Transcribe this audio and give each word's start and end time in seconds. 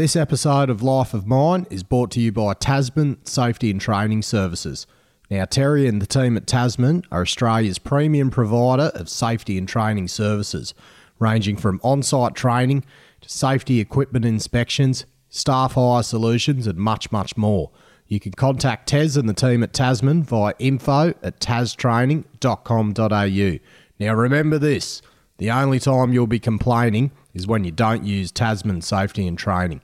This 0.00 0.16
episode 0.16 0.70
of 0.70 0.82
Life 0.82 1.12
of 1.12 1.26
Mine 1.26 1.66
is 1.68 1.82
brought 1.82 2.10
to 2.12 2.22
you 2.22 2.32
by 2.32 2.54
Tasman 2.54 3.18
Safety 3.26 3.70
and 3.70 3.78
Training 3.78 4.22
Services. 4.22 4.86
Now, 5.30 5.44
Terry 5.44 5.86
and 5.86 6.00
the 6.00 6.06
team 6.06 6.38
at 6.38 6.46
Tasman 6.46 7.02
are 7.12 7.20
Australia's 7.20 7.78
premium 7.78 8.30
provider 8.30 8.90
of 8.94 9.10
safety 9.10 9.58
and 9.58 9.68
training 9.68 10.08
services, 10.08 10.72
ranging 11.18 11.58
from 11.58 11.82
on 11.84 12.02
site 12.02 12.34
training 12.34 12.82
to 13.20 13.28
safety 13.28 13.78
equipment 13.78 14.24
inspections, 14.24 15.04
staff 15.28 15.74
hire 15.74 16.02
solutions, 16.02 16.66
and 16.66 16.78
much, 16.78 17.12
much 17.12 17.36
more. 17.36 17.70
You 18.06 18.20
can 18.20 18.32
contact 18.32 18.88
Tez 18.88 19.18
and 19.18 19.28
the 19.28 19.34
team 19.34 19.62
at 19.62 19.74
Tasman 19.74 20.22
via 20.22 20.54
info 20.58 21.12
at 21.22 21.40
tastraining.com.au. 21.40 23.58
Now, 23.98 24.14
remember 24.14 24.58
this 24.58 25.02
the 25.36 25.50
only 25.50 25.78
time 25.78 26.14
you'll 26.14 26.26
be 26.26 26.38
complaining 26.38 27.10
is 27.34 27.46
when 27.46 27.64
you 27.64 27.70
don't 27.70 28.04
use 28.04 28.32
Tasman 28.32 28.80
safety 28.80 29.26
and 29.26 29.36
training. 29.36 29.82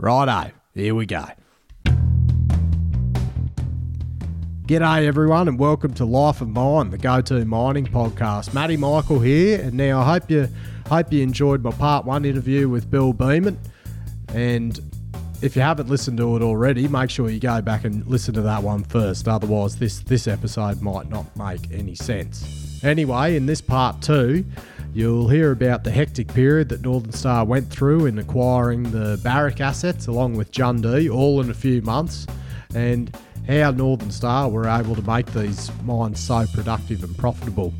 Righto, 0.00 0.50
here 0.72 0.94
we 0.94 1.04
go. 1.04 1.26
G'day 4.64 5.06
everyone 5.06 5.46
and 5.46 5.58
welcome 5.58 5.92
to 5.94 6.06
Life 6.06 6.40
of 6.40 6.48
Mine, 6.48 6.88
the 6.88 6.96
go-to 6.96 7.44
mining 7.44 7.84
podcast. 7.84 8.54
Matty 8.54 8.78
Michael 8.78 9.20
here, 9.20 9.60
and 9.60 9.74
now 9.74 10.00
I 10.00 10.04
hope 10.04 10.30
you 10.30 10.48
hope 10.88 11.12
you 11.12 11.22
enjoyed 11.22 11.62
my 11.62 11.72
part 11.72 12.06
one 12.06 12.24
interview 12.24 12.66
with 12.66 12.90
Bill 12.90 13.12
Beament. 13.12 13.58
And 14.32 14.80
if 15.42 15.54
you 15.54 15.60
haven't 15.60 15.90
listened 15.90 16.16
to 16.16 16.34
it 16.34 16.40
already, 16.40 16.88
make 16.88 17.10
sure 17.10 17.28
you 17.28 17.38
go 17.38 17.60
back 17.60 17.84
and 17.84 18.06
listen 18.06 18.32
to 18.34 18.40
that 18.40 18.62
one 18.62 18.84
first. 18.84 19.28
Otherwise, 19.28 19.76
this 19.76 19.98
this 19.98 20.26
episode 20.26 20.80
might 20.80 21.10
not 21.10 21.26
make 21.36 21.70
any 21.72 21.94
sense. 21.94 22.82
Anyway, 22.82 23.36
in 23.36 23.44
this 23.44 23.60
part 23.60 24.00
two, 24.00 24.46
you'll 24.92 25.28
hear 25.28 25.52
about 25.52 25.84
the 25.84 25.90
hectic 25.90 26.28
period 26.28 26.68
that 26.70 26.82
Northern 26.82 27.12
Star 27.12 27.44
went 27.44 27.70
through 27.70 28.06
in 28.06 28.18
acquiring 28.18 28.84
the 28.84 29.20
Barrick 29.22 29.60
assets 29.60 30.06
along 30.06 30.36
with 30.36 30.52
Jundee, 30.52 31.12
all 31.12 31.40
in 31.40 31.50
a 31.50 31.54
few 31.54 31.82
months, 31.82 32.26
and 32.74 33.14
how 33.48 33.70
Northern 33.70 34.10
Star 34.10 34.48
were 34.48 34.68
able 34.68 34.94
to 34.94 35.02
make 35.02 35.26
these 35.32 35.70
mines 35.82 36.20
so 36.20 36.46
productive 36.52 37.02
and 37.04 37.16
profitable. 37.16 37.72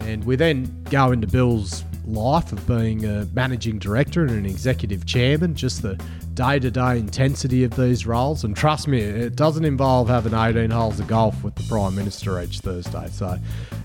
And 0.00 0.24
we 0.24 0.36
then 0.36 0.84
go 0.90 1.12
into 1.12 1.26
Bill's 1.26 1.84
life 2.04 2.52
of 2.52 2.66
being 2.66 3.04
a 3.04 3.26
managing 3.32 3.78
director 3.78 4.22
and 4.22 4.30
an 4.30 4.46
executive 4.46 5.06
chairman, 5.06 5.54
just 5.54 5.82
the 5.82 6.00
day 6.34 6.58
to 6.58 6.70
day 6.70 6.98
intensity 6.98 7.64
of 7.64 7.76
these 7.76 8.06
roles. 8.06 8.44
And 8.44 8.56
trust 8.56 8.88
me, 8.88 9.00
it 9.00 9.36
doesn't 9.36 9.64
involve 9.64 10.08
having 10.08 10.34
18 10.34 10.70
holes 10.70 10.98
of 10.98 11.06
golf 11.06 11.42
with 11.44 11.54
the 11.54 11.62
Prime 11.64 11.94
Minister 11.94 12.40
each 12.40 12.60
Thursday. 12.60 13.08
So, 13.10 13.38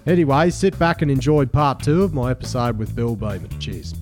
anyway, 0.08 0.50
sit 0.50 0.78
back 0.80 1.02
and 1.02 1.12
enjoy 1.12 1.46
part 1.46 1.82
two 1.82 2.04
of 2.04 2.14
my 2.14 2.32
episode 2.32 2.78
with 2.78 2.96
Bill 2.96 3.16
Beament. 3.16 3.60
Cheers. 3.60 3.94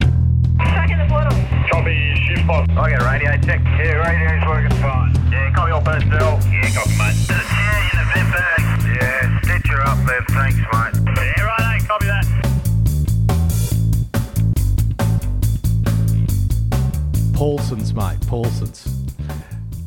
Second 0.00 0.98
the 0.98 1.06
portal. 1.08 1.38
Copy, 1.70 2.14
shift 2.26 2.46
box. 2.46 2.70
I 2.76 2.90
get 2.90 3.02
radio 3.02 3.36
check. 3.42 3.60
Yeah, 3.64 4.00
radio's 4.00 4.46
working 4.48 4.76
fine. 4.78 5.14
Yeah, 5.30 5.52
copy 5.54 5.72
all 5.72 5.82
personnel. 5.82 6.40
Yeah, 6.50 6.70
copy, 6.74 6.90
mate. 6.98 7.16
Yeah, 7.28 7.90
in 7.90 7.96
the 7.98 8.04
vent 8.12 8.28
bag. 8.32 8.60
Yeah, 9.00 9.40
stitch 9.42 9.70
her 9.70 9.80
up 9.82 9.98
there. 10.06 10.24
Thanks, 10.28 10.58
mate. 10.58 10.94
Yeah, 11.16 11.44
right, 11.44 11.82
copy 11.86 12.06
that. 12.06 12.26
Paulsens, 17.32 17.92
mate. 17.94 18.20
Paulsens. 18.26 18.88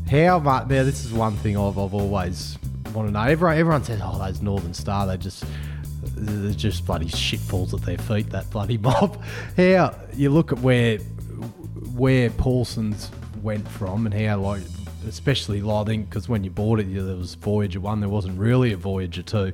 How 0.09 0.39
much? 0.39 0.67
Now, 0.67 0.83
this 0.83 1.03
is 1.03 1.11
one 1.11 1.35
thing 1.37 1.57
I've, 1.57 1.77
I've 1.79 1.93
always 1.93 2.57
want 2.95 3.07
to 3.07 3.11
know. 3.13 3.21
Everyone, 3.21 3.57
everyone 3.57 3.83
says, 3.83 3.99
"Oh, 4.03 4.17
those 4.17 4.41
Northern 4.41 4.73
Star, 4.73 5.07
they 5.07 5.17
just." 5.17 5.43
They're 6.17 6.53
just 6.53 6.85
bloody 6.85 7.07
shit 7.07 7.39
falls 7.39 7.73
at 7.73 7.81
their 7.81 7.97
feet. 7.97 8.29
That 8.29 8.49
bloody 8.51 8.77
mob. 8.89 9.21
How 9.57 9.95
you 10.13 10.29
look 10.29 10.51
at 10.51 10.59
where 10.59 10.99
where 11.95 12.29
Paulsens 12.29 13.09
went 13.41 13.67
from, 13.67 14.05
and 14.05 14.13
how 14.13 14.39
like, 14.39 14.61
especially 15.07 15.61
I 15.67 15.83
think 15.83 16.09
because 16.09 16.29
when 16.29 16.43
you 16.43 16.51
bought 16.51 16.79
it, 16.79 16.87
yeah, 16.87 17.01
there 17.01 17.15
was 17.15 17.33
Voyager 17.35 17.79
one. 17.79 18.01
There 18.01 18.09
wasn't 18.09 18.37
really 18.39 18.71
a 18.73 18.77
Voyager 18.77 19.23
two. 19.23 19.53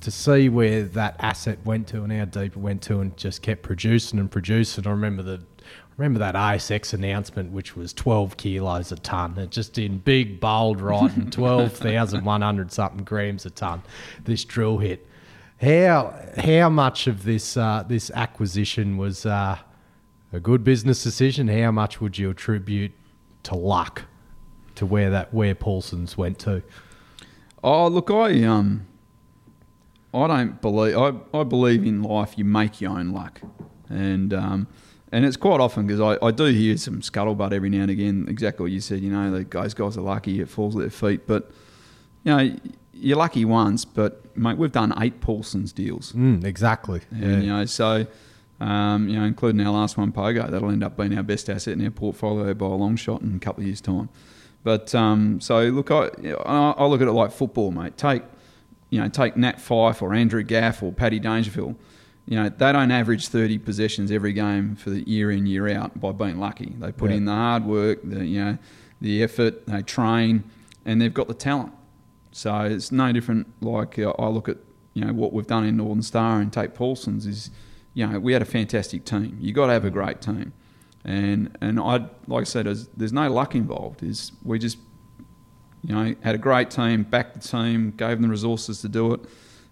To 0.00 0.10
see 0.10 0.48
where 0.48 0.84
that 0.84 1.16
asset 1.18 1.58
went 1.64 1.88
to 1.88 2.02
and 2.02 2.12
how 2.12 2.24
deep 2.26 2.52
it 2.52 2.58
went 2.58 2.82
to, 2.82 3.00
and 3.00 3.16
just 3.16 3.42
kept 3.42 3.62
producing 3.62 4.18
and 4.18 4.30
producing. 4.30 4.86
I 4.86 4.90
remember 4.90 5.22
the 5.22 5.42
remember 5.96 6.18
that 6.18 6.34
ASX 6.34 6.92
announcement, 6.92 7.52
which 7.52 7.76
was 7.76 7.92
12 7.92 8.36
kilos 8.36 8.92
a 8.92 8.96
ton. 8.96 9.38
It 9.38 9.50
just 9.50 9.78
in 9.78 9.98
big, 9.98 10.40
bold 10.40 10.80
writing, 10.80 11.30
12,100 11.30 12.72
something 12.72 13.04
grams 13.04 13.46
a 13.46 13.50
ton. 13.50 13.82
This 14.24 14.44
drill 14.44 14.78
hit. 14.78 15.06
How 15.60 16.14
how 16.36 16.68
much 16.68 17.06
of 17.06 17.22
this 17.24 17.56
uh, 17.56 17.84
this 17.86 18.10
acquisition 18.10 18.96
was 18.96 19.24
uh, 19.24 19.58
a 20.32 20.40
good 20.40 20.64
business 20.64 21.02
decision? 21.02 21.48
How 21.48 21.70
much 21.70 22.00
would 22.00 22.18
you 22.18 22.30
attribute 22.30 22.92
to 23.44 23.54
luck 23.54 24.02
to 24.74 24.84
where 24.84 25.10
that 25.10 25.32
where 25.32 25.54
Paulsens 25.54 26.16
went 26.16 26.38
to? 26.40 26.62
Oh, 27.62 27.86
look, 27.86 28.10
I 28.10 28.42
um, 28.42 28.86
I 30.12 30.26
don't 30.26 30.60
believe 30.60 30.96
I, 30.98 31.12
I 31.32 31.44
believe 31.44 31.84
in 31.84 32.02
life. 32.02 32.36
You 32.36 32.44
make 32.44 32.80
your 32.80 32.98
own 32.98 33.10
luck, 33.12 33.40
and 33.88 34.34
um, 34.34 34.66
and 35.14 35.24
it's 35.24 35.36
quite 35.36 35.60
often 35.60 35.86
because 35.86 36.00
I, 36.00 36.26
I 36.26 36.30
do 36.30 36.44
hear 36.46 36.76
some 36.76 37.00
scuttlebutt 37.00 37.52
every 37.52 37.70
now 37.70 37.82
and 37.82 37.90
again. 37.90 38.26
Exactly 38.28 38.64
what 38.64 38.72
you 38.72 38.80
said. 38.80 39.00
You 39.00 39.10
know, 39.10 39.30
the 39.30 39.44
guys 39.44 39.72
guys 39.74 39.96
are 39.96 40.02
lucky. 40.02 40.40
It 40.40 40.48
falls 40.48 40.74
at 40.76 40.80
their 40.80 40.90
feet, 40.90 41.26
but 41.26 41.50
you 42.24 42.36
know, 42.36 42.56
you're 42.92 43.16
lucky 43.18 43.44
once. 43.44 43.84
But 43.84 44.36
mate, 44.36 44.58
we've 44.58 44.72
done 44.72 44.92
eight 45.00 45.20
Paulsens 45.20 45.74
deals, 45.74 46.12
Mm, 46.12 46.44
exactly. 46.44 47.00
and 47.10 47.42
you 47.42 47.48
know, 47.50 47.64
so. 47.64 48.06
Um, 48.60 49.08
you 49.08 49.18
know, 49.18 49.24
including 49.24 49.66
our 49.66 49.72
last 49.72 49.98
one, 49.98 50.12
Pogo, 50.12 50.48
that'll 50.48 50.70
end 50.70 50.84
up 50.84 50.96
being 50.96 51.14
our 51.16 51.24
best 51.24 51.50
asset 51.50 51.74
in 51.76 51.84
our 51.84 51.90
portfolio 51.90 52.54
by 52.54 52.66
a 52.66 52.68
long 52.68 52.94
shot 52.94 53.20
in 53.20 53.34
a 53.34 53.38
couple 53.40 53.62
of 53.62 53.66
years' 53.66 53.80
time. 53.80 54.08
But 54.62 54.94
um, 54.94 55.40
so 55.40 55.60
look, 55.64 55.90
I, 55.90 56.08
I 56.46 56.70
I 56.78 56.86
look 56.86 57.02
at 57.02 57.08
it 57.08 57.12
like 57.12 57.32
football, 57.32 57.72
mate. 57.72 57.98
Take 57.98 58.22
you 58.90 59.00
know, 59.00 59.08
take 59.08 59.36
Nat 59.36 59.58
Fyfe 59.60 60.00
or 60.00 60.14
Andrew 60.14 60.44
Gaff 60.44 60.84
or 60.84 60.92
Paddy 60.92 61.18
Dangerfield. 61.18 61.74
You 62.26 62.36
know, 62.42 62.48
they 62.48 62.72
don't 62.72 62.90
average 62.90 63.28
30 63.28 63.58
possessions 63.58 64.10
every 64.10 64.32
game 64.32 64.76
for 64.76 64.90
the 64.90 65.06
year 65.08 65.30
in, 65.30 65.44
year 65.46 65.68
out 65.68 66.00
by 66.00 66.12
being 66.12 66.38
lucky. 66.38 66.74
They 66.78 66.90
put 66.92 67.10
Yeah. 67.10 67.16
in 67.18 67.24
the 67.26 67.32
hard 67.32 67.64
work, 67.66 68.00
the, 68.02 68.24
you 68.24 68.42
know, 68.44 68.58
the 69.00 69.22
effort, 69.22 69.66
they 69.66 69.82
train, 69.82 70.44
and 70.86 71.00
they've 71.02 71.12
got 71.12 71.28
the 71.28 71.34
talent. 71.34 71.72
So 72.32 72.60
it's 72.62 72.90
no 72.90 73.12
different 73.12 73.46
like 73.62 73.98
uh, 73.98 74.10
I 74.18 74.28
look 74.28 74.48
at, 74.48 74.56
you 74.94 75.04
know, 75.04 75.12
what 75.12 75.32
we've 75.34 75.46
done 75.46 75.64
in 75.64 75.76
Northern 75.76 76.02
Star 76.02 76.40
and 76.40 76.50
Tate 76.52 76.74
Paulsens 76.74 77.26
is, 77.26 77.50
you 77.92 78.06
know, 78.06 78.18
we 78.18 78.32
had 78.32 78.42
a 78.42 78.46
fantastic 78.46 79.04
team. 79.04 79.36
you 79.40 79.52
got 79.52 79.66
to 79.66 79.72
have 79.74 79.84
a 79.84 79.90
great 79.90 80.20
team. 80.22 80.52
And 81.04 81.56
and 81.60 81.78
I 81.78 82.06
like 82.26 82.40
I 82.40 82.44
said, 82.44 82.64
there's, 82.64 82.88
there's 82.96 83.12
no 83.12 83.30
luck 83.30 83.54
involved. 83.54 84.02
Is 84.02 84.32
we 84.42 84.58
just 84.58 84.78
you 85.86 85.94
know, 85.94 86.14
had 86.22 86.34
a 86.34 86.38
great 86.38 86.70
team, 86.70 87.02
backed 87.02 87.34
the 87.34 87.46
team, 87.46 87.92
gave 87.94 88.12
them 88.12 88.22
the 88.22 88.28
resources 88.28 88.80
to 88.80 88.88
do 88.88 89.12
it, 89.12 89.20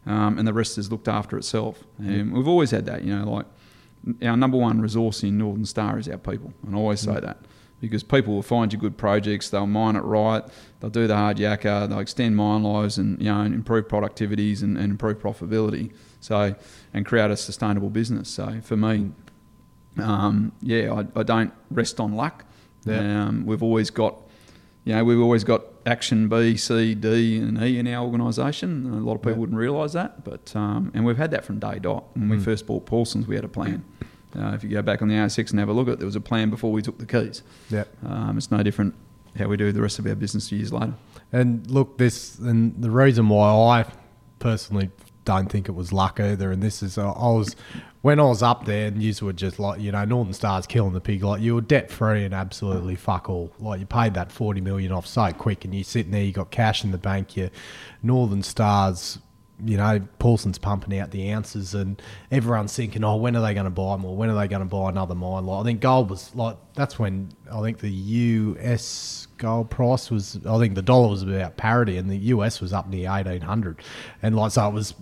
um, 0.07 0.39
and 0.39 0.47
the 0.47 0.53
rest 0.53 0.77
has 0.77 0.91
looked 0.91 1.09
after 1.09 1.37
itself. 1.37 1.85
And 1.99 2.33
we've 2.33 2.49
always 2.49 2.71
had 2.71 2.87
that, 2.87 3.05
you 3.05 3.17
know, 3.17 3.31
like 3.31 3.47
our 4.23 4.37
number 4.37 4.57
one 4.57 4.81
resource 4.81 5.23
in 5.23 5.39
Northern 5.39 5.65
Star 5.65 5.99
is 5.99 6.09
our 6.09 6.19
people, 6.19 6.53
and 6.67 6.75
I 6.75 6.79
always 6.79 7.01
say 7.01 7.21
that 7.21 7.39
because 7.81 8.05
people 8.05 8.33
will 8.35 8.43
find 8.43 8.73
you 8.73 8.79
good 8.79 8.97
projects, 8.97 9.51
they'll 9.51 9.67
mine 9.67 9.97
it 9.97 10.05
right, 10.05 10.45
they'll 10.79 10.91
do 10.91 11.09
the 11.09 11.17
hard 11.17 11.37
yakka, 11.37 11.89
they'll 11.89 11.99
extend 11.99 12.37
mine 12.37 12.63
lives 12.63 12.97
and 12.97 13.19
you 13.21 13.27
know 13.27 13.41
and 13.41 13.53
improve 13.55 13.89
productivities 13.89 14.63
and, 14.63 14.79
and 14.79 14.93
improve 14.93 15.19
profitability. 15.19 15.93
So 16.21 16.55
and 16.95 17.05
create 17.05 17.31
a 17.33 17.37
sustainable 17.37 17.91
business. 17.91 18.29
So 18.29 18.61
for 18.63 18.77
me, 18.77 19.11
um, 19.99 20.53
yeah, 20.63 20.93
I, 20.93 21.21
I 21.21 21.23
don't 21.25 21.53
rest 21.71 21.99
on 21.99 22.15
luck. 22.15 22.45
Yeah. 22.85 23.27
Um, 23.27 23.47
we've 23.47 23.63
always 23.63 23.91
got, 23.91 24.17
you 24.85 24.95
know, 24.95 25.05
we've 25.05 25.21
always 25.21 25.45
got 25.45 25.63
action 25.87 26.29
B, 26.29 26.57
C, 26.57 26.95
D, 26.95 27.39
and 27.39 27.61
E 27.63 27.79
in 27.79 27.87
our 27.89 28.05
organisation. 28.05 28.87
A 28.93 28.97
lot 29.01 29.15
of 29.15 29.21
people 29.23 29.33
Yeah. 29.33 29.39
wouldn't 29.39 29.59
realise 29.59 29.93
that, 29.93 30.25
but 30.25 30.55
um, 30.55 30.91
and 30.95 31.05
we've 31.05 31.17
had 31.17 31.31
that 31.33 31.45
from 31.45 31.59
day 31.59 31.79
dot. 31.81 32.05
When 32.15 32.29
we 32.29 32.37
Mm. 32.37 32.43
first 32.43 32.67
bought 32.67 32.87
Paulsens, 32.87 33.27
we 33.27 33.35
had 33.35 33.45
a 33.45 33.49
plan. 33.49 33.85
Uh, 34.39 34.53
if 34.55 34.65
you 34.65 34.71
go 34.71 34.81
back 34.83 35.03
on 35.03 35.09
the 35.09 35.15
ASX 35.15 35.51
and 35.51 35.59
have 35.61 35.69
a 35.69 35.73
look 35.73 35.89
at 35.89 35.95
it, 35.95 35.99
there 35.99 36.07
was 36.07 36.17
a 36.17 36.21
plan 36.21 36.49
before 36.51 36.73
we 36.73 36.81
took 36.83 36.99
the 36.99 37.07
keys. 37.07 37.43
Yeah. 37.69 37.85
Um, 38.07 38.39
it's 38.39 38.51
no 38.51 38.63
different 38.63 38.95
how 39.39 39.47
we 39.49 39.57
do 39.57 39.73
the 39.73 39.83
rest 39.83 39.99
of 39.99 40.07
our 40.07 40.15
business 40.15 40.51
years 40.53 40.73
later. 40.73 40.95
And 41.33 41.69
look, 41.71 41.99
this 41.99 42.39
and 42.39 42.75
the 42.81 42.91
reason 42.91 43.29
why 43.29 43.51
I 43.81 43.85
personally 44.39 44.91
don't 45.25 45.51
think 45.51 45.69
it 45.69 45.73
was 45.73 45.93
luck 45.93 46.19
either, 46.21 46.51
and 46.51 46.63
this 46.63 46.83
is 46.83 46.97
I 46.99 47.05
was 47.07 47.55
when 48.03 48.19
I 48.19 48.25
was 48.25 48.43
up 48.43 48.65
there, 48.65 48.89
and 48.89 49.01
you 49.01 49.15
were 49.23 49.33
just 49.33 49.59
like 49.59 49.81
you 49.81 49.93
know 49.93 50.05
Northern 50.05 50.35
Stars 50.35 50.67
killing 50.67 50.93
the 50.93 51.01
pig, 51.01 51.23
like 51.23 51.41
you 51.41 51.55
were 51.55 51.61
debt 51.61 51.91
free 51.91 52.25
and 52.25 52.35
absolutely 52.35 52.97
fuck 52.97 53.31
all. 53.31 53.53
Like 53.59 53.81
you 53.81 53.87
paid 53.87 54.15
that 54.15 54.31
forty 54.31 54.61
million 54.61 54.93
off 54.93 55.07
so 55.07 55.33
quick, 55.33 55.65
and 55.65 55.75
you're 55.75 55.85
sitting 55.85 56.13
there, 56.13 56.23
you 56.23 56.33
got 56.33 56.51
cash 56.51 56.85
in 56.85 56.91
the 56.91 56.99
bank, 56.99 57.37
you 57.37 57.49
Northern 58.03 58.43
Stars. 58.43 59.19
You 59.65 59.77
know, 59.77 60.01
Paulsens 60.19 60.61
pumping 60.61 60.99
out 60.99 61.13
the 61.13 61.31
ounces, 61.31 61.73
and 61.73 62.03
everyone's 62.33 62.75
thinking, 62.75 63.05
"Oh, 63.05 63.15
when 63.15 63.37
are 63.37 63.43
they 63.43 63.55
going 63.55 63.67
to 63.67 63.71
buy 63.71 63.97
more? 63.97 64.17
When 64.17 64.29
are 64.29 64.35
they 64.35 64.49
going 64.49 64.63
to 64.63 64.67
buy 64.69 64.89
another 64.89 65.15
mine?" 65.15 65.47
Like 65.47 65.61
I 65.61 65.63
think 65.63 65.81
gold 65.81 66.11
was 66.11 66.35
like 66.35 66.57
that's 66.75 66.99
when 66.99 67.29
I 67.53 67.61
think 67.61 67.79
the 67.79 67.91
US 67.91 69.29
gold 69.37 69.71
price 69.71 70.11
was. 70.11 70.41
I 70.45 70.59
think 70.59 70.75
the 70.75 70.83
dollar 70.83 71.11
was 71.11 71.23
about 71.23 71.57
parity, 71.57 71.97
and 71.97 72.11
the 72.11 72.17
US 72.17 72.61
was 72.61 72.73
up 72.73 72.89
near 72.89 73.09
eighteen 73.13 73.43
hundred, 73.43 73.83
and 74.21 74.35
like 74.35 74.51
so 74.51 74.67
it 74.67 74.75
was 74.75 74.95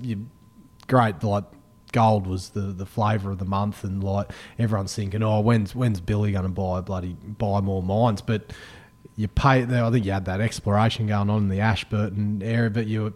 great. 0.89 1.23
Like 1.25 1.45
gold 1.91 2.27
was 2.27 2.51
the, 2.51 2.61
the 2.61 2.87
flavour 2.87 3.31
of 3.31 3.39
the 3.39 3.45
month, 3.45 3.85
and 3.85 4.03
like 4.03 4.31
everyone's 4.59 4.95
thinking, 4.95 5.23
oh, 5.23 5.41
when's 5.41 5.75
when's 5.75 6.01
Billy 6.01 6.33
going 6.33 6.45
to 6.45 6.51
buy 6.51 6.81
bloody 6.81 7.15
buy 7.15 7.61
more 7.61 7.83
mines? 7.83 8.23
But 8.23 8.53
you 9.17 9.29
pay. 9.29 9.63
I 9.63 9.91
think 9.91 10.05
you 10.05 10.13
had 10.13 10.25
that 10.25 10.41
exploration 10.41 11.07
going 11.07 11.31
on 11.31 11.43
in 11.43 11.49
the 11.49 11.61
Ashburton 11.61 12.43
area, 12.43 12.71
but 12.71 12.87
you 12.87 13.15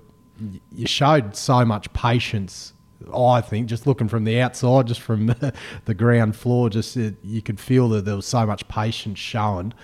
you 0.73 0.87
showed 0.87 1.37
so 1.37 1.65
much 1.65 1.93
patience. 1.93 2.73
I 3.15 3.41
think 3.41 3.67
just 3.67 3.87
looking 3.87 4.09
from 4.09 4.25
the 4.25 4.41
outside, 4.41 4.87
just 4.87 5.01
from 5.01 5.27
the 5.85 5.95
ground 5.95 6.37
floor, 6.37 6.71
just 6.71 6.97
it, 6.97 7.17
you 7.23 7.43
could 7.43 7.61
feel 7.61 7.89
that 7.91 8.05
there 8.05 8.17
was 8.17 8.27
so 8.27 8.47
much 8.47 8.67
patience 8.69 9.19
shown 9.19 9.75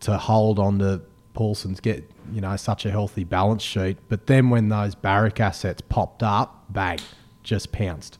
to 0.00 0.16
hold 0.16 0.58
on 0.58 0.78
to 0.80 1.02
Paulsens 1.34 1.82
get 1.82 2.08
you 2.32 2.40
know 2.40 2.56
such 2.56 2.86
a 2.86 2.90
healthy 2.90 3.24
balance 3.24 3.62
sheet. 3.62 3.98
But 4.08 4.26
then 4.26 4.50
when 4.50 4.68
those 4.68 4.94
Barrick 4.94 5.40
assets 5.40 5.82
popped 5.88 6.22
up, 6.22 6.66
bang, 6.70 6.98
just 7.42 7.72
pounced. 7.72 8.18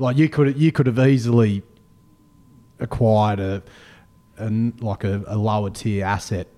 Like 0.00 0.16
you 0.16 0.28
could 0.28 0.56
you 0.58 0.72
could 0.72 0.86
have 0.86 0.98
easily 0.98 1.62
acquired 2.78 3.40
a, 3.40 3.62
a 4.38 4.50
like 4.80 5.04
a, 5.04 5.22
a 5.26 5.36
lower 5.36 5.70
tier 5.70 6.04
asset 6.04 6.48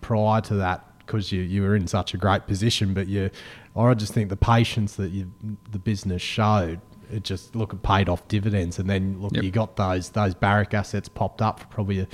prior 0.00 0.40
to 0.42 0.54
that 0.54 0.84
because 0.98 1.32
you, 1.32 1.42
you 1.42 1.62
were 1.62 1.76
in 1.76 1.86
such 1.86 2.14
a 2.14 2.16
great 2.16 2.46
position. 2.46 2.94
But 2.94 3.08
you, 3.08 3.30
I 3.76 3.92
just 3.94 4.12
think 4.14 4.28
the 4.30 4.36
patience 4.36 4.96
that 4.96 5.10
you 5.10 5.30
the 5.70 5.78
business 5.78 6.22
showed, 6.22 6.80
it 7.10 7.24
just 7.24 7.54
look 7.56 7.72
it 7.72 7.82
paid 7.82 8.08
off 8.08 8.26
dividends. 8.28 8.78
And 8.78 8.88
then 8.88 9.20
look, 9.20 9.32
Yep. 9.34 9.44
you 9.44 9.50
got 9.50 9.76
those 9.76 10.10
those 10.10 10.34
Barrick 10.34 10.72
assets 10.74 11.08
popped 11.08 11.42
up 11.42 11.60
for 11.60 11.66
probably 11.66 12.00
a, 12.00 12.08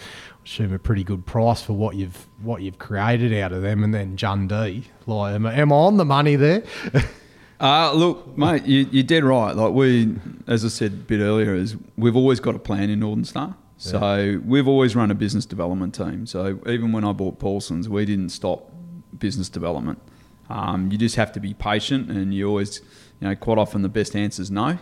assume 0.44 0.72
a 0.72 0.78
pretty 0.78 1.04
good 1.04 1.26
price 1.26 1.62
for 1.62 1.74
what 1.74 1.94
you've 1.96 2.26
what 2.42 2.62
you've 2.62 2.78
created 2.78 3.32
out 3.34 3.52
of 3.52 3.62
them. 3.62 3.84
And 3.84 3.92
then 3.92 4.16
Jundee, 4.16 4.84
like, 5.06 5.34
am, 5.34 5.46
am 5.46 5.72
I 5.72 5.76
on 5.76 5.98
the 5.98 6.04
money 6.06 6.36
there? 6.36 6.62
Uh, 7.60 7.92
look, 7.92 8.38
mate, 8.38 8.64
you, 8.64 8.86
you're 8.90 9.02
dead 9.04 9.22
right. 9.22 9.54
Like 9.54 9.72
we, 9.74 10.16
as 10.46 10.64
I 10.64 10.68
said 10.68 10.92
a 10.92 10.96
bit 10.96 11.20
earlier, 11.20 11.54
is 11.54 11.76
we've 11.96 12.16
always 12.16 12.40
got 12.40 12.54
a 12.54 12.58
plan 12.58 12.88
in 12.88 13.00
Northern 13.00 13.24
Star. 13.24 13.54
So 13.76 14.40
we've 14.44 14.68
always 14.68 14.94
run 14.94 15.10
a 15.10 15.14
business 15.14 15.46
development 15.46 15.94
team. 15.94 16.26
So 16.26 16.60
even 16.66 16.92
when 16.92 17.02
I 17.04 17.12
bought 17.12 17.38
Paulsens, 17.38 17.88
we 17.88 18.04
didn't 18.04 18.28
stop 18.28 18.70
business 19.18 19.48
development. 19.48 19.98
Um, 20.50 20.90
you 20.92 20.98
just 20.98 21.16
have 21.16 21.32
to 21.32 21.40
be 21.40 21.54
patient, 21.54 22.10
and 22.10 22.34
you 22.34 22.46
always, 22.48 22.80
you 23.20 23.28
know, 23.28 23.34
quite 23.36 23.56
often 23.56 23.80
the 23.82 23.88
best 23.88 24.14
answer 24.16 24.42
is 24.42 24.50
no. 24.50 24.78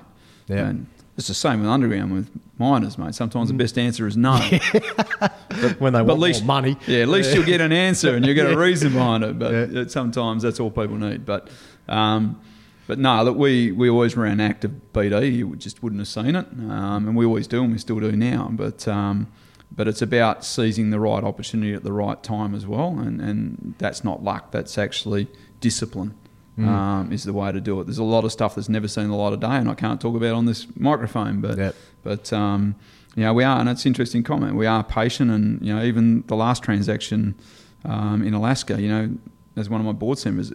Yeah. 0.48 0.66
And 0.68 0.86
it's 1.16 1.28
the 1.28 1.34
same 1.34 1.60
with 1.60 1.68
underground 1.68 2.12
with 2.12 2.30
miners, 2.58 2.96
mate. 2.98 3.14
Sometimes 3.14 3.48
the 3.48 3.54
best 3.54 3.78
answer 3.78 4.06
is 4.06 4.16
no. 4.16 4.36
when 5.78 5.92
they 5.92 5.98
But 6.00 6.06
want 6.06 6.20
least, 6.20 6.40
more 6.42 6.46
money. 6.60 6.76
Yeah, 6.86 7.00
at 7.02 7.08
least 7.08 7.34
you'll 7.34 7.44
get 7.44 7.60
an 7.60 7.70
answer 7.72 8.14
and 8.16 8.24
you'll 8.26 8.34
get 8.34 8.50
a 8.50 8.56
reason 8.66 8.92
behind 8.92 9.22
it. 9.24 9.38
But 9.38 9.70
Yeah. 9.72 9.84
sometimes 9.88 10.42
that's 10.42 10.58
all 10.58 10.70
people 10.70 10.96
need. 10.96 11.24
But 11.26 11.48
um, 11.88 12.40
but 12.88 12.98
no, 12.98 13.22
look, 13.22 13.36
we, 13.36 13.70
we 13.70 13.88
always 13.88 14.16
ran 14.16 14.40
active 14.40 14.72
BD. 14.94 15.36
You 15.36 15.54
just 15.56 15.82
wouldn't 15.82 16.00
have 16.00 16.08
seen 16.08 16.34
it, 16.34 16.46
um, 16.52 17.06
and 17.06 17.14
we 17.14 17.24
always 17.26 17.46
do, 17.46 17.62
and 17.62 17.70
we 17.70 17.78
still 17.78 18.00
do 18.00 18.10
now. 18.12 18.48
But 18.50 18.88
um, 18.88 19.28
but 19.70 19.86
it's 19.86 20.00
about 20.02 20.44
seizing 20.44 20.88
the 20.90 20.98
right 20.98 21.22
opportunity 21.22 21.74
at 21.74 21.84
the 21.84 21.92
right 21.92 22.20
time 22.22 22.54
as 22.54 22.66
well, 22.66 22.98
and, 22.98 23.20
and 23.20 23.74
that's 23.78 24.02
not 24.02 24.24
luck. 24.24 24.50
That's 24.50 24.78
actually 24.78 25.28
discipline. 25.60 26.14
Um, 26.58 27.12
is 27.12 27.22
the 27.22 27.32
way 27.32 27.52
to 27.52 27.60
do 27.60 27.80
it. 27.80 27.84
There's 27.84 27.98
a 27.98 28.02
lot 28.02 28.24
of 28.24 28.32
stuff 28.32 28.56
that's 28.56 28.68
never 28.68 28.88
seen 28.88 29.06
the 29.10 29.14
light 29.14 29.32
of 29.32 29.38
day, 29.38 29.46
and 29.58 29.70
I 29.70 29.74
can't 29.74 30.00
talk 30.00 30.16
about 30.16 30.34
on 30.34 30.46
this 30.46 30.66
microphone. 30.74 31.40
But 31.40 31.56
Yep. 31.56 31.74
but 32.02 32.32
um, 32.32 32.74
you 33.14 33.22
know, 33.22 33.32
we 33.32 33.44
are, 33.44 33.60
and 33.60 33.68
it's 33.68 33.84
an 33.84 33.90
interesting 33.90 34.24
comment. 34.24 34.56
We 34.56 34.66
are 34.66 34.82
patient, 34.82 35.30
and 35.30 35.64
you 35.64 35.72
know, 35.72 35.84
even 35.84 36.24
the 36.26 36.34
last 36.34 36.64
transaction 36.64 37.36
um, 37.84 38.24
in 38.26 38.34
Alaska, 38.34 38.80
you 38.82 38.88
know, 38.88 39.10
as 39.58 39.68
one 39.68 39.80
of 39.80 39.86
my 39.86 39.92
board 39.92 40.24
members, 40.24 40.52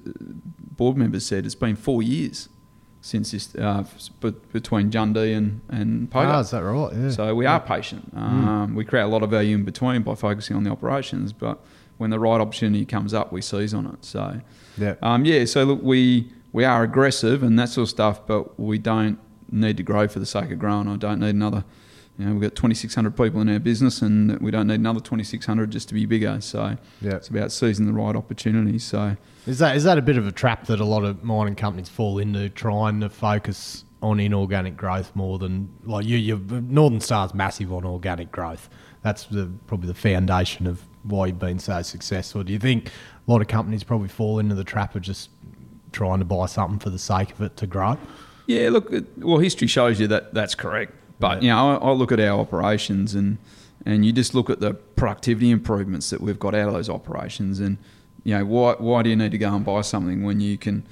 board 0.77 0.97
members 0.97 1.25
said, 1.25 1.45
it's 1.45 1.55
been 1.55 1.75
four 1.75 2.01
years 2.03 2.50
since 3.01 3.31
this 3.31 3.53
uh, 3.55 3.83
between 4.51 4.89
Jundee 4.89 5.35
and 5.35 5.61
and 5.69 6.09
Pogo. 6.09 6.27
Ah, 6.27 6.39
is 6.39 6.51
that 6.51 6.63
right? 6.63 6.94
Yeah. 6.95 7.09
So 7.09 7.35
we 7.35 7.45
are 7.45 7.59
patient. 7.59 8.11
Um, 8.15 8.75
We 8.75 8.85
create 8.85 9.03
a 9.03 9.07
lot 9.07 9.23
of 9.23 9.29
value 9.29 9.55
in 9.55 9.65
between 9.65 10.03
by 10.03 10.15
focusing 10.15 10.55
on 10.55 10.63
the 10.63 10.71
operations, 10.71 11.33
but 11.33 11.59
when 11.97 12.09
the 12.09 12.19
right 12.19 12.39
opportunity 12.39 12.85
comes 12.85 13.13
up, 13.13 13.31
we 13.31 13.41
seize 13.41 13.73
on 13.73 13.85
it. 13.88 14.05
So 14.05 14.41
yeah. 14.77 14.95
um, 15.01 15.25
yeah, 15.25 15.45
so 15.45 15.63
look, 15.65 15.81
we 15.83 16.31
we 16.53 16.63
are 16.63 16.83
aggressive 16.83 17.44
and 17.44 17.59
that 17.59 17.69
sort 17.69 17.83
of 17.83 17.89
stuff, 17.89 18.25
but 18.25 18.59
we 18.59 18.77
don't 18.77 19.19
need 19.51 19.77
to 19.77 19.83
grow 19.83 20.07
for 20.07 20.19
the 20.19 20.25
sake 20.25 20.50
of 20.51 20.59
growing. 20.59 20.88
I 20.88 20.95
don't 20.95 21.19
need 21.19 21.35
another. 21.35 21.65
You 22.18 22.25
know, 22.25 22.33
we've 22.33 22.42
got 22.42 22.56
2,600 22.56 23.18
people 23.18 23.42
in 23.42 23.50
our 23.50 23.57
business, 23.60 24.01
and 24.04 24.39
we 24.39 24.51
don't 24.51 24.68
need 24.68 24.75
another 24.75 25.00
2,600 25.00 25.71
just 25.71 25.88
to 25.88 25.94
be 25.95 26.06
bigger. 26.06 26.39
So 26.42 26.77
Yeah. 27.01 27.15
it's 27.15 27.27
about 27.27 27.51
seizing 27.51 27.88
the 27.88 27.94
right 27.94 28.15
opportunities. 28.15 28.83
So 28.83 29.18
Is 29.48 29.60
that 29.60 29.75
is 29.75 29.83
that 29.86 29.98
a 29.98 30.01
bit 30.01 30.18
of 30.18 30.27
a 30.27 30.31
trap 30.31 30.68
that 30.68 30.80
a 30.80 30.86
lot 30.86 31.04
of 31.04 31.24
mining 31.24 31.56
companies 31.56 31.89
fall 31.89 32.19
into, 32.19 32.50
trying 32.50 33.00
to 33.00 33.10
focus 33.10 33.83
on 34.01 34.19
inorganic 34.19 34.77
growth 34.77 35.12
more 35.15 35.39
than 35.39 35.69
like 35.86 36.06
you? 36.06 36.18
You 36.18 36.38
Northern 36.69 37.00
Star's 37.01 37.33
massive 37.33 37.74
on 37.74 37.83
organic 37.83 38.31
growth. 38.31 38.69
That's 39.01 39.25
the, 39.25 39.50
probably 39.68 39.88
the 39.88 39.94
foundation 39.95 40.68
of 40.68 40.83
why 41.04 41.27
you've 41.27 41.39
been 41.39 41.60
so 41.60 41.81
successful. 41.81 42.44
Do 42.44 42.54
you 42.54 42.60
think 42.60 42.88
a 43.27 43.31
lot 43.31 43.42
of 43.42 43.48
companies 43.48 43.83
probably 43.83 44.07
fall 44.07 44.39
into 44.39 44.56
the 44.56 44.63
trap 44.63 44.95
of 44.95 45.01
just 45.01 45.30
trying 45.92 46.19
to 46.19 46.25
buy 46.25 46.45
something 46.45 46.80
for 46.80 46.89
the 46.89 47.00
sake 47.00 47.31
of 47.31 47.42
it 47.42 47.57
to 47.57 47.68
grow? 47.68 47.98
Yeah, 48.45 48.69
look, 48.69 48.94
well, 49.18 49.39
history 49.39 49.68
shows 49.68 50.00
you 50.00 50.07
that 50.07 50.33
that's 50.33 50.54
correct. 50.56 50.94
But 51.19 51.42
Yeah. 51.42 51.65
you 51.65 51.71
know, 51.77 51.77
I, 51.86 51.89
I 51.89 51.92
look 51.94 52.12
at 52.12 52.19
our 52.19 52.39
operations 52.39 53.15
and 53.15 53.38
and 53.86 54.06
you 54.06 54.13
just 54.13 54.33
look 54.33 54.50
at 54.50 54.62
the 54.62 54.74
productivity 54.74 55.51
improvements 55.51 56.10
that 56.10 56.21
we've 56.21 56.39
got 56.39 56.56
out 56.56 56.69
of 56.69 56.74
those 56.74 56.89
operations, 56.89 57.60
and 57.60 57.77
you 58.24 58.38
know, 58.38 58.45
why 58.45 58.75
why 58.80 59.04
do 59.04 59.10
you 59.10 59.15
need 59.15 59.31
to 59.31 59.38
go 59.38 59.54
and 59.54 59.65
buy 59.65 59.81
something 59.81 60.24
when 60.24 60.39
you 60.39 60.57
can, 60.57 60.86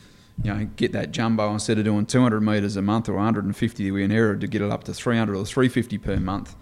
you 0.43 0.53
know, 0.53 0.65
get 0.75 0.91
that 0.91 1.11
jumbo 1.11 1.53
instead 1.53 1.77
of 1.77 1.85
doing 1.85 2.05
200 2.05 2.41
meters 2.41 2.75
a 2.75 2.81
month 2.81 3.07
or 3.07 3.13
150 3.13 3.85
that 3.87 3.93
we 3.93 4.03
inherited 4.03 4.41
to 4.41 4.47
get 4.47 4.61
it 4.61 4.69
up 4.69 4.83
to 4.85 4.93
300 4.93 5.33
or 5.35 5.45
350 5.45 5.97
per 5.99 6.17
month, 6.17 6.55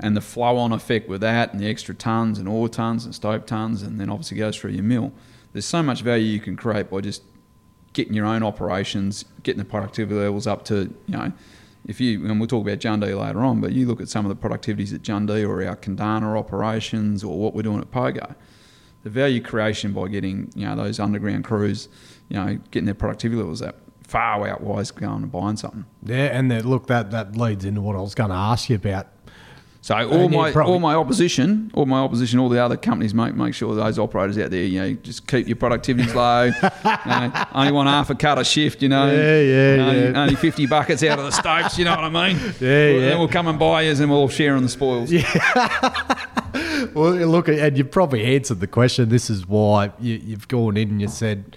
and 0.00 0.16
the 0.16 0.20
flow 0.20 0.56
on 0.56 0.72
effect 0.72 1.08
with 1.08 1.20
that, 1.20 1.52
and 1.52 1.60
the 1.60 1.68
extra 1.68 1.94
tons 1.94 2.38
and 2.40 2.48
ore 2.48 2.68
tons 2.68 3.04
and 3.04 3.14
stope 3.14 3.46
tons, 3.46 3.82
and 3.82 4.00
then 4.00 4.10
obviously 4.10 4.36
goes 4.38 4.56
through 4.56 4.72
your 4.72 4.82
mill. 4.82 5.12
There's 5.52 5.64
so 5.66 5.82
much 5.84 6.02
value 6.02 6.26
you 6.26 6.40
can 6.40 6.56
create 6.56 6.90
by 6.90 7.00
just 7.00 7.22
getting 7.92 8.12
your 8.12 8.26
own 8.26 8.42
operations, 8.42 9.24
getting 9.44 9.58
the 9.60 9.64
productivity 9.64 10.18
levels 10.20 10.46
up 10.48 10.64
to, 10.66 10.92
you 11.06 11.16
know, 11.16 11.32
if 11.86 12.00
you, 12.00 12.26
and 12.26 12.38
we'll 12.38 12.48
talk 12.48 12.66
about 12.66 12.78
Jundee 12.78 13.18
later 13.18 13.40
on, 13.40 13.60
but 13.60 13.72
you 13.72 13.86
look 13.86 14.00
at 14.00 14.08
some 14.08 14.26
of 14.26 14.28
the 14.28 14.48
productivities 14.48 14.92
at 14.92 15.02
Jundee 15.02 15.48
or 15.48 15.66
our 15.66 15.76
Kundana 15.76 16.36
operations 16.36 17.22
or 17.22 17.38
what 17.38 17.54
we're 17.54 17.62
doing 17.62 17.80
at 17.80 17.90
Pogo, 17.90 18.34
the 19.02 19.10
value 19.10 19.40
creation 19.40 19.92
by 19.92 20.08
getting, 20.08 20.50
you 20.54 20.66
know, 20.66 20.76
those 20.76 20.98
underground 20.98 21.44
crews, 21.44 21.88
you 22.28 22.36
know, 22.36 22.58
getting 22.70 22.86
their 22.86 22.94
productivity 22.94 23.38
levels 23.38 23.62
up 23.62 23.76
far 24.06 24.46
outweighs 24.46 24.90
going 24.92 25.22
and 25.22 25.32
buying 25.32 25.56
something. 25.56 25.84
Yeah, 26.04 26.26
and 26.26 26.50
then, 26.50 26.68
look, 26.68 26.86
that 26.86 27.10
that 27.10 27.36
leads 27.36 27.64
into 27.64 27.80
what 27.80 27.96
I 27.96 28.00
was 28.00 28.14
going 28.14 28.30
to 28.30 28.36
ask 28.36 28.70
you 28.70 28.76
about. 28.76 29.08
So 29.86 29.94
all 29.94 30.28
my 30.28 30.50
probably- 30.50 30.72
all 30.72 30.80
my 30.80 30.96
opposition, 30.96 31.70
all 31.72 31.86
my 31.86 32.00
opposition, 32.00 32.40
all 32.40 32.48
the 32.48 32.60
other 32.60 32.76
companies 32.76 33.14
make 33.14 33.36
make 33.36 33.54
sure 33.54 33.72
those 33.76 34.00
operators 34.00 34.36
out 34.36 34.50
there, 34.50 34.64
you 34.64 34.80
know, 34.80 34.92
just 34.94 35.28
keep 35.28 35.46
your 35.46 35.54
productivities 35.54 36.12
low. 36.24 36.46
you 36.46 37.10
know, 37.30 37.44
only 37.54 37.70
want 37.70 37.88
half 37.88 38.10
a 38.10 38.16
cut 38.16 38.36
a 38.36 38.42
shift, 38.42 38.82
you 38.82 38.88
know. 38.88 39.06
Yeah, 39.06 39.40
yeah, 39.40 39.84
only, 39.86 40.02
yeah. 40.02 40.22
Only 40.22 40.34
fifty 40.34 40.66
buckets 40.66 41.04
out 41.04 41.20
of 41.20 41.24
the 41.26 41.30
stopes, 41.30 41.78
you 41.78 41.84
know 41.84 41.94
what 41.94 42.02
I 42.02 42.08
mean? 42.08 42.36
Yeah, 42.60 42.68
Well, 42.68 42.92
yeah. 42.94 43.00
Then 43.10 43.18
we'll 43.20 43.28
come 43.28 43.46
and 43.46 43.60
buy 43.60 43.82
yours, 43.82 44.00
and 44.00 44.10
we'll 44.10 44.18
all 44.18 44.28
share 44.28 44.56
in 44.56 44.64
the 44.64 44.68
spoils. 44.68 45.12
Yeah. 45.12 45.22
Well, 46.94 47.10
look, 47.12 47.48
and 47.48 47.76
you 47.76 47.84
probably 47.84 48.24
answered 48.34 48.60
the 48.60 48.66
question. 48.66 49.10
This 49.10 49.28
is 49.28 49.46
why 49.46 49.92
you, 50.00 50.14
you've 50.14 50.48
gone 50.48 50.76
in 50.78 50.88
and 50.88 51.00
you 51.00 51.08
said 51.08 51.56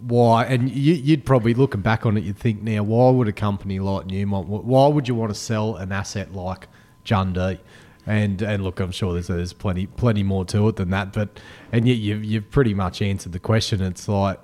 why, 0.00 0.44
and 0.46 0.70
you, 0.70 0.94
you'd 0.94 1.26
probably 1.26 1.52
looking 1.52 1.82
back 1.82 2.06
on 2.06 2.16
it, 2.16 2.24
you'd 2.24 2.38
think 2.38 2.62
now, 2.62 2.82
why 2.82 3.10
would 3.10 3.28
a 3.28 3.32
company 3.32 3.78
like 3.78 4.06
Newmont, 4.06 4.46
why 4.46 4.86
would 4.88 5.08
you 5.08 5.14
want 5.14 5.32
to 5.32 5.38
sell 5.38 5.76
an 5.76 5.92
asset 5.92 6.32
like 6.34 6.68
Jundee? 7.06 7.58
And 8.06 8.40
and 8.42 8.62
look, 8.62 8.78
I'm 8.78 8.92
sure 8.92 9.12
there's 9.12 9.28
there's 9.28 9.52
plenty 9.52 9.86
plenty 9.86 10.22
more 10.22 10.44
to 10.46 10.68
it 10.68 10.76
than 10.76 10.90
that, 10.90 11.12
but 11.12 11.40
and 11.72 11.88
yet 11.88 11.96
you've 11.96 12.24
you've 12.24 12.50
pretty 12.50 12.74
much 12.74 13.02
answered 13.02 13.32
the 13.32 13.40
question. 13.40 13.82
It's 13.82 14.08
like, 14.08 14.38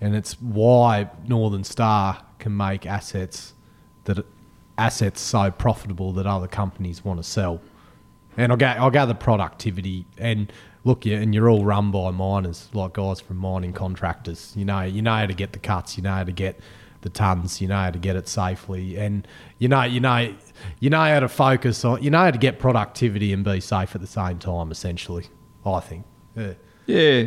and 0.00 0.14
it's 0.14 0.40
why 0.40 1.10
Northern 1.26 1.64
Star 1.64 2.22
can 2.38 2.56
make 2.56 2.86
assets 2.86 3.54
that 4.04 4.24
assets 4.78 5.20
so 5.20 5.50
profitable 5.50 6.12
that 6.12 6.26
other 6.26 6.46
companies 6.46 7.04
want 7.04 7.18
to 7.18 7.24
sell. 7.24 7.60
And 8.36 8.52
I'll 8.52 8.58
get 8.58 8.78
I'll 8.78 8.90
gather 8.90 9.14
productivity 9.14 10.06
and 10.16 10.52
look, 10.84 11.04
you 11.04 11.16
and 11.16 11.34
you're 11.34 11.48
all 11.48 11.64
run 11.64 11.90
by 11.90 12.10
miners, 12.10 12.68
like 12.72 12.94
guys 12.94 13.20
from 13.20 13.38
mining 13.38 13.72
contractors. 13.72 14.52
You 14.56 14.64
know, 14.64 14.82
you 14.82 15.02
know 15.02 15.14
how 15.14 15.26
to 15.26 15.34
get 15.34 15.52
the 15.52 15.58
cuts, 15.58 15.96
you 15.96 16.02
know 16.02 16.14
how 16.14 16.24
to 16.24 16.32
get 16.32 16.58
the 17.02 17.08
tons, 17.08 17.60
you 17.60 17.68
know 17.68 17.76
how 17.76 17.90
to 17.90 17.98
get 17.98 18.16
it 18.16 18.28
safely, 18.28 18.96
and 18.96 19.26
you 19.58 19.68
know, 19.68 19.82
you 19.82 20.00
know, 20.00 20.34
you 20.80 20.90
know 20.90 21.04
how 21.04 21.20
to 21.20 21.28
focus 21.28 21.84
on, 21.84 22.02
you 22.02 22.10
know 22.10 22.18
how 22.18 22.30
to 22.30 22.38
get 22.38 22.58
productivity 22.58 23.32
and 23.32 23.44
be 23.44 23.60
safe 23.60 23.94
at 23.94 24.00
the 24.00 24.06
same 24.06 24.38
time. 24.38 24.70
Essentially, 24.70 25.26
I 25.64 25.80
think. 25.80 26.04
Yeah. 26.36 26.54
Yeah. 26.86 27.26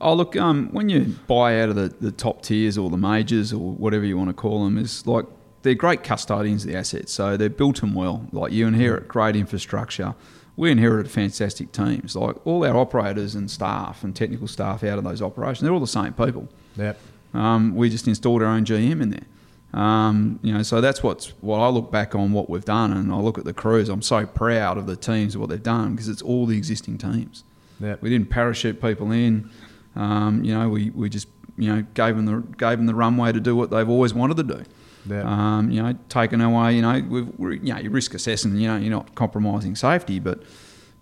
Oh, 0.00 0.14
look, 0.14 0.34
um, 0.36 0.68
when 0.72 0.88
you 0.88 1.14
buy 1.26 1.60
out 1.60 1.68
of 1.68 1.76
the, 1.76 1.88
the 2.00 2.10
top 2.12 2.42
tiers 2.42 2.78
or 2.78 2.88
the 2.88 2.96
majors 2.96 3.52
or 3.52 3.72
whatever 3.72 4.04
you 4.04 4.16
want 4.16 4.30
to 4.30 4.34
call 4.34 4.64
them, 4.64 4.78
is 4.78 5.06
like 5.06 5.26
they're 5.62 5.74
great 5.74 6.02
custodians 6.02 6.64
of 6.64 6.70
the 6.70 6.76
assets. 6.76 7.12
So 7.12 7.36
they're 7.36 7.50
built 7.50 7.80
them 7.80 7.94
well. 7.94 8.26
Like 8.32 8.52
you 8.52 8.66
inherit 8.66 9.08
great 9.08 9.36
infrastructure. 9.36 10.14
We 10.56 10.70
inherited 10.70 11.10
fantastic 11.10 11.72
teams. 11.72 12.16
Like 12.16 12.36
all 12.46 12.64
our 12.64 12.76
operators 12.76 13.34
and 13.34 13.50
staff 13.50 14.02
and 14.02 14.16
technical 14.16 14.48
staff 14.48 14.82
out 14.84 14.98
of 14.98 15.04
those 15.04 15.20
operations, 15.20 15.60
they're 15.60 15.72
all 15.72 15.80
the 15.80 15.86
same 15.86 16.12
people. 16.14 16.48
Yep. 16.76 16.98
Um, 17.34 17.74
we 17.74 17.90
just 17.90 18.08
installed 18.08 18.42
our 18.42 18.48
own 18.48 18.64
GM 18.64 19.02
in 19.02 19.10
there. 19.10 19.26
Um, 19.72 20.40
you 20.42 20.52
know, 20.52 20.62
so 20.62 20.80
that's 20.80 21.02
what's 21.02 21.28
what 21.40 21.58
I 21.58 21.68
look 21.68 21.92
back 21.92 22.14
on 22.14 22.32
what 22.32 22.50
we've 22.50 22.64
done, 22.64 22.92
and 22.92 23.12
I 23.12 23.16
look 23.16 23.38
at 23.38 23.44
the 23.44 23.52
crews. 23.52 23.88
I'm 23.88 24.02
so 24.02 24.26
proud 24.26 24.78
of 24.78 24.86
the 24.86 24.96
teams 24.96 25.34
of 25.34 25.40
what 25.40 25.50
they've 25.50 25.62
done 25.62 25.92
because 25.92 26.08
it's 26.08 26.22
all 26.22 26.46
the 26.46 26.56
existing 26.56 26.98
teams. 26.98 27.44
Yep. 27.80 28.02
We 28.02 28.10
didn't 28.10 28.30
parachute 28.30 28.80
people 28.80 29.12
in. 29.12 29.48
Um, 29.96 30.44
you 30.44 30.52
know, 30.54 30.68
we, 30.68 30.90
we 30.90 31.08
just 31.08 31.28
you 31.56 31.72
know 31.72 31.82
gave 31.94 32.16
them 32.16 32.26
the 32.26 32.40
gave 32.56 32.78
them 32.78 32.86
the 32.86 32.94
runway 32.94 33.32
to 33.32 33.40
do 33.40 33.54
what 33.54 33.70
they've 33.70 33.88
always 33.88 34.12
wanted 34.12 34.38
to 34.38 34.42
do. 34.42 34.64
Yeah. 35.08 35.22
Um, 35.22 35.70
you 35.70 35.82
know, 35.82 35.96
taken 36.08 36.40
away. 36.40 36.74
You 36.74 36.82
know, 36.82 37.02
we've, 37.08 37.28
we're, 37.38 37.52
you 37.52 37.72
know, 37.72 37.80
you're 37.80 37.92
risk 37.92 38.14
assessing. 38.14 38.56
You 38.56 38.68
know, 38.68 38.76
you're 38.76 38.90
not 38.90 39.14
compromising 39.14 39.76
safety, 39.76 40.18
but 40.18 40.42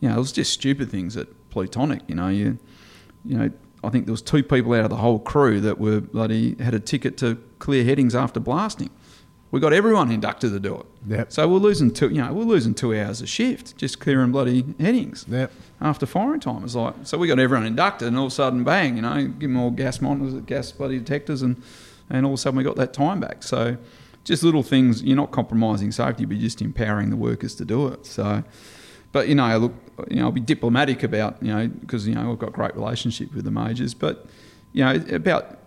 you 0.01 0.09
know, 0.09 0.15
it 0.15 0.19
was 0.19 0.33
just 0.33 0.53
stupid 0.53 0.91
things 0.91 1.17
at 1.17 1.29
Plutonic. 1.51 2.03
You 2.07 2.15
know, 2.15 2.29
you 2.29 2.59
you 3.25 3.39
know, 3.39 3.51
I 3.85 3.91
think 3.91 4.07
there 4.07 4.13
was 4.13 4.23
two 4.23 4.43
people 4.43 4.73
out 4.75 4.85
of 4.85 4.91
the 4.91 4.97
whole 4.97 5.19
crew 5.19 5.61
that 5.61 5.79
were 5.79 6.01
bloody 6.01 6.57
had 6.63 6.75
a 6.75 6.81
ticket 6.81 7.17
to 7.19 7.37
clear 7.59 7.85
headings 7.85 8.15
after 8.15 8.41
blasting. 8.41 8.91
We 9.51 9.61
got 9.61 9.73
everyone 9.73 10.11
inducted 10.11 10.51
to 10.53 10.61
do 10.61 10.75
it. 10.77 10.87
Yep. 11.07 11.33
So 11.33 11.49
we're 11.49 11.59
losing 11.59 11.91
two. 11.91 12.09
You 12.11 12.23
know, 12.23 12.33
we're 12.35 12.43
losing 12.45 12.75
two 12.75 12.95
hours 12.95 13.23
a 13.23 13.27
shift 13.27 13.77
just 13.79 13.99
clearing 13.99 14.31
bloody 14.31 14.65
headings 14.79 15.25
Yep. 15.29 15.51
after 15.81 16.05
firing 16.05 16.41
time. 16.41 16.65
It's 16.65 16.75
like 16.75 16.95
so 17.05 17.17
we 17.17 17.29
got 17.29 17.39
everyone 17.39 17.65
inducted, 17.67 18.09
and 18.09 18.19
all 18.19 18.27
of 18.27 18.33
a 18.33 18.35
sudden, 18.35 18.63
bang! 18.63 18.97
You 18.97 19.03
know, 19.03 19.15
give 19.27 19.49
them 19.49 19.57
all 19.57 19.71
gas 19.71 20.01
monitors, 20.03 20.35
gas 20.45 20.71
bloody 20.73 20.99
detectors, 20.99 21.41
and 21.43 21.63
and 22.11 22.27
all 22.27 22.33
of 22.33 22.39
a 22.39 22.43
sudden 22.43 22.59
we 22.59 22.65
got 22.65 22.77
that 22.77 22.93
time 22.93 23.21
back. 23.21 23.43
So 23.43 23.79
just 24.25 24.43
little 24.43 24.63
things. 24.63 25.03
You're 25.03 25.17
not 25.17 25.31
compromising 25.31 25.93
safety, 25.93 26.27
but 26.27 26.37
you're 26.37 26.43
just 26.49 26.61
empowering 26.61 27.09
the 27.09 27.17
workers 27.17 27.55
to 27.55 27.65
do 27.65 27.89
it. 27.89 28.05
So, 28.05 28.45
but 29.13 29.29
you 29.29 29.35
know, 29.35 29.57
look, 29.57 29.73
you 30.09 30.17
know, 30.17 30.25
I'll 30.25 30.33
be 30.33 30.41
diplomatic 30.41 31.03
about 31.03 31.43
you 31.43 31.53
know 31.53 31.69
because 31.69 32.07
you 32.07 32.15
know 32.15 32.33
I've 32.33 32.39
got 32.39 32.53
great 32.53 32.75
relationship 32.75 33.35
with 33.35 33.45
the 33.45 33.51
majors, 33.51 33.95
but 33.95 34.27
you 34.73 34.85
know 34.85 35.03
about 35.15 35.59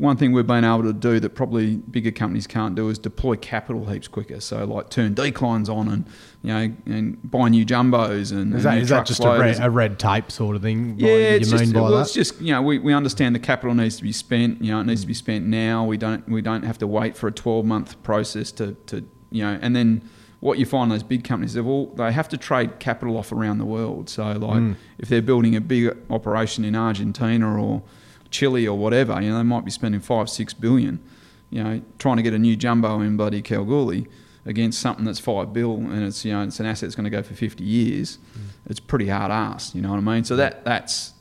one 0.00 0.16
thing 0.16 0.32
we've 0.32 0.46
been 0.46 0.64
able 0.64 0.82
to 0.82 0.92
do 0.92 1.20
that 1.20 1.30
probably 1.30 1.76
bigger 1.76 2.10
companies 2.10 2.46
can't 2.46 2.74
do 2.74 2.88
is 2.88 2.98
deploy 2.98 3.36
capital 3.36 3.86
heaps 3.86 4.08
quicker. 4.08 4.40
So 4.40 4.64
like 4.64 4.88
turn 4.88 5.14
declines 5.14 5.68
on 5.68 5.88
and 5.88 6.06
you 6.42 6.52
know 6.52 6.74
and 6.86 7.30
buy 7.30 7.48
new 7.48 7.66
jumbos 7.66 8.32
and 8.32 8.54
Is 8.54 8.62
that, 8.64 8.76
new 8.76 8.80
is 8.80 8.88
that 8.88 9.06
just 9.06 9.22
a 9.22 9.38
red, 9.38 9.60
a 9.60 9.70
red 9.70 9.98
tape 9.98 10.30
sort 10.30 10.56
of 10.56 10.62
thing? 10.62 10.94
Yeah, 10.98 11.08
it's 11.08 11.50
you 11.50 11.58
just, 11.58 11.64
mean 11.64 11.72
by 11.74 11.80
well, 11.82 11.96
that? 11.96 12.02
it's 12.02 12.14
just 12.14 12.40
you 12.40 12.52
know 12.52 12.62
we, 12.62 12.78
we 12.78 12.94
understand 12.94 13.34
the 13.34 13.40
capital 13.40 13.74
needs 13.74 13.96
to 13.96 14.02
be 14.02 14.12
spent. 14.12 14.62
You 14.62 14.72
know, 14.72 14.80
it 14.80 14.84
needs 14.84 15.02
to 15.02 15.06
be 15.06 15.12
hmm. 15.12 15.18
spent 15.18 15.44
now. 15.46 15.84
We 15.84 15.96
don't 15.96 16.26
we 16.28 16.40
don't 16.40 16.62
have 16.62 16.78
to 16.78 16.86
wait 16.86 17.16
for 17.16 17.26
a 17.26 17.32
twelve 17.32 17.66
month 17.66 18.02
process 18.02 18.50
to, 18.52 18.72
to 18.86 19.06
you 19.30 19.44
know. 19.44 19.58
And 19.60 19.76
then 19.76 20.08
what 20.40 20.58
you 20.58 20.64
find 20.66 20.90
those 20.90 21.02
big 21.02 21.22
companies 21.22 21.52
they've 21.54 21.66
all 21.66 21.86
they 21.96 22.10
have 22.12 22.28
to 22.28 22.36
trade 22.36 22.78
capital 22.78 23.16
off 23.16 23.30
around 23.32 23.58
the 23.58 23.64
world. 23.66 24.08
So 24.08 24.24
like 24.32 24.60
Mm. 24.62 24.76
if 24.98 25.08
they're 25.08 25.22
building 25.22 25.54
a 25.54 25.60
big 25.60 25.94
operation 26.08 26.64
in 26.64 26.74
Argentina 26.74 27.60
or 27.62 27.82
Chile 28.30 28.66
or 28.66 28.78
whatever, 28.78 29.20
you 29.20 29.28
know, 29.30 29.36
they 29.38 29.42
might 29.42 29.64
be 29.64 29.70
spending 29.70 30.00
five 30.00 30.28
six 30.30 30.54
billion. 30.54 30.98
You 31.50 31.64
know, 31.64 31.82
trying 31.98 32.16
to 32.16 32.22
get 32.22 32.32
a 32.32 32.38
new 32.38 32.54
jumbo 32.56 33.00
in 33.00 33.16
bloody 33.16 33.42
Kalgoorlie 33.42 34.06
against 34.46 34.78
something 34.80 35.04
that's 35.04 35.18
five 35.18 35.52
bill 35.52 35.74
and 35.76 36.02
it's 36.04 36.24
you 36.24 36.32
know 36.32 36.42
it's 36.42 36.58
an 36.60 36.64
asset 36.66 36.86
that's 36.86 36.94
going 36.94 37.04
to 37.04 37.10
go 37.10 37.22
for 37.22 37.34
50 37.34 37.62
years 37.62 38.16
it's 38.64 38.80
pretty 38.80 39.06
hard 39.08 39.30
ass 39.30 39.74
you 39.74 39.82
know 39.82 39.90
what 39.90 39.98
i 39.98 40.00
mean 40.00 40.24
so 40.24 40.34
that 40.34 40.64
that's 40.64 41.12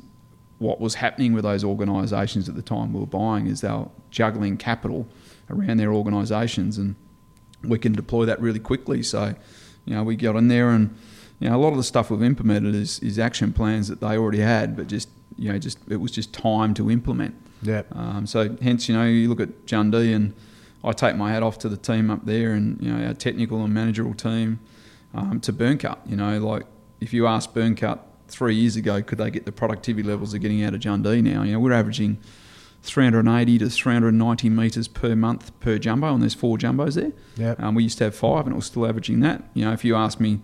what 0.59 0.79
was 0.79 0.95
happening 0.95 1.33
with 1.33 1.43
those 1.43 1.61
organisations 1.65 2.47
at 2.47 2.55
the 2.55 2.61
time 2.61 2.93
we 2.93 2.99
were 3.01 3.05
buying 3.05 3.45
is 3.47 3.59
they 3.59 3.67
were 3.69 3.89
juggling 4.09 4.55
capital 4.55 5.05
around 5.49 5.75
their 5.77 5.91
organisations 5.93 6.77
and 6.77 6.95
we 7.63 7.77
can 7.77 7.91
deploy 7.93 8.25
that 8.25 8.39
really 8.41 8.59
quickly 8.59 9.03
so 9.03 9.33
you 9.85 9.93
know 9.95 10.03
we 10.03 10.15
got 10.15 10.35
in 10.35 10.47
there 10.47 10.69
and 10.69 10.95
you 11.39 11.49
know 11.49 11.55
a 11.55 11.59
lot 11.59 11.69
of 11.69 11.77
the 11.77 11.83
stuff 11.83 12.09
we've 12.09 12.23
implemented 12.23 12.75
is, 12.75 12.99
is 12.99 13.19
action 13.19 13.51
plans 13.53 13.87
that 13.87 13.99
they 13.99 14.17
already 14.17 14.39
had 14.39 14.75
but 14.75 14.87
just 14.87 15.09
you 15.37 15.51
know 15.51 15.57
just 15.59 15.77
it 15.89 15.97
was 15.97 16.11
just 16.11 16.33
time 16.33 16.73
to 16.73 16.89
implement 16.89 17.35
Yep. 17.61 17.95
um, 17.95 18.25
so 18.25 18.55
hence, 18.61 18.87
you 18.87 18.95
know, 18.95 19.03
you 19.03 19.27
look 19.27 19.41
at 19.41 19.65
Jundee 19.65 20.15
and 20.15 20.33
I 20.83 20.93
take 20.93 21.17
my 21.17 21.31
hat 21.31 21.43
off 21.43 21.59
to 21.59 21.67
the 21.67 21.75
team 21.75 22.09
up 22.09 22.25
there 22.25 22.53
and, 22.53 22.81
you 22.81 22.89
know, 22.89 23.05
our 23.05 23.13
technical 23.13 23.63
and 23.63 23.73
managerial 23.73 24.13
team 24.13 24.59
um, 25.13 25.41
to 25.41 25.51
Byrnecut. 25.51 25.97
You 26.05 26.15
know, 26.15 26.39
like 26.39 26.65
if 27.01 27.11
you 27.11 27.27
asked 27.27 27.53
Byrnecut 27.53 27.99
three 28.29 28.55
years 28.55 28.77
ago, 28.77 29.01
could 29.01 29.17
they 29.17 29.29
get 29.29 29.45
the 29.45 29.51
productivity 29.51 30.07
levels 30.07 30.31
they're 30.31 30.39
getting 30.39 30.63
out 30.63 30.73
of 30.73 30.79
Jundee 30.79 31.21
now? 31.21 31.43
You 31.43 31.53
know, 31.53 31.59
we're 31.59 31.73
averaging 31.73 32.17
380 32.81 33.57
to 33.59 33.69
390 33.69 34.49
metres 34.49 34.87
per 34.87 35.15
month 35.15 35.57
per 35.59 35.77
jumbo 35.77 36.13
and 36.13 36.21
there's 36.21 36.33
four 36.33 36.57
jumbos 36.57 36.95
there. 36.95 37.11
Yep. 37.35 37.59
Um, 37.59 37.75
we 37.75 37.83
used 37.83 37.97
to 37.99 38.05
have 38.05 38.15
five 38.15 38.45
and 38.45 38.53
it 38.53 38.55
was 38.55 38.65
still 38.65 38.85
averaging 38.87 39.19
that. 39.21 39.43
You 39.53 39.65
know, 39.65 39.73
if 39.73 39.83
you 39.83 39.95
ask 39.95 40.19
me 40.19 40.39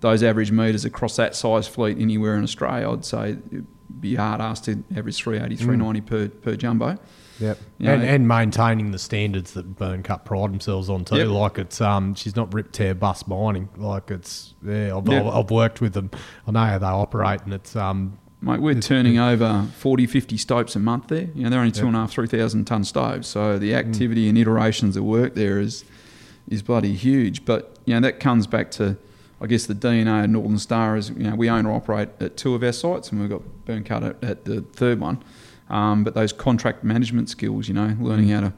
those 0.00 0.22
average 0.22 0.52
metres 0.52 0.84
across 0.84 1.16
that 1.16 1.34
size 1.34 1.66
fleet 1.66 1.98
anywhere 1.98 2.36
in 2.36 2.44
Australia, 2.44 2.90
I'd 2.90 3.04
say 3.04 3.30
it'd 3.50 3.66
be 4.00 4.14
hard 4.14 4.40
asked 4.40 4.64
to 4.66 4.84
average 4.94 5.16
380, 5.16 5.56
390 5.56 6.00
per, 6.02 6.28
per 6.28 6.56
jumbo. 6.56 6.98
Yep. 7.40 7.58
You 7.78 7.90
and, 7.90 8.02
know- 8.02 8.08
and 8.08 8.28
maintaining 8.28 8.90
the 8.90 8.98
standards 8.98 9.52
that 9.52 9.76
Byrnecut 9.76 10.24
pride 10.24 10.50
themselves 10.52 10.90
on 10.90 11.04
too. 11.04 11.16
Yep. 11.16 11.28
Like 11.28 11.58
it's 11.58 11.80
um 11.80 12.14
she's 12.14 12.36
not 12.36 12.52
rip 12.52 12.72
tear 12.72 12.94
bus 12.94 13.26
mining. 13.26 13.68
Like 13.76 14.10
it's 14.10 14.54
yeah, 14.64 14.96
I've, 14.96 15.08
Yep. 15.08 15.24
I've, 15.26 15.34
I've 15.34 15.50
worked 15.50 15.80
with 15.80 15.94
them. 15.94 16.10
I 16.46 16.50
know 16.50 16.64
how 16.64 16.78
they 16.78 16.86
operate 16.86 17.40
and 17.44 17.54
it's 17.54 17.76
um 17.76 18.18
Mate, 18.40 18.60
we're 18.60 18.80
turning 18.80 19.18
over 19.18 19.66
40, 19.78 20.06
50 20.06 20.36
stopes 20.36 20.76
a 20.76 20.78
month 20.78 21.08
there. 21.08 21.28
You 21.34 21.42
know, 21.44 21.50
they're 21.50 21.58
only 21.58 21.72
two 21.72 21.80
Yep. 21.80 21.86
and 21.88 21.96
a 21.96 22.00
half, 22.00 22.12
three 22.12 22.28
thousand 22.28 22.66
ton 22.66 22.84
stoves. 22.84 23.26
So 23.26 23.58
the 23.58 23.74
activity 23.74 24.28
and 24.28 24.38
iterations 24.38 24.96
of 24.96 25.04
work 25.04 25.34
there 25.34 25.58
is 25.58 25.84
is 26.48 26.62
bloody 26.62 26.94
huge. 26.94 27.44
But 27.44 27.76
you 27.84 27.94
know, 27.94 28.00
that 28.00 28.20
comes 28.20 28.46
back 28.46 28.70
to 28.72 28.96
I 29.40 29.46
guess 29.46 29.66
the 29.66 29.74
DNA 29.74 30.24
of 30.24 30.30
Northern 30.30 30.58
Star 30.58 30.96
is 30.96 31.10
you 31.10 31.24
know 31.24 31.34
we 31.34 31.50
own 31.50 31.66
or 31.66 31.72
operate 31.74 32.10
at 32.20 32.36
two 32.36 32.54
of 32.54 32.62
our 32.62 32.72
sites, 32.72 33.10
and 33.10 33.20
we've 33.20 33.28
got 33.30 33.42
Byrnecut 33.66 34.08
at, 34.08 34.24
at 34.24 34.44
the 34.44 34.60
third 34.60 35.00
one. 35.00 35.22
Um, 35.68 36.04
but 36.04 36.14
those 36.14 36.32
contract 36.32 36.84
management 36.84 37.28
skills, 37.28 37.66
you 37.68 37.74
know, 37.74 37.94
learning 38.00 38.28
how 38.30 38.40
to, 38.40 38.52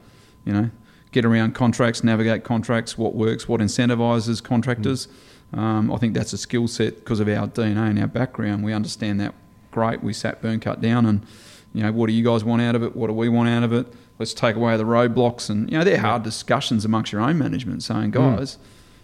you 0.44 0.52
know, 0.52 0.70
get 1.10 1.24
around 1.24 1.54
contracts, 1.54 2.04
navigate 2.04 2.44
contracts, 2.44 2.96
what 2.96 3.14
works, 3.16 3.48
what 3.48 3.60
incentivises 3.60 4.40
contractors. 4.42 5.08
Um, 5.52 5.90
I 5.90 5.96
think 5.96 6.14
that's 6.14 6.32
a 6.32 6.38
skill 6.38 6.68
set 6.68 6.96
because 6.96 7.18
of 7.18 7.28
our 7.28 7.48
DNA 7.48 7.88
and 7.90 7.98
our 7.98 8.06
background. 8.06 8.62
We 8.62 8.72
understand 8.72 9.18
that 9.20 9.34
great. 9.70 10.02
We 10.02 10.12
sat 10.12 10.42
Byrnecut 10.42 10.80
down 10.80 11.06
and, 11.06 11.26
you 11.72 11.82
know, 11.82 11.92
what 11.92 12.08
do 12.08 12.12
you 12.12 12.24
guys 12.24 12.44
want 12.44 12.62
out 12.62 12.74
of 12.74 12.82
it? 12.82 12.96
What 12.96 13.08
do 13.08 13.12
we 13.12 13.28
want 13.28 13.48
out 13.48 13.62
of 13.62 13.72
it? 13.72 13.86
Let's 14.18 14.34
take 14.34 14.56
away 14.56 14.76
the 14.76 14.84
roadblocks. 14.84 15.48
And, 15.48 15.70
you 15.70 15.78
know, 15.78 15.84
they're 15.84 15.98
hard 15.98 16.22
discussions 16.22 16.84
amongst 16.84 17.12
your 17.12 17.20
own 17.20 17.38
management 17.38 17.82
saying, 17.82 18.10
guys, 18.10 18.58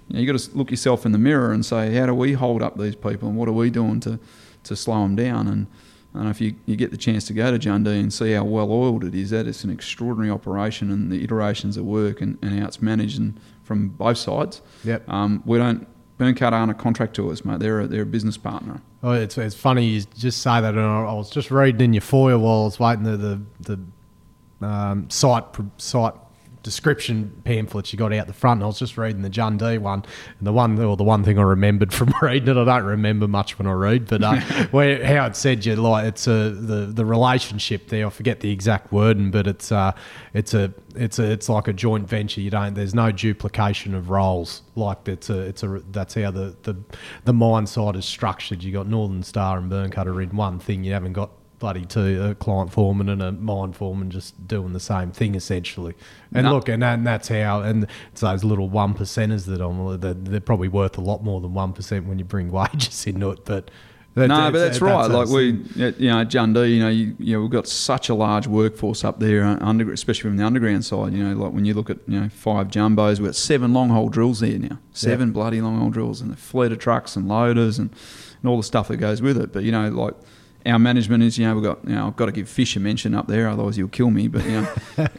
you 0.08 0.14
know, 0.14 0.20
you 0.20 0.30
got 0.30 0.38
to 0.38 0.56
look 0.56 0.70
yourself 0.70 1.06
in 1.06 1.12
the 1.12 1.18
mirror 1.18 1.52
and 1.52 1.64
say, 1.64 1.94
how 1.94 2.06
do 2.06 2.14
we 2.14 2.34
hold 2.34 2.62
up 2.62 2.76
these 2.76 2.94
people 2.94 3.28
and 3.28 3.36
what 3.36 3.48
are 3.48 3.52
we 3.52 3.70
doing 3.70 4.00
to, 4.00 4.18
to 4.64 4.76
slow 4.76 5.02
them 5.02 5.16
down? 5.16 5.48
And, 5.48 5.66
and 6.12 6.28
if 6.28 6.40
you, 6.40 6.54
you 6.66 6.76
get 6.76 6.90
the 6.90 6.96
chance 6.96 7.26
to 7.26 7.32
go 7.32 7.50
to 7.50 7.58
Jundee 7.58 8.00
and 8.00 8.12
see 8.12 8.32
how 8.32 8.44
well 8.44 8.70
oiled 8.70 9.04
it 9.04 9.14
is, 9.14 9.30
that 9.30 9.46
it's 9.46 9.64
an 9.64 9.70
extraordinary 9.70 10.30
operation 10.30 10.90
and 10.90 11.10
the 11.10 11.22
iterations 11.24 11.76
of 11.76 11.84
work 11.84 12.20
and, 12.20 12.38
and 12.42 12.58
how 12.58 12.66
it's 12.66 12.80
managed 12.80 13.18
and 13.18 13.38
from 13.64 13.88
both 13.88 14.18
sides. 14.18 14.62
Yep. 14.84 15.08
Um, 15.08 15.42
we 15.44 15.58
don't, 15.58 15.86
Byrnecut 16.18 16.52
aren't 16.52 16.70
a 16.70 16.74
contract 16.74 17.14
to 17.16 17.30
us, 17.30 17.44
mate. 17.44 17.60
They're 17.60 17.80
a, 17.80 17.86
they're 17.86 18.02
a 18.02 18.06
business 18.06 18.36
partner. 18.36 18.80
Oh, 19.02 19.12
it's, 19.12 19.36
it's 19.38 19.54
funny 19.54 19.84
you 19.84 20.02
just 20.16 20.42
say 20.42 20.60
that. 20.60 20.74
And 20.74 20.80
I 20.80 21.04
I 21.04 21.12
was 21.12 21.30
just 21.30 21.50
reading 21.50 21.80
in 21.80 21.92
your 21.92 22.00
foyer 22.00 22.38
while 22.38 22.62
I 22.62 22.64
was 22.64 22.80
waiting 22.80 23.04
the 23.04 23.16
the, 23.16 23.40
the 24.60 24.66
um, 24.66 25.10
site 25.10 25.44
site 25.76 26.14
description 26.66 27.30
pamphlets 27.44 27.92
you 27.92 27.96
got 27.96 28.12
out 28.12 28.26
the 28.26 28.32
front. 28.32 28.58
And 28.58 28.64
I 28.64 28.66
was 28.66 28.80
just 28.80 28.98
reading 28.98 29.22
the 29.22 29.30
Jundee 29.30 29.78
one, 29.78 30.04
and 30.38 30.46
the 30.46 30.52
one 30.52 30.76
or 30.80 30.96
the 30.96 31.04
one 31.04 31.22
thing 31.22 31.38
I 31.38 31.42
remembered 31.42 31.92
from 31.92 32.12
reading 32.22 32.48
it. 32.48 32.60
I 32.60 32.64
don't 32.64 32.84
remember 32.84 33.28
much 33.28 33.56
when 33.56 33.68
I 33.68 33.72
read, 33.72 34.08
but 34.08 34.24
uh, 34.24 34.40
where 34.72 35.06
how 35.06 35.26
it 35.26 35.36
said 35.36 35.64
you 35.64 35.76
like 35.76 36.06
it's 36.06 36.26
a 36.26 36.50
the 36.50 36.86
the 36.92 37.06
relationship 37.06 37.88
there. 37.88 38.08
I 38.08 38.10
forget 38.10 38.40
the 38.40 38.50
exact 38.50 38.92
wording, 38.92 39.30
but 39.30 39.46
it's 39.46 39.70
uh 39.70 39.92
it's 40.34 40.54
a 40.54 40.74
it's 40.96 41.20
a 41.20 41.30
it's 41.30 41.48
like 41.48 41.68
a 41.68 41.72
joint 41.72 42.08
venture. 42.08 42.40
You 42.40 42.50
don't 42.50 42.74
there's 42.74 42.94
no 42.94 43.12
duplication 43.12 43.94
of 43.94 44.10
roles. 44.10 44.62
Like 44.74 45.06
it's 45.06 45.30
a 45.30 45.38
it's 45.42 45.62
a 45.62 45.80
that's 45.92 46.14
how 46.14 46.32
the 46.32 46.56
the 46.64 46.74
the 47.24 47.32
mine 47.32 47.68
side 47.68 47.94
is 47.94 48.04
structured. 48.04 48.64
You 48.64 48.72
got 48.72 48.88
Northern 48.88 49.22
Star 49.22 49.56
and 49.58 49.70
Burncutter 49.70 50.20
in 50.20 50.36
one 50.36 50.58
thing. 50.58 50.82
You 50.82 50.94
haven't 50.94 51.12
got 51.12 51.30
bloody 51.58 51.84
two 51.84 52.22
a 52.22 52.34
client 52.34 52.72
foreman 52.72 53.08
and 53.08 53.22
a 53.22 53.32
mine 53.32 53.72
foreman 53.72 54.10
just 54.10 54.46
doing 54.46 54.72
the 54.72 54.80
same 54.80 55.10
thing 55.10 55.34
essentially. 55.34 55.94
And 56.34 56.44
No. 56.44 56.54
look, 56.54 56.68
and, 56.68 56.82
and 56.84 57.06
that's 57.06 57.28
how. 57.28 57.62
And 57.62 57.86
it's 58.12 58.20
those 58.20 58.44
little 58.44 58.68
one 58.68 58.94
percenters 58.94 59.46
that 59.46 59.60
I'm. 59.60 59.98
They're, 60.00 60.14
they're 60.14 60.40
probably 60.40 60.68
worth 60.68 60.98
a 60.98 61.00
lot 61.02 61.22
more 61.24 61.40
than 61.40 61.54
one 61.54 61.72
percent 61.72 62.06
when 62.06 62.18
you 62.18 62.24
bring 62.24 62.50
wages 62.52 63.06
into 63.06 63.30
it. 63.30 63.44
But 63.44 63.70
that- 64.14 64.28
No, 64.28 64.50
but 64.50 64.58
that's 64.58 64.80
right. 64.80 65.02
Like 65.10 65.28
that's- 65.28 65.30
we, 65.30 65.44
you 65.98 66.10
know, 66.10 66.24
Jundee, 66.24 66.74
you 66.74 66.80
know, 66.80 66.88
you, 66.88 67.14
you 67.18 67.36
know, 67.36 67.42
we've 67.42 67.50
got 67.50 67.66
such 67.68 68.08
a 68.08 68.14
large 68.14 68.46
workforce 68.46 69.04
up 69.04 69.18
there, 69.20 69.44
uh, 69.44 69.58
under, 69.60 69.92
especially 69.92 70.30
from 70.30 70.36
the 70.38 70.44
underground 70.46 70.84
side. 70.84 71.12
You 71.12 71.22
know, 71.22 71.34
like 71.42 71.52
when 71.52 71.64
you 71.64 71.74
look 71.74 71.90
at 71.90 71.98
you 72.06 72.20
know 72.20 72.28
five 72.30 72.68
jumbos, 72.68 73.18
we've 73.18 73.28
got 73.28 73.34
seven 73.36 73.72
long 73.72 73.88
hole 73.90 74.08
drills 74.08 74.40
there 74.40 74.58
now, 74.58 74.78
seven 74.92 75.32
bloody 75.32 75.60
long 75.60 75.78
hole 75.78 75.90
drills, 75.90 76.20
and 76.20 76.32
a 76.32 76.36
fleet 76.36 76.72
of 76.72 76.78
trucks 76.78 77.14
and 77.16 77.28
loaders 77.28 77.78
and, 77.78 77.90
and 78.42 78.48
all 78.50 78.56
the 78.56 78.62
stuff 78.62 78.88
that 78.88 78.96
goes 78.98 79.20
with 79.22 79.36
it. 79.38 79.52
But 79.52 79.64
you 79.64 79.72
know, 79.72 79.88
like 79.90 80.14
our 80.66 80.78
management 80.78 81.22
is, 81.22 81.38
you 81.38 81.46
know, 81.46 81.54
we've 81.54 81.64
got, 81.64 81.84
you 81.86 81.94
know, 81.94 82.08
I've 82.08 82.16
got 82.16 82.26
to 82.26 82.32
give 82.32 82.48
Fish 82.48 82.76
a 82.76 82.80
mention 82.80 83.14
up 83.14 83.28
there, 83.28 83.48
otherwise 83.48 83.76
he'll 83.76 83.88
kill 83.88 84.10
me. 84.10 84.28
But 84.28 84.44
you 84.44 84.52
know, 84.52 84.68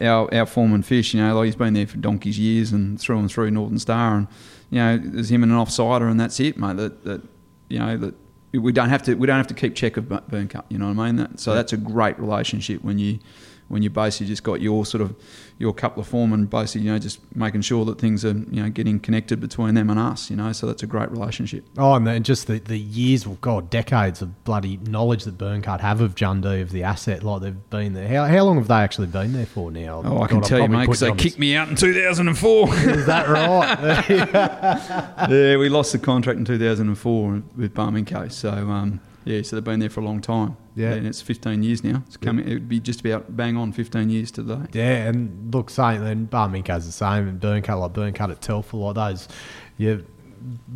our 0.00 0.34
our 0.34 0.46
foreman 0.46 0.82
Fish, 0.82 1.14
you 1.14 1.20
know, 1.20 1.36
like 1.36 1.46
he's 1.46 1.56
been 1.56 1.74
there 1.74 1.86
for 1.86 1.96
donkey's 1.96 2.38
years 2.38 2.72
and 2.72 3.00
through 3.00 3.18
and 3.18 3.30
through 3.30 3.50
Northern 3.50 3.78
Star, 3.78 4.16
and 4.16 4.26
you 4.70 4.78
know, 4.78 4.98
there's 4.98 5.30
him 5.30 5.42
and 5.42 5.52
an 5.52 5.58
offsider, 5.58 6.10
and 6.10 6.20
that's 6.20 6.38
it, 6.40 6.58
mate. 6.58 6.76
That 6.76 7.04
that 7.04 7.22
you 7.68 7.78
know 7.78 7.96
that 7.96 8.14
we 8.52 8.72
don't 8.72 8.88
have 8.88 9.02
to 9.04 9.14
we 9.14 9.26
don't 9.26 9.36
have 9.36 9.46
to 9.48 9.54
keep 9.54 9.74
check 9.74 9.96
of 9.96 10.08
Bu- 10.08 10.20
Byrnecut. 10.20 10.64
You 10.68 10.78
know 10.78 10.92
what 10.92 10.98
I 10.98 11.06
mean? 11.06 11.16
That, 11.16 11.40
so 11.40 11.54
that's 11.54 11.72
a 11.72 11.76
great 11.76 12.18
relationship 12.18 12.82
when 12.82 12.98
you 12.98 13.18
when 13.68 13.82
you 13.82 13.90
basically 13.90 14.26
just 14.26 14.42
got 14.42 14.60
your 14.60 14.84
sort 14.84 15.02
of 15.02 15.14
your 15.58 15.74
couple 15.74 16.00
of 16.00 16.06
foremen 16.06 16.46
basically 16.46 16.86
you 16.86 16.92
know 16.92 16.98
just 16.98 17.20
making 17.34 17.60
sure 17.60 17.84
that 17.84 17.98
things 17.98 18.24
are 18.24 18.32
you 18.50 18.62
know 18.62 18.68
getting 18.68 18.98
connected 19.00 19.40
between 19.40 19.74
them 19.74 19.90
and 19.90 19.98
us. 19.98 20.30
You 20.30 20.36
know, 20.36 20.52
so 20.52 20.66
that's 20.66 20.82
a 20.82 20.86
great 20.86 21.10
relationship. 21.10 21.64
Oh, 21.76 21.94
and 21.94 22.06
then 22.06 22.22
just 22.22 22.46
the, 22.46 22.58
the 22.58 22.78
years, 22.78 23.26
well, 23.26 23.38
God, 23.40 23.70
decades 23.70 24.22
of 24.22 24.44
bloody 24.44 24.78
knowledge 24.78 25.24
that 25.24 25.38
Byrnecut 25.38 25.80
have 25.80 26.00
of 26.00 26.14
Jundee, 26.14 26.62
of 26.62 26.70
the 26.70 26.82
asset, 26.82 27.22
like 27.22 27.42
they've 27.42 27.70
been 27.70 27.92
there. 27.92 28.08
How, 28.08 28.26
how 28.26 28.44
long 28.44 28.56
have 28.56 28.68
they 28.68 28.74
actually 28.74 29.08
been 29.08 29.32
there 29.32 29.46
for 29.46 29.70
now? 29.70 30.02
Oh, 30.04 30.16
I 30.16 30.20
God, 30.20 30.28
can 30.28 30.36
I'll 30.38 30.42
tell 30.42 30.60
you, 30.60 30.68
mate, 30.68 30.80
because 30.80 31.00
they 31.00 31.12
kicked 31.12 31.38
me 31.38 31.56
out 31.56 31.68
in 31.68 31.76
2004. 31.76 32.74
Is 32.74 33.06
that 33.06 33.28
right? 33.28 34.08
yeah, 35.30 35.56
we 35.56 35.68
lost 35.68 35.92
the 35.92 35.98
contract 35.98 36.38
in 36.38 36.44
2004 36.44 37.42
with 37.56 37.74
Barminco. 37.74 38.30
So, 38.32 38.50
um, 38.50 39.00
yeah, 39.28 39.42
so 39.42 39.56
they've 39.56 39.64
been 39.64 39.78
there 39.78 39.90
for 39.90 40.00
a 40.00 40.04
long 40.04 40.22
time. 40.22 40.56
Yeah. 40.74 40.92
And 40.92 41.06
it's 41.06 41.20
15 41.20 41.62
years 41.62 41.84
now. 41.84 42.02
It's 42.06 42.16
coming. 42.16 42.48
It 42.48 42.54
would 42.54 42.68
be 42.68 42.80
just 42.80 43.00
about 43.04 43.36
bang 43.36 43.58
on 43.58 43.72
15 43.72 44.08
years 44.08 44.30
today. 44.30 44.60
yeah, 44.72 45.06
and 45.06 45.52
look, 45.52 45.68
same 45.68 46.02
then 46.02 46.26
Barminco's 46.28 46.86
the 46.86 46.92
same, 46.92 47.28
and 47.28 47.38
Byrnecut 47.38 47.78
like 47.78 47.92
Byrnecut 47.92 48.30
at 48.30 48.40
Telfer, 48.40 48.78
like 48.78 48.94
those, 48.94 49.28
yeah. 49.76 49.96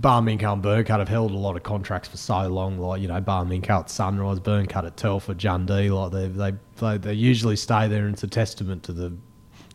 Barminco 0.00 0.52
and 0.52 0.62
Byrnecut 0.62 0.98
have 0.98 1.08
held 1.08 1.30
a 1.30 1.36
lot 1.36 1.56
of 1.56 1.62
contracts 1.62 2.08
for 2.08 2.18
so 2.18 2.46
long, 2.48 2.78
like 2.78 3.00
you 3.00 3.08
know 3.08 3.22
Barminco 3.22 3.70
at 3.70 3.88
Sunrise, 3.88 4.38
Byrnecut 4.38 4.84
at 4.84 4.98
Telfer, 4.98 5.34
Jundee, 5.34 5.90
like 5.90 6.12
they 6.12 6.28
they 6.28 6.58
they, 6.76 6.98
they 6.98 7.14
usually 7.14 7.56
stay 7.56 7.88
there, 7.88 8.04
and 8.04 8.12
it's 8.12 8.22
a 8.22 8.26
testament 8.26 8.82
to 8.82 8.92
the, 8.92 9.16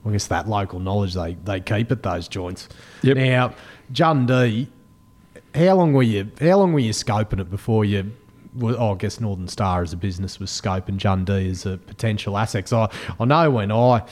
I 0.06 0.12
guess 0.12 0.28
that 0.28 0.48
local 0.48 0.80
knowledge 0.80 1.16
they 1.16 1.34
they 1.46 1.62
keep 1.62 1.92
at 1.92 2.04
those 2.04 2.28
joints. 2.28 2.70
Yep. 3.02 3.18
Now 3.18 3.54
Jundee, 3.92 4.68
how 5.56 5.76
long 5.78 5.94
were 5.94 6.04
you? 6.04 6.30
How 6.40 6.58
long 6.58 6.74
were 6.74 6.80
you 6.80 6.92
scoping 6.92 7.40
it 7.40 7.50
before 7.50 7.84
you? 7.84 8.12
Well, 8.56 8.82
I 8.82 8.96
guess 8.96 9.20
Northern 9.20 9.48
Star 9.48 9.82
as 9.82 9.94
a 9.94 9.98
business 9.98 10.40
was 10.40 10.50
scoping 10.50 10.98
Jundee 10.98 11.50
as 11.50 11.66
a 11.66 11.78
potential 11.78 12.38
asset. 12.38 12.68
So 12.68 12.82
I, 12.82 12.90
I 13.20 13.26
know 13.26 13.52
when 13.52 13.72
I, 13.72 14.04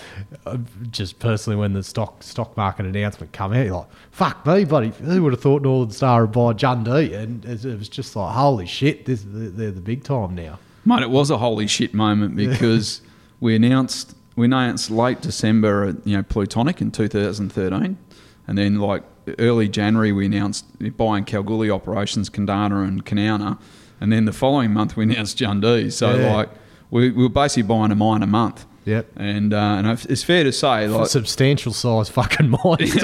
uh, 0.46 0.58
just 0.92 1.20
personally, 1.20 1.58
when 1.58 1.74
the 1.74 1.84
stock 1.84 2.24
stock 2.24 2.56
market 2.58 2.86
announcement 2.86 3.32
come 3.34 3.54
out, 3.54 3.65
you're 3.65 3.75
like, 3.75 3.88
fuck 4.12 4.46
me, 4.46 4.65
buddy, 4.65 4.89
who 4.89 5.24
would 5.24 5.34
have 5.34 5.42
thought 5.42 5.62
Northern 5.62 5.92
Star 5.92 6.22
would 6.22 6.32
buy 6.32 6.54
Jundee? 6.54 7.13
And 7.13 7.46
it 7.46 7.63
was 7.63 7.89
just 7.89 8.15
like, 8.15 8.34
holy 8.34 8.65
shit, 8.65 9.06
this 9.06 9.24
they're 9.25 9.72
the 9.72 9.82
big 9.82 10.04
time 10.04 10.36
now. 10.36 10.60
Mate, 10.86 11.01
it 11.01 11.10
was 11.10 11.32
a 11.32 11.38
holy 11.38 11.68
shit 11.68 11.94
moment 11.94 12.36
because 12.36 13.01
we 13.39 13.56
announced 13.56 14.15
we 14.36 14.46
announced 14.46 14.92
late 14.92 15.22
December, 15.22 15.96
you 16.04 16.18
know, 16.18 16.24
Plutonic 16.24 16.82
in 16.82 16.92
2013, 16.92 17.98
and 18.48 18.58
then 18.58 18.80
like 18.80 19.04
early 19.39 19.68
January 19.68 20.12
we 20.12 20.25
announced 20.25 20.65
buying 20.98 21.24
Kalgoorlie 21.25 21.72
operations, 21.72 22.30
Kundana 22.30 22.88
and 22.88 23.06
Kanowna, 23.06 23.58
and 24.01 24.11
then 24.11 24.25
the 24.25 24.33
following 24.33 24.71
month 24.73 24.95
we 24.97 25.03
announced 25.03 25.37
Jundee. 25.37 25.91
So 25.91 26.15
Yeah. 26.15 26.35
like 26.35 26.49
we, 26.91 27.11
we 27.11 27.23
were 27.23 27.29
basically 27.29 27.63
buying 27.63 27.91
a 27.91 27.95
mine 27.95 28.21
a 28.23 28.27
month. 28.27 28.65
Yep. 28.85 29.13
And 29.15 29.51
uh, 29.53 29.57
and 29.57 29.87
it's 30.09 30.23
fair 30.23 30.43
to 30.43 30.51
say 30.51 30.87
like 30.87 31.07
Substantial 31.07 31.73
size 31.73 32.07
fucking 32.09 32.49
mines. 32.51 32.93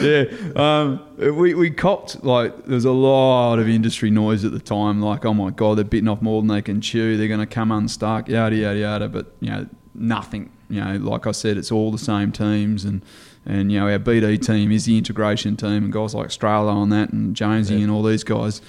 yeah, 0.00 0.24
um, 0.56 1.00
we 1.18 1.54
we 1.54 1.70
copped 1.70 2.24
like 2.24 2.56
there 2.66 2.74
was 2.74 2.84
a 2.84 2.92
lot 2.92 3.58
of 3.58 3.68
industry 3.68 4.10
noise 4.10 4.44
at 4.44 4.52
the 4.52 4.60
time. 4.60 5.00
Like, 5.00 5.24
oh 5.24 5.34
my 5.34 5.50
god, 5.50 5.76
they're 5.78 5.84
biting 5.84 6.08
off 6.08 6.22
more 6.22 6.40
than 6.40 6.48
they 6.48 6.62
can 6.62 6.80
chew. 6.80 7.16
They're 7.16 7.28
going 7.28 7.40
to 7.40 7.46
come 7.46 7.72
unstuck, 7.72 8.28
yada 8.28 8.54
yada 8.56 8.78
yada. 8.78 9.08
But 9.08 9.26
you 9.40 9.50
know, 9.50 9.66
nothing. 9.94 10.52
You 10.68 10.80
know, 10.82 10.96
like 10.98 11.26
I 11.26 11.32
said, 11.32 11.56
it's 11.56 11.72
all 11.72 11.90
the 11.90 11.98
same 11.98 12.32
teams, 12.32 12.84
and 12.84 13.04
and 13.44 13.72
you 13.72 13.80
know, 13.80 13.88
our 13.88 13.98
BD 13.98 14.44
team 14.44 14.70
is 14.72 14.84
the 14.84 14.96
integration 14.96 15.56
team, 15.56 15.84
and 15.84 15.92
guys 15.92 16.14
like 16.14 16.26
Australia 16.26 16.70
on 16.70 16.90
that, 16.90 17.12
and 17.12 17.34
Jonesy 17.34 17.82
and 17.82 17.90
all 17.90 18.02
these 18.02 18.24
guys. 18.24 18.60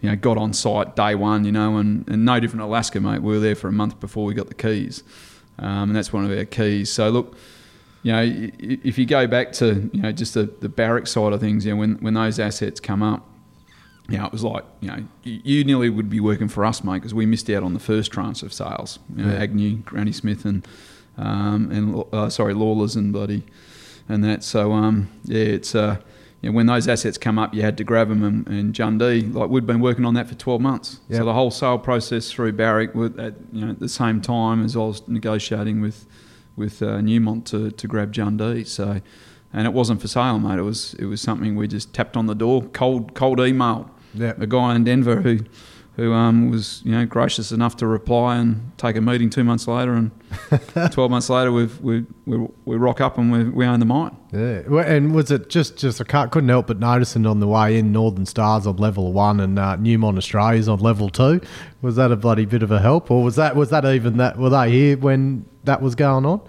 You 0.00 0.08
know, 0.08 0.16
got 0.16 0.38
on 0.38 0.54
site 0.54 0.96
day 0.96 1.14
one. 1.14 1.44
You 1.44 1.52
know, 1.52 1.76
and, 1.76 2.08
and 2.08 2.24
no 2.24 2.40
different 2.40 2.62
Alaska, 2.62 3.00
mate. 3.00 3.22
We 3.22 3.34
were 3.34 3.40
there 3.40 3.54
for 3.54 3.68
a 3.68 3.72
month 3.72 4.00
before 4.00 4.24
we 4.24 4.32
got 4.34 4.48
the 4.48 4.54
keys, 4.54 5.02
um, 5.58 5.90
and 5.90 5.96
that's 5.96 6.12
one 6.12 6.24
of 6.24 6.36
our 6.36 6.44
keys. 6.44 6.90
So 6.90 7.10
look 7.10 7.36
you 8.02 8.12
know, 8.12 8.50
if 8.58 8.96
you 8.96 9.04
go 9.04 9.26
back 9.26 9.52
to 9.52 9.90
you 9.92 10.02
know 10.02 10.12
just 10.12 10.34
the, 10.34 10.44
the 10.60 10.68
Barrick 10.68 11.06
side 11.06 11.32
of 11.32 11.40
things, 11.40 11.66
you 11.66 11.72
know, 11.72 11.76
when 11.80 11.96
when 11.96 12.14
those 12.14 12.38
assets 12.38 12.80
come 12.80 13.02
up, 13.02 13.28
you 14.08 14.16
know, 14.16 14.24
it 14.24 14.32
was 14.32 14.42
like 14.42 14.64
you 14.80 14.88
know 14.88 15.04
you, 15.22 15.40
you 15.44 15.64
nearly 15.64 15.90
would 15.90 16.08
be 16.08 16.20
working 16.20 16.48
for 16.48 16.64
us, 16.64 16.82
mate, 16.82 16.94
because 16.94 17.12
we 17.12 17.26
missed 17.26 17.50
out 17.50 17.62
on 17.62 17.74
the 17.74 17.80
first 17.80 18.10
tranche 18.10 18.42
of 18.42 18.52
sales. 18.52 18.98
You 19.14 19.24
know, 19.24 19.32
Yeah. 19.32 19.40
Agnew, 19.40 19.76
Granny 19.78 20.12
Smith, 20.12 20.46
and 20.46 20.66
um, 21.18 21.70
and 21.70 22.04
uh, 22.12 22.30
sorry, 22.30 22.54
Lawlers 22.54 22.96
and 22.96 23.12
bloody 23.12 23.42
and 24.10 24.24
that. 24.24 24.42
So 24.42 24.72
um, 24.72 25.08
yeah, 25.24 25.44
it's 25.44 25.74
uh, 25.74 25.98
you 26.40 26.50
know, 26.50 26.56
when 26.56 26.66
those 26.66 26.88
assets 26.88 27.16
come 27.18 27.38
up, 27.38 27.54
you 27.54 27.62
had 27.62 27.76
to 27.78 27.84
grab 27.84 28.08
them. 28.08 28.22
And, 28.24 28.46
and 28.48 28.74
Jundee, 28.74 29.32
like 29.32 29.50
we'd 29.50 29.66
been 29.66 29.80
working 29.80 30.04
on 30.04 30.14
that 30.14 30.28
for 30.28 30.34
twelve 30.34 30.60
months. 30.60 31.00
Yep. 31.08 31.18
So 31.18 31.24
the 31.24 31.34
whole 31.34 31.50
sale 31.50 31.78
process 31.78 32.30
through 32.30 32.52
Barrick, 32.52 32.90
at 33.18 33.34
you 33.52 33.64
know 33.64 33.70
at 33.70 33.78
the 33.78 33.88
same 33.88 34.20
time 34.20 34.64
as 34.64 34.76
I 34.76 34.80
was 34.80 35.06
negotiating 35.08 35.80
with 35.80 36.06
with 36.56 36.82
uh, 36.82 36.98
Newmont 36.98 37.44
to, 37.46 37.70
to 37.70 37.86
grab 37.86 38.12
Jundee. 38.12 38.66
So, 38.66 39.00
and 39.52 39.66
it 39.66 39.72
wasn't 39.72 40.00
for 40.00 40.08
sale, 40.08 40.38
mate. 40.38 40.58
It 40.58 40.62
was 40.62 40.94
it 40.94 41.06
was 41.06 41.20
something 41.20 41.56
we 41.56 41.68
just 41.68 41.94
tapped 41.94 42.16
on 42.16 42.26
the 42.26 42.34
door, 42.34 42.62
cold 42.62 43.14
cold 43.14 43.40
email. 43.40 43.90
Yep. 44.14 44.40
A 44.40 44.46
guy 44.46 44.74
in 44.74 44.82
Denver 44.82 45.20
who 45.20 45.38
who 46.00 46.14
um, 46.14 46.50
was 46.50 46.80
you 46.82 46.92
know 46.92 47.04
gracious 47.04 47.52
enough 47.52 47.76
to 47.76 47.86
reply 47.86 48.36
and 48.36 48.72
take 48.78 48.96
a 48.96 49.02
meeting 49.02 49.28
two 49.28 49.44
months 49.44 49.68
later, 49.68 49.92
and 49.92 50.10
twelve 50.92 51.10
months 51.10 51.28
later 51.28 51.52
we've, 51.52 51.78
we 51.82 52.06
we 52.24 52.48
we 52.64 52.76
rock 52.76 53.02
up 53.02 53.18
and 53.18 53.30
we, 53.30 53.44
we 53.44 53.66
own 53.66 53.80
the 53.80 53.86
mine. 53.86 54.16
Yeah, 54.32 54.62
and 54.86 55.14
was 55.14 55.30
it 55.30 55.50
just 55.50 55.76
just 55.76 56.00
I 56.00 56.04
can't, 56.04 56.32
couldn't 56.32 56.48
help 56.48 56.68
but 56.68 56.78
noticing 56.78 57.26
on 57.26 57.40
the 57.40 57.46
way 57.46 57.78
in 57.78 57.92
Northern 57.92 58.24
Stars 58.24 58.66
on 58.66 58.76
level 58.76 59.12
one 59.12 59.40
and 59.40 59.58
uh, 59.58 59.76
Newmont 59.76 60.16
Australia's 60.16 60.68
on 60.68 60.78
level 60.78 61.10
two. 61.10 61.42
Was 61.82 61.96
that 61.96 62.10
a 62.10 62.16
bloody 62.16 62.46
bit 62.46 62.62
of 62.62 62.70
a 62.70 62.80
help, 62.80 63.10
or 63.10 63.22
was 63.22 63.36
that 63.36 63.54
was 63.54 63.68
that 63.68 63.84
even 63.84 64.16
that 64.16 64.38
were 64.38 64.50
they 64.50 64.70
here 64.70 64.96
when 64.96 65.44
that 65.64 65.82
was 65.82 65.94
going 65.94 66.24
on? 66.24 66.40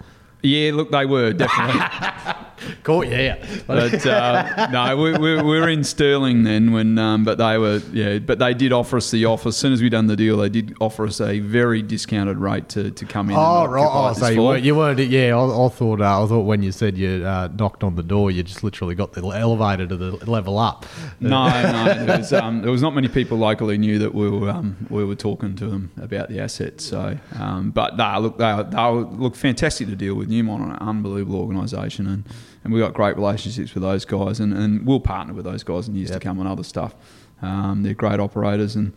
Yeah, 0.42 0.72
look, 0.72 0.90
they 0.90 1.04
were 1.04 1.34
definitely. 1.34 1.82
Caught 2.82 3.08
you 3.08 3.30
out. 3.30 3.38
But 3.66 4.06
uh, 4.06 4.68
no, 4.70 4.96
we, 4.96 5.12
we, 5.12 5.36
we 5.36 5.60
were 5.60 5.68
in 5.68 5.84
Stirling 5.84 6.42
then 6.42 6.72
when, 6.72 6.98
um, 6.98 7.24
but 7.24 7.38
they 7.38 7.58
were 7.58 7.80
yeah, 7.92 8.18
but 8.18 8.38
they 8.38 8.54
did 8.54 8.72
offer 8.72 8.96
us 8.96 9.10
the 9.10 9.24
offer 9.26 9.48
as 9.48 9.56
soon 9.56 9.72
as 9.72 9.82
we 9.82 9.88
done 9.88 10.06
the 10.06 10.16
deal. 10.16 10.36
They 10.38 10.48
did 10.48 10.74
offer 10.80 11.06
us 11.06 11.20
a 11.20 11.38
very 11.40 11.82
discounted 11.82 12.38
rate 12.38 12.68
to, 12.70 12.90
to 12.90 13.04
come 13.04 13.30
in. 13.30 13.36
Oh 13.36 13.66
right, 13.66 13.88
oh, 13.88 14.12
so 14.12 14.28
you 14.28 14.42
weren't, 14.42 14.64
you 14.64 14.74
weren't. 14.74 14.98
Yeah, 14.98 15.36
I, 15.36 15.66
I 15.66 15.68
thought 15.68 16.00
uh, 16.00 16.24
I 16.24 16.26
thought 16.26 16.42
when 16.42 16.62
you 16.62 16.72
said 16.72 16.96
you 16.96 17.24
uh, 17.24 17.48
knocked 17.56 17.84
on 17.84 17.94
the 17.96 18.02
door, 18.02 18.30
you 18.30 18.42
just 18.42 18.64
literally 18.64 18.94
got 18.94 19.12
the 19.12 19.22
elevator 19.22 19.86
to 19.86 19.96
the 19.96 20.30
level 20.30 20.58
up. 20.58 20.86
No, 21.20 21.48
no, 21.48 22.04
there 22.04 22.18
was, 22.18 22.32
um, 22.32 22.62
there 22.62 22.70
was 22.72 22.82
not 22.82 22.94
many 22.94 23.08
people 23.08 23.38
locally 23.38 23.78
knew 23.78 23.98
that 23.98 24.14
we 24.14 24.28
were 24.28 24.50
um, 24.50 24.86
we 24.90 25.04
were 25.04 25.14
talking 25.14 25.54
to 25.56 25.66
them 25.66 25.90
about 26.00 26.28
the 26.28 26.40
assets. 26.40 26.84
So, 26.84 27.18
um, 27.38 27.70
but 27.70 27.96
nah, 27.96 28.18
look, 28.18 28.38
they 28.38 28.64
they 28.70 28.90
look 28.90 29.36
fantastic 29.36 29.88
to 29.88 29.96
deal 29.96 30.14
with. 30.14 30.30
Newmont, 30.32 30.62
an 30.62 30.88
unbelievable 30.88 31.40
organisation, 31.40 32.06
and, 32.06 32.24
and 32.64 32.72
we 32.72 32.80
got 32.80 32.94
great 32.94 33.16
relationships 33.16 33.74
with 33.74 33.82
those 33.82 34.04
guys, 34.04 34.40
and, 34.40 34.52
and 34.52 34.86
we'll 34.86 35.00
partner 35.00 35.34
with 35.34 35.44
those 35.44 35.62
guys 35.64 35.88
in 35.88 35.94
years 35.94 36.10
Yep. 36.10 36.20
to 36.20 36.24
come 36.28 36.38
on 36.40 36.46
other 36.46 36.64
stuff. 36.64 36.94
Um, 37.42 37.82
they're 37.82 37.94
great 37.94 38.20
operators, 38.20 38.76
and 38.76 38.92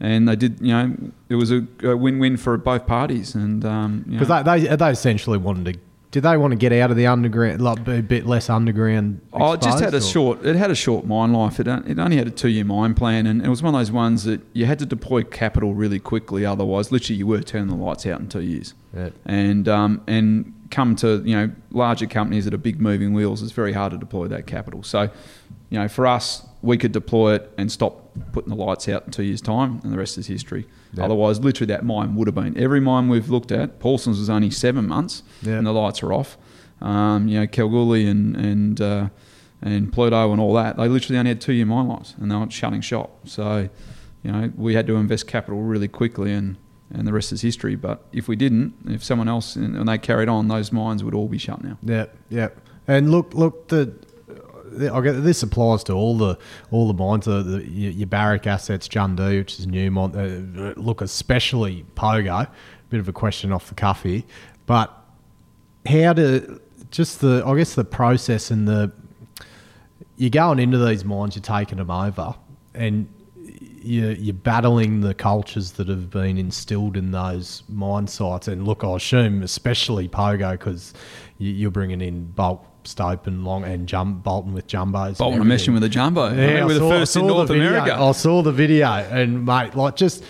and 0.00 0.28
they 0.28 0.34
did, 0.36 0.60
you 0.60 0.72
know, 0.72 0.94
it 1.28 1.36
was 1.36 1.52
a, 1.52 1.64
a 1.84 1.96
win-win 1.96 2.36
for 2.36 2.56
both 2.56 2.86
parties, 2.86 3.34
and 3.36 3.64
um, 3.64 4.04
you 4.06 4.14
know, 4.14 4.18
Because 4.20 4.44
they, 4.44 4.60
they 4.66 4.76
they 4.76 4.90
essentially 4.90 5.38
wanted 5.38 5.72
to. 5.74 5.80
Did 6.10 6.22
they 6.22 6.36
want 6.36 6.52
to 6.52 6.56
get 6.56 6.72
out 6.72 6.92
of 6.92 6.96
the 6.96 7.08
underground, 7.08 7.60
like 7.60 7.82
be 7.84 7.96
a 7.98 8.02
bit 8.02 8.24
less 8.24 8.48
underground? 8.48 9.20
Oh, 9.32 9.54
it 9.54 9.60
just 9.62 9.80
had 9.80 9.94
a 9.94 9.96
or- 9.96 10.00
short. 10.00 10.46
It 10.46 10.54
had 10.54 10.70
a 10.70 10.74
short 10.76 11.04
mine 11.06 11.32
life. 11.32 11.58
It, 11.58 11.66
it 11.66 11.98
only 11.98 12.16
had 12.16 12.28
a 12.28 12.30
two-year 12.30 12.64
mine 12.64 12.94
plan, 12.94 13.26
and 13.26 13.44
it 13.44 13.48
was 13.48 13.64
one 13.64 13.74
of 13.74 13.80
those 13.80 13.90
ones 13.90 14.22
that 14.24 14.40
you 14.52 14.64
had 14.66 14.78
to 14.78 14.86
deploy 14.86 15.24
capital 15.24 15.74
really 15.74 15.98
quickly. 15.98 16.46
Otherwise, 16.46 16.92
literally, 16.92 17.18
you 17.18 17.26
were 17.26 17.40
turning 17.42 17.66
the 17.68 17.74
lights 17.74 18.06
out 18.06 18.20
in 18.20 18.28
two 18.28 18.42
years. 18.42 18.74
Yeah. 18.96 19.10
And 19.24 19.68
um, 19.68 20.02
and 20.06 20.52
come 20.74 20.96
to 20.96 21.22
you 21.24 21.36
know 21.36 21.50
larger 21.70 22.06
companies 22.06 22.44
that 22.44 22.52
are 22.54 22.58
big 22.58 22.80
moving 22.80 23.12
wheels, 23.14 23.42
it's 23.42 23.52
very 23.52 23.72
hard 23.72 23.92
to 23.92 23.98
deploy 23.98 24.26
that 24.28 24.46
capital. 24.46 24.82
So, 24.82 25.02
you 25.70 25.78
know, 25.78 25.88
for 25.88 26.06
us, 26.06 26.46
we 26.62 26.76
could 26.76 26.92
deploy 26.92 27.34
it 27.36 27.52
and 27.56 27.70
stop 27.70 28.10
putting 28.32 28.50
the 28.50 28.56
lights 28.56 28.88
out 28.88 29.04
in 29.06 29.10
two 29.12 29.22
years' 29.22 29.40
time, 29.40 29.80
and 29.84 29.92
the 29.92 29.98
rest 29.98 30.18
is 30.18 30.26
history. 30.26 30.66
Yeah. 30.92 31.04
Otherwise, 31.04 31.40
literally, 31.40 31.68
that 31.72 31.84
mine 31.84 32.14
would 32.16 32.26
have 32.26 32.34
been 32.34 32.56
every 32.58 32.80
mine 32.80 33.08
we've 33.08 33.30
looked 33.30 33.52
at. 33.52 33.78
Paulsens 33.80 34.18
was 34.18 34.28
only 34.30 34.50
seven 34.50 34.86
months, 34.86 35.22
Yeah. 35.42 35.54
and 35.58 35.66
the 35.66 35.72
lights 35.72 36.02
are 36.02 36.12
off. 36.12 36.36
Um, 36.80 37.28
you 37.28 37.38
know, 37.40 37.46
Kalgoorlie 37.46 38.06
and 38.08 38.36
and 38.36 38.80
uh, 38.80 39.08
and 39.62 39.92
Pluto 39.92 40.32
and 40.32 40.40
all 40.40 40.54
that, 40.54 40.76
they 40.76 40.88
literally 40.88 41.18
only 41.18 41.30
had 41.30 41.40
two 41.40 41.52
year 41.52 41.66
mine 41.66 41.88
lives, 41.88 42.14
and 42.20 42.30
they 42.30 42.36
were 42.36 42.50
shutting 42.50 42.80
shop. 42.82 43.28
So, 43.28 43.68
you 44.24 44.32
know, 44.32 44.52
we 44.56 44.74
had 44.74 44.86
to 44.88 44.96
invest 44.96 45.26
capital 45.28 45.62
really 45.62 45.88
quickly, 45.88 46.32
and 46.32 46.56
and 46.90 47.06
the 47.06 47.12
rest 47.12 47.32
is 47.32 47.42
history. 47.42 47.76
But 47.76 48.04
if 48.12 48.28
we 48.28 48.36
didn't, 48.36 48.74
if 48.86 49.02
someone 49.02 49.28
else 49.28 49.56
and 49.56 49.88
they 49.88 49.98
carried 49.98 50.28
on, 50.28 50.48
those 50.48 50.72
mines 50.72 51.02
would 51.02 51.14
all 51.14 51.28
be 51.28 51.38
shut 51.38 51.62
now. 51.62 51.78
Yeah, 51.82 52.06
yeah. 52.28 52.48
And 52.86 53.10
look, 53.10 53.34
look, 53.34 53.68
the 53.68 53.94
I 54.92 55.00
get 55.00 55.12
this 55.22 55.42
applies 55.42 55.84
to 55.84 55.92
all 55.92 56.16
the 56.16 56.38
all 56.70 56.88
the 56.88 56.94
mines, 56.94 57.26
the, 57.26 57.42
the 57.42 57.70
your, 57.70 57.92
your 57.92 58.06
Barrick 58.06 58.46
assets, 58.46 58.88
Jundee, 58.88 59.38
which 59.38 59.58
is 59.58 59.66
Newmont. 59.66 60.16
Uh, 60.16 60.80
look, 60.80 61.00
especially 61.00 61.84
Pogo. 61.94 62.48
Bit 62.90 63.00
of 63.00 63.08
a 63.08 63.12
question 63.12 63.50
off 63.52 63.68
the 63.68 63.74
cuff 63.74 64.02
here, 64.02 64.22
but 64.66 64.92
how 65.86 66.12
do 66.12 66.60
just 66.90 67.20
the 67.20 67.42
I 67.44 67.56
guess 67.56 67.74
the 67.74 67.84
process 67.84 68.50
and 68.50 68.68
the 68.68 68.92
you're 70.16 70.30
going 70.30 70.60
into 70.60 70.78
these 70.78 71.04
mines, 71.04 71.34
you're 71.34 71.42
taking 71.42 71.78
them 71.78 71.90
over, 71.90 72.34
and 72.74 73.08
you, 73.84 74.08
you're 74.08 74.34
battling 74.34 75.00
the 75.00 75.14
cultures 75.14 75.72
that 75.72 75.88
have 75.88 76.10
been 76.10 76.38
instilled 76.38 76.96
in 76.96 77.10
those 77.10 77.62
mine 77.68 78.06
sites. 78.06 78.48
And 78.48 78.66
look, 78.66 78.82
I 78.84 78.96
assume 78.96 79.42
especially 79.42 80.08
Pogo 80.08 80.52
because 80.52 80.94
you, 81.38 81.50
you're 81.52 81.70
bringing 81.70 82.00
in 82.00 82.26
bulk 82.26 82.64
stope 82.84 83.26
and 83.26 83.44
long 83.44 83.64
and 83.64 83.86
jump 83.86 84.22
bolting 84.22 84.52
with 84.52 84.66
jumbos. 84.66 85.18
Bolton 85.18 85.40
and 85.40 85.50
meshing 85.50 85.72
with 85.74 85.84
a 85.84 85.88
jumbo. 85.88 86.24
I 86.24 86.34
mean, 86.34 86.56
I 86.56 86.64
we're 86.64 86.74
the 86.74 86.80
saw- 86.80 86.90
first 86.90 87.16
in 87.16 87.22
the 87.26 87.28
North. 87.34 87.50
America. 87.50 87.94
I 87.94 88.12
saw 88.12 88.42
the 88.42 88.52
video, 88.52 88.88
and 88.88 89.44
mate, 89.46 89.74
like 89.74 89.96
just 89.96 90.22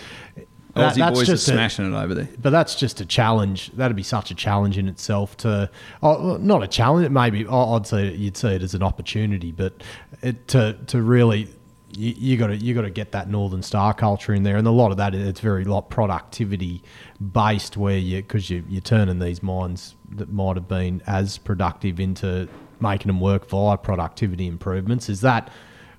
that- 0.75 0.93
Aussie 0.93 0.95
that's 0.97 1.17
boys 1.19 1.29
are 1.29 1.33
just 1.33 1.47
a- 1.47 1.51
smashing 1.51 1.93
it 1.93 1.97
over 1.97 2.13
there. 2.13 2.27
but 2.41 2.49
that's 2.49 2.75
just 2.75 2.99
a 2.99 3.05
challenge. 3.05 3.71
That'd 3.73 3.95
be 3.95 4.03
such 4.03 4.29
a 4.31 4.35
challenge 4.35 4.77
in 4.77 4.87
itself. 4.89 5.37
To 5.37 5.69
oh, 6.03 6.37
not 6.37 6.63
a 6.63 6.67
challenge, 6.67 7.09
maybe 7.09 7.47
I'd 7.47 7.87
say 7.87 8.13
you'd 8.13 8.35
see 8.37 8.49
it 8.55 8.61
as 8.63 8.73
an 8.73 8.83
opportunity, 8.83 9.51
but 9.51 9.73
it, 10.21 10.47
to 10.49 10.77
to 10.87 11.01
really 11.01 11.47
you, 11.97 12.37
got 12.37 12.47
to 12.47 12.57
you 12.57 12.73
got 12.73 12.81
to 12.81 12.89
get 12.89 13.11
that 13.11 13.29
Northern 13.29 13.63
Star 13.63 13.93
culture 13.93 14.33
in 14.33 14.43
there, 14.43 14.57
and 14.57 14.67
a 14.67 14.71
lot 14.71 14.91
of 14.91 14.97
that 14.97 15.15
it's 15.15 15.39
very 15.39 15.63
lot 15.63 15.89
productivity 15.89 16.83
based, 17.33 17.77
where 17.77 17.97
you 17.97 18.21
because 18.21 18.49
you 18.49 18.63
you're 18.67 18.81
turning 18.81 19.19
these 19.19 19.41
mines 19.41 19.95
that 20.11 20.31
might 20.31 20.55
have 20.55 20.67
been 20.67 21.01
as 21.07 21.37
productive 21.37 21.99
into 21.99 22.47
making 22.79 23.07
them 23.07 23.19
work 23.19 23.47
via 23.49 23.77
productivity 23.77 24.47
improvements. 24.47 25.09
Is 25.09 25.21
that 25.21 25.49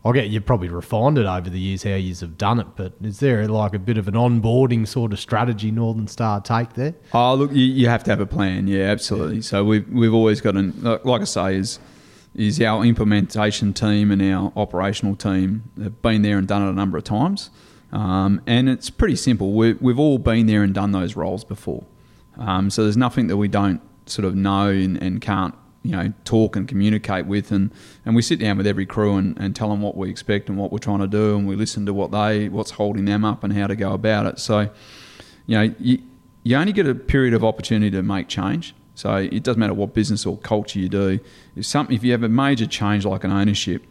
I 0.04 0.12
get 0.12 0.28
you 0.28 0.40
probably 0.40 0.68
refined 0.68 1.18
it 1.18 1.26
over 1.26 1.50
the 1.50 1.58
years 1.58 1.82
how 1.82 1.94
you 1.94 2.14
have 2.14 2.38
done 2.38 2.60
it, 2.60 2.68
but 2.76 2.92
is 3.02 3.18
there 3.18 3.48
like 3.48 3.74
a 3.74 3.78
bit 3.78 3.98
of 3.98 4.06
an 4.06 4.14
onboarding 4.14 4.86
sort 4.86 5.12
of 5.12 5.18
strategy 5.18 5.70
Northern 5.70 6.06
Star 6.06 6.40
take 6.40 6.74
there? 6.74 6.94
Oh, 7.12 7.34
look, 7.34 7.52
you, 7.52 7.64
you 7.64 7.88
have 7.88 8.04
to 8.04 8.10
have 8.10 8.20
a 8.20 8.26
plan. 8.26 8.68
Yeah, 8.68 8.84
absolutely. 8.84 9.42
So 9.42 9.64
we've 9.64 9.88
we've 9.88 10.14
always 10.14 10.40
got 10.40 10.56
an 10.56 10.80
like 11.04 11.22
I 11.22 11.24
say 11.24 11.56
is 11.56 11.80
is 12.36 12.60
our 12.60 12.84
implementation 12.84 13.72
team 13.72 14.10
and 14.10 14.22
our 14.22 14.52
operational 14.56 15.16
team 15.16 15.70
have 15.82 16.00
been 16.02 16.22
there 16.22 16.38
and 16.38 16.46
done 16.46 16.62
it 16.62 16.70
a 16.70 16.74
number 16.74 16.98
of 16.98 17.04
times, 17.04 17.50
um, 17.92 18.40
and 18.46 18.68
it's 18.68 18.90
pretty 18.90 19.16
simple. 19.16 19.52
We, 19.52 19.72
we've 19.74 19.98
all 19.98 20.18
been 20.18 20.46
there 20.46 20.62
and 20.62 20.74
done 20.74 20.92
those 20.92 21.16
roles 21.16 21.44
before, 21.44 21.84
um, 22.38 22.70
so 22.70 22.82
there's 22.82 22.96
nothing 22.96 23.26
that 23.28 23.36
we 23.36 23.48
don't 23.48 23.80
sort 24.04 24.24
of 24.24 24.36
know 24.36 24.68
and, 24.68 24.96
and 25.02 25.20
can't 25.20 25.54
you 25.82 25.92
know 25.92 26.12
talk 26.24 26.56
and 26.56 26.68
communicate 26.68 27.26
with, 27.26 27.50
and, 27.50 27.72
and 28.04 28.14
we 28.14 28.22
sit 28.22 28.38
down 28.38 28.58
with 28.58 28.66
every 28.66 28.86
crew 28.86 29.16
and, 29.16 29.36
and 29.38 29.56
tell 29.56 29.70
them 29.70 29.80
what 29.80 29.96
we 29.96 30.10
expect 30.10 30.48
and 30.48 30.58
what 30.58 30.70
we're 30.70 30.78
trying 30.78 31.00
to 31.00 31.06
do, 31.08 31.36
and 31.36 31.48
we 31.48 31.56
listen 31.56 31.86
to 31.86 31.94
what 31.94 32.10
they 32.10 32.48
what's 32.48 32.72
holding 32.72 33.06
them 33.06 33.24
up 33.24 33.42
and 33.42 33.52
how 33.52 33.66
to 33.66 33.74
go 33.74 33.92
about 33.92 34.26
it. 34.26 34.38
So 34.38 34.70
you 35.46 35.56
know, 35.56 35.74
you, 35.78 36.02
you 36.42 36.56
only 36.56 36.72
get 36.72 36.86
a 36.86 36.94
period 36.94 37.34
of 37.34 37.44
opportunity 37.44 37.90
to 37.92 38.02
make 38.02 38.28
change. 38.28 38.74
So 38.96 39.14
it 39.16 39.42
doesn't 39.42 39.60
matter 39.60 39.74
what 39.74 39.94
business 39.94 40.26
or 40.26 40.38
culture 40.38 40.80
you 40.80 40.88
do. 40.88 41.20
If 41.54 41.66
something, 41.66 41.94
if 41.94 42.02
you 42.02 42.12
have 42.12 42.22
a 42.22 42.28
major 42.28 42.66
change 42.66 43.04
like 43.04 43.22
an 43.24 43.30
ownership, 43.30 43.84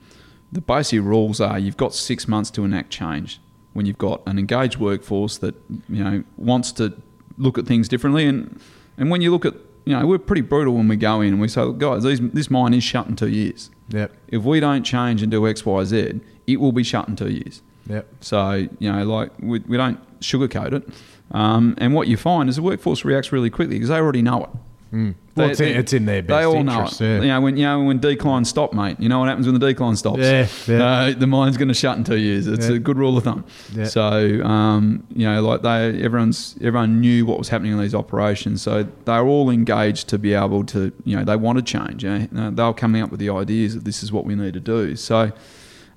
the 0.52 0.62
basic 0.62 1.02
rules 1.02 1.40
are 1.40 1.58
you've 1.58 1.78
got 1.78 1.94
six 1.94 2.28
months 2.28 2.50
to 2.52 2.66
enact 2.66 2.90
change. 2.90 3.40
When 3.74 3.86
you've 3.86 3.98
got 3.98 4.22
an 4.26 4.40
engaged 4.40 4.78
workforce 4.78 5.38
that 5.40 5.56
you 5.90 6.04
know 6.04 6.24
wants 6.38 6.72
to 6.74 6.94
look 7.38 7.58
at 7.58 7.66
things 7.66 7.88
differently, 7.88 8.26
and 8.26 8.60
and 8.98 9.12
when 9.12 9.22
you 9.22 9.32
look 9.32 9.46
at 9.46 9.54
you 9.86 9.96
know 9.96 10.06
we're 10.08 10.18
pretty 10.18 10.42
brutal 10.42 10.74
when 10.74 10.88
we 10.88 10.96
go 10.96 11.22
in 11.22 11.34
and 11.34 11.42
we 11.42 11.50
say, 11.50 11.62
"Look, 11.62 11.78
guys, 11.78 12.04
these, 12.04 12.20
this 12.22 12.50
mine 12.50 12.74
is 12.74 12.84
shut 12.84 13.08
in 13.08 13.16
two 13.16 13.30
years. 13.30 13.70
Yep. 13.90 14.12
If 14.30 14.44
we 14.44 14.60
don't 14.60 14.84
change 14.84 15.22
and 15.22 15.32
do 15.32 15.48
X, 15.48 15.66
Y, 15.66 15.84
Z, 15.84 16.20
it 16.48 16.60
will 16.60 16.72
be 16.72 16.84
shut 16.84 17.08
in 17.08 17.16
two 17.16 17.30
years. 17.30 17.62
Yep. 17.88 18.08
So, 18.22 18.68
you 18.80 18.92
know, 18.92 19.04
like 19.04 19.32
we, 19.40 19.60
we 19.60 19.78
don't 19.78 20.00
sugarcoat 20.20 20.74
it. 20.74 20.90
Um, 21.32 21.76
and 21.78 21.94
what 21.94 22.08
you 22.08 22.18
find 22.18 22.50
is 22.50 22.56
the 22.56 22.62
workforce 22.62 23.06
reacts 23.06 23.32
really 23.32 23.50
quickly 23.50 23.76
because 23.76 23.90
they 23.90 23.98
already 23.98 24.22
know 24.22 24.44
it. 24.44 24.50
Well, 24.92 25.50
it's, 25.50 25.60
in, 25.60 25.76
it's 25.78 25.92
in 25.92 26.06
their 26.06 26.22
best 26.22 26.40
They 26.40 26.46
all 26.46 26.56
interest. 26.56 27.02
know 27.02 27.08
it. 27.08 27.10
Yeah. 27.18 27.22
You 27.24 27.28
know, 27.28 27.42
when 27.42 27.58
you 27.58 27.64
know 27.64 27.84
when 27.84 28.00
declines 28.00 28.48
stop, 28.48 28.72
mate. 28.72 28.98
You 29.00 29.10
know 29.10 29.20
what 29.20 29.28
happens 29.28 29.46
when 29.46 29.60
the 29.60 29.68
decline 29.68 29.98
stops? 29.98 30.20
Yeah, 30.20 30.48
yeah. 30.68 30.84
Uh, 30.86 31.12
the 31.12 31.28
mine's 31.28 31.58
going 31.58 31.68
to 31.68 31.74
shut 31.74 31.98
in 31.98 32.06
two 32.06 32.16
years. 32.18 32.48
It's 32.48 32.70
Yeah. 32.70 32.76
a 32.76 32.80
good 32.80 32.98
rule 32.98 33.18
of 33.18 33.26
thumb. 33.26 33.44
Yeah. 33.74 33.84
So, 33.86 34.42
um, 34.44 35.06
you 35.14 35.26
know, 35.28 35.42
like 35.42 35.64
they, 35.64 36.02
everyone's 36.02 36.56
everyone 36.62 37.02
knew 37.02 37.26
what 37.26 37.38
was 37.38 37.50
happening 37.50 37.74
in 37.74 37.80
these 37.80 37.94
operations, 37.94 38.62
so 38.62 38.84
they 38.84 39.12
were 39.20 39.28
all 39.28 39.50
engaged 39.50 40.08
to 40.10 40.18
be 40.18 40.34
able 40.34 40.64
to, 40.68 40.94
you 41.04 41.18
know, 41.18 41.26
they 41.26 41.36
wanted 41.36 41.66
change. 41.66 42.06
You 42.06 42.30
know? 42.32 42.52
They 42.52 42.64
were 42.64 42.74
coming 42.74 43.02
up 43.02 43.12
with 43.12 43.20
the 43.20 43.30
ideas 43.30 43.74
that 43.76 43.84
this 43.84 44.02
is 44.04 44.14
what 44.14 44.24
we 44.24 44.36
need 44.36 44.54
to 44.54 44.62
do. 44.62 44.96
So, 44.96 45.34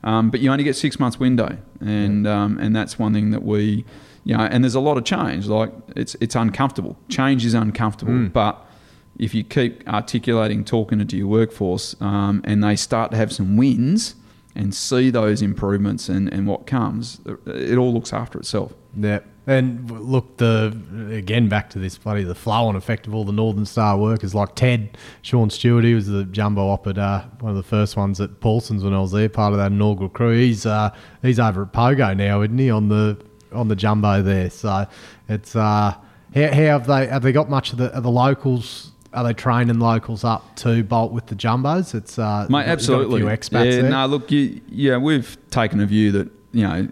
um, 0.03 0.31
but 0.31 0.40
you 0.40 0.51
only 0.51 0.64
get 0.64 0.74
six 0.74 0.98
months 0.98 1.20
window, 1.20 1.57
and 1.81 2.27
um, 2.27 2.59
and 2.59 2.74
that's 2.74 2.98
one 2.98 3.12
thing 3.14 3.31
that 3.31 3.44
we, 3.44 3.85
you 4.24 4.37
know, 4.37 4.42
and 4.42 4.64
there's 4.64 4.74
a 4.74 4.81
lot 4.81 4.96
of 4.98 5.05
change. 5.05 5.46
Like 5.46 5.72
it's 5.94 6.16
it's 6.20 6.35
uncomfortable. 6.35 6.96
Change 7.09 7.44
is 7.44 7.55
uncomfortable, 7.55 8.29
but 8.33 8.64
if 9.18 9.35
you 9.35 9.44
keep 9.44 9.87
articulating, 9.88 10.64
talking 10.64 11.04
to 11.07 11.16
your 11.16 11.26
workforce, 11.26 11.96
um, 12.00 12.40
and 12.44 12.62
they 12.62 12.76
start 12.76 13.11
to 13.11 13.16
have 13.16 13.33
some 13.33 13.57
wins 13.57 14.14
and 14.54 14.74
see 14.74 15.11
those 15.11 15.42
improvements 15.42 16.09
and, 16.09 16.33
and 16.33 16.46
what 16.46 16.66
comes, 16.66 17.20
it 17.46 17.76
all 17.76 17.92
looks 17.92 18.12
after 18.12 18.38
itself. 18.38 18.72
Yeah. 18.96 19.20
And 19.46 19.90
look, 19.90 20.37
the 20.37 20.76
again 21.11 21.48
back 21.48 21.70
to 21.70 21.78
this 21.78 21.96
bloody 21.96 22.22
the 22.22 22.35
flow 22.35 22.66
on 22.66 22.76
effect 22.76 23.07
of 23.07 23.14
all 23.14 23.24
the 23.24 23.33
Northern 23.33 23.64
Star 23.64 23.96
workers 23.96 24.35
like 24.35 24.54
Ted, 24.54 24.98
Sean 25.22 25.48
Stewart, 25.48 25.85
he 25.85 25.94
was 25.94 26.07
the 26.07 26.24
jumbo 26.24 26.68
op 26.68 26.87
at 26.87 26.98
uh, 26.98 27.24
one 27.40 27.50
of 27.52 27.57
the 27.57 27.62
first 27.62 27.96
ones 27.96 28.20
at 28.20 28.40
Paulsens 28.40 28.83
when 28.83 28.92
I 28.92 29.00
was 29.00 29.12
there, 29.12 29.31
part 29.31 29.54
of 29.54 29.59
that 29.59 29.72
inaugural 29.72 30.11
crew. 30.11 30.37
He's 30.37 30.66
uh, 30.66 30.94
he's 31.22 31.40
over 31.40 31.62
at 31.62 31.72
Pogo 31.72 32.14
now, 32.14 32.42
isn't 32.42 32.59
he? 32.59 32.70
On 32.70 32.90
the 32.90 33.18
on 33.50 33.68
the 33.68 33.76
jumbo 33.76 34.20
there. 34.20 34.50
So 34.50 34.87
it's 35.31 35.57
uh, 35.57 35.94
how, 36.35 36.48
how 36.48 36.50
have 36.50 36.87
they 36.87 37.07
have 37.07 37.22
they 37.22 37.33
got 37.33 37.48
much 37.48 37.72
of 37.72 37.78
the 37.78 37.87
of 37.94 38.02
the 38.02 38.11
locals? 38.11 38.92
Are 39.12 39.24
they 39.24 39.32
training 39.32 39.78
locals 39.78 40.22
up 40.22 40.56
to 40.56 40.82
bolt 40.82 41.12
with 41.12 41.26
the 41.26 41.34
jumbos? 41.34 41.94
It's 41.94 42.18
uh, 42.18 42.46
Mate, 42.48 42.58
you've 42.58 42.66
got 42.66 42.72
absolutely. 42.72 43.22
A 43.22 43.24
few 43.24 43.36
expats 43.36 43.64
yeah, 43.64 43.82
there. 43.82 43.90
no, 43.90 44.06
look, 44.06 44.30
you, 44.30 44.60
yeah, 44.68 44.96
we've 44.98 45.36
taken 45.50 45.80
a 45.80 45.86
view 45.86 46.12
that 46.12 46.30
you 46.52 46.62
know 46.62 46.88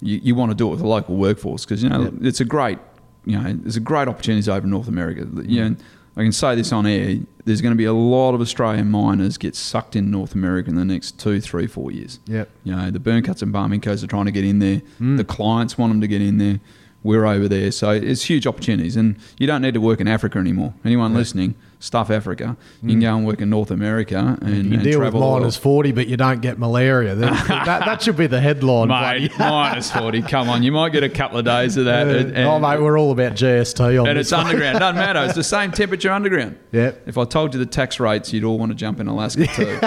you, 0.00 0.20
you 0.22 0.34
want 0.34 0.50
to 0.50 0.54
do 0.56 0.66
it 0.66 0.70
with 0.70 0.80
the 0.80 0.86
local 0.86 1.16
workforce 1.16 1.64
because 1.64 1.82
you 1.82 1.88
know 1.88 2.12
it's 2.20 2.40
a 2.40 2.44
great 2.44 2.78
you 3.24 3.38
know 3.38 3.52
there's 3.52 3.76
a 3.76 3.80
great 3.80 4.08
opportunities 4.08 4.48
over 4.48 4.66
North 4.66 4.88
America. 4.88 5.26
You 5.42 5.68
know, 5.68 5.76
I 6.16 6.22
can 6.22 6.32
say 6.32 6.54
this 6.54 6.72
on 6.72 6.86
air. 6.86 7.18
There's 7.44 7.60
going 7.60 7.72
to 7.72 7.76
be 7.76 7.84
a 7.84 7.92
lot 7.92 8.34
of 8.34 8.40
Australian 8.40 8.90
miners 8.90 9.36
get 9.36 9.54
sucked 9.54 9.96
in 9.96 10.10
North 10.10 10.34
America 10.34 10.70
in 10.70 10.76
the 10.76 10.84
next 10.84 11.18
two, 11.18 11.40
three, 11.40 11.66
four 11.66 11.90
years. 11.90 12.20
Yep. 12.26 12.48
You 12.62 12.74
know, 12.74 12.90
the 12.90 13.00
Byrnecuts 13.00 13.42
and 13.42 13.52
Barmincos 13.52 14.02
are 14.02 14.06
trying 14.06 14.26
to 14.26 14.32
get 14.32 14.44
in 14.44 14.60
there. 14.60 14.80
The 15.00 15.24
clients 15.24 15.76
want 15.76 15.92
them 15.92 16.00
to 16.00 16.08
get 16.08 16.22
in 16.22 16.38
there. 16.38 16.60
We're 17.04 17.26
over 17.26 17.48
there, 17.48 17.70
so 17.70 17.90
it's 17.90 18.24
huge 18.24 18.46
opportunities, 18.46 18.96
and 18.96 19.16
you 19.38 19.46
don't 19.46 19.60
need 19.60 19.74
to 19.74 19.80
work 19.80 20.00
in 20.00 20.08
Africa 20.08 20.38
anymore. 20.38 20.72
Anyone 20.86 21.12
listening, 21.12 21.54
stuff 21.78 22.10
Africa. 22.10 22.56
You 22.82 22.88
can 22.88 22.98
mm. 22.98 23.02
go 23.02 23.16
and 23.16 23.26
work 23.26 23.40
in 23.42 23.50
North 23.50 23.70
America 23.70 24.38
and, 24.40 24.66
you 24.66 24.74
and 24.74 24.82
deal 24.82 25.00
with 25.00 25.12
minus 25.12 25.56
forty, 25.56 25.92
but 25.92 26.06
you 26.06 26.16
don't 26.16 26.40
get 26.40 26.58
malaria. 26.58 27.14
That, 27.14 27.46
that, 27.66 27.84
that 27.84 28.02
should 28.02 28.16
be 28.16 28.26
the 28.26 28.40
headline. 28.40 28.88
Mate, 28.88 29.32
minus 29.38 29.90
40. 29.90 30.22
Come 30.22 30.48
on, 30.48 30.62
you 30.62 30.72
might 30.72 30.92
get 30.92 31.02
a 31.02 31.10
couple 31.10 31.38
of 31.38 31.44
days 31.44 31.76
of 31.76 31.84
that. 31.84 32.08
and, 32.08 32.36
oh, 32.38 32.58
mate, 32.58 32.80
we're 32.80 32.98
all 32.98 33.12
about 33.12 33.32
GST 33.32 34.00
on 34.00 34.08
and 34.08 34.18
it's 34.18 34.32
one. 34.32 34.46
underground. 34.46 34.78
Doesn't 34.78 34.96
matter. 34.96 35.22
It's 35.24 35.34
the 35.34 35.44
same 35.44 35.70
temperature 35.70 36.10
underground. 36.10 36.58
Yep. 36.74 37.02
If 37.06 37.18
I 37.18 37.24
told 37.24 37.54
you 37.54 37.60
the 37.60 37.66
tax 37.66 38.00
rates, 38.00 38.32
you'd 38.32 38.42
all 38.42 38.58
want 38.58 38.72
to 38.72 38.74
jump 38.74 38.98
in 38.98 39.06
Alaska 39.06 39.46
too. 39.46 39.78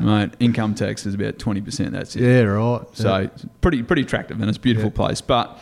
Mate, 0.00 0.30
income 0.38 0.76
tax 0.76 1.04
is 1.06 1.14
about 1.14 1.38
20%. 1.38 1.90
That's 1.90 2.14
it. 2.14 2.22
Yeah, 2.22 2.42
right. 2.42 2.82
So 2.92 3.14
it's 3.16 3.46
pretty 3.60 3.82
pretty 3.82 4.02
attractive 4.02 4.40
and 4.40 4.48
it's 4.48 4.58
a 4.58 4.60
beautiful 4.60 4.92
place. 4.92 5.20
But 5.20 5.58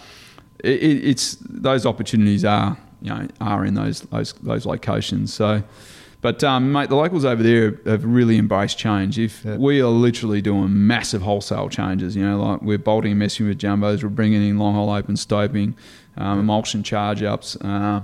it, 0.65 0.83
it, 0.83 1.05
it's 1.09 1.37
those 1.49 1.87
opportunities 1.87 2.45
are 2.45 2.77
you 3.01 3.11
know 3.11 3.29
are 3.41 3.65
in 3.65 3.75
those 3.75 4.01
those 4.03 4.33
those 4.35 4.67
locations. 4.67 5.33
So, 5.33 5.63
but 6.21 6.43
um, 6.43 6.73
mate, 6.73 6.89
the 6.89 6.97
locals 6.97 7.25
over 7.25 7.43
there 7.43 7.79
have 7.87 8.05
really 8.05 8.39
embraced 8.39 8.79
change. 8.79 9.19
If 9.19 9.45
Yeah. 9.45 9.57
we 9.57 9.81
are 9.81 9.87
literally 9.89 10.43
doing 10.43 10.87
massive 10.87 11.23
wholesale 11.23 11.69
changes, 11.69 12.17
you 12.17 12.25
know, 12.25 12.39
like 12.43 12.63
we're 12.63 12.79
bolting 12.79 13.13
and 13.13 13.19
messing 13.21 13.47
with 13.47 13.59
jumbos, 13.59 14.03
we're 14.03 14.09
bringing 14.09 14.43
in 14.49 14.59
long 14.59 14.75
hole 14.75 14.91
open 14.91 15.17
stoping, 15.17 15.77
um, 16.17 16.41
emulsion 16.41 16.83
charge 16.83 17.23
ups. 17.23 17.57
Uh, 17.57 18.01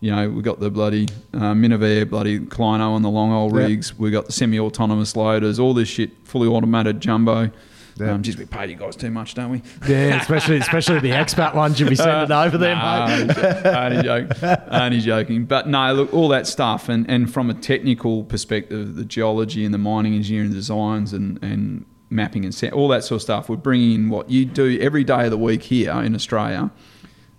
you 0.00 0.14
know, 0.14 0.28
we've 0.28 0.44
got 0.44 0.60
the 0.60 0.70
bloody 0.70 1.08
uh, 1.34 1.54
Minnovare, 1.54 2.08
bloody 2.08 2.38
Clino 2.38 2.90
on 2.92 3.00
the 3.02 3.08
long 3.10 3.30
hole 3.30 3.48
rigs. 3.50 3.98
We've 3.98 4.12
got 4.12 4.26
the 4.26 4.32
semi-autonomous 4.32 5.16
loaders, 5.16 5.58
all 5.58 5.72
this 5.74 5.88
shit, 5.88 6.10
fully 6.24 6.46
automated 6.48 7.00
jumbo. 7.00 7.50
Yeah. 7.98 8.12
Um, 8.12 8.22
geez, 8.22 8.36
we 8.36 8.44
pay 8.44 8.68
you 8.68 8.76
guys 8.76 8.94
too 8.96 9.10
much, 9.10 9.34
don't 9.34 9.50
we? 9.50 9.62
yeah, 9.88 10.20
especially 10.20 10.58
especially 10.58 11.00
the 11.00 11.10
expat 11.10 11.54
ones 11.54 11.80
you'll 11.80 11.88
be 11.88 11.96
sending 11.96 12.30
over 12.30 12.58
there, 12.58 12.74
Nah, 12.76 13.06
mate. 13.06 13.36
only 13.66 14.02
joking. 14.02 14.56
Only 14.70 15.00
joking. 15.00 15.44
But 15.46 15.68
no, 15.68 15.94
look, 15.94 16.12
all 16.12 16.28
that 16.28 16.46
stuff, 16.46 16.88
and, 16.88 17.08
and 17.10 17.32
from 17.32 17.48
a 17.48 17.54
technical 17.54 18.24
perspective, 18.24 18.96
the 18.96 19.04
geology 19.04 19.64
and 19.64 19.72
the 19.72 19.78
mining 19.78 20.14
engineering 20.14 20.52
designs 20.52 21.12
and, 21.12 21.42
and 21.42 21.86
mapping 22.10 22.44
and 22.44 22.54
set, 22.54 22.72
all 22.72 22.88
that 22.88 23.02
sort 23.04 23.16
of 23.16 23.22
stuff, 23.22 23.48
we're 23.48 23.56
bringing 23.56 23.92
in 23.94 24.08
what 24.10 24.30
you 24.30 24.44
do 24.44 24.78
every 24.80 25.02
day 25.04 25.24
of 25.24 25.30
the 25.30 25.38
week 25.38 25.62
here 25.62 25.92
in 25.92 26.14
Australia. 26.14 26.70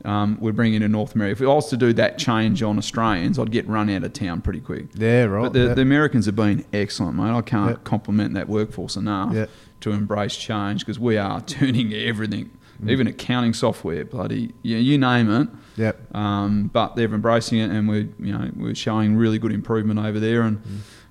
Um, 0.05 0.37
we're 0.39 0.53
bringing 0.53 0.81
in 0.83 0.91
North 0.91 1.15
America. 1.15 1.43
If 1.43 1.49
I 1.49 1.53
was 1.53 1.69
to 1.71 1.77
do 1.77 1.91
that 1.93 2.17
change 2.17 2.61
on 2.63 2.77
Australians, 2.77 3.37
I'd 3.39 3.51
get 3.51 3.67
run 3.67 3.89
out 3.89 4.03
of 4.03 4.13
town 4.13 4.41
pretty 4.41 4.61
quick. 4.61 4.85
Yeah, 4.93 5.23
right. 5.23 5.43
But 5.43 5.53
the, 5.53 5.75
the 5.75 5.81
Americans 5.81 6.27
have 6.27 6.35
been 6.35 6.63
excellent, 6.71 7.15
mate. 7.17 7.31
I 7.31 7.41
can't 7.41 7.83
compliment 7.83 8.33
that 8.35 8.47
workforce 8.47 8.95
enough 8.95 9.33
Yeah. 9.33 9.47
To 9.81 9.91
embrace 9.91 10.35
change 10.35 10.81
because 10.81 10.99
we 10.99 11.17
are 11.17 11.41
turning 11.57 11.93
everything, 11.93 12.51
Mm. 12.81 12.91
even 12.91 13.07
accounting 13.07 13.53
software, 13.55 14.05
bloody, 14.05 14.53
yeah, 14.61 14.77
you 14.77 14.99
name 14.99 15.31
it. 15.31 15.47
Yep. 15.77 16.15
Um, 16.15 16.69
but 16.71 16.95
they're 16.95 17.11
embracing 17.11 17.57
it, 17.57 17.71
and 17.71 17.89
we're 17.89 18.07
you 18.19 18.31
know 18.37 18.51
we're 18.55 18.75
showing 18.75 19.15
really 19.17 19.39
good 19.39 19.51
improvement 19.51 19.99
over 19.99 20.19
there, 20.19 20.43
and 20.43 20.61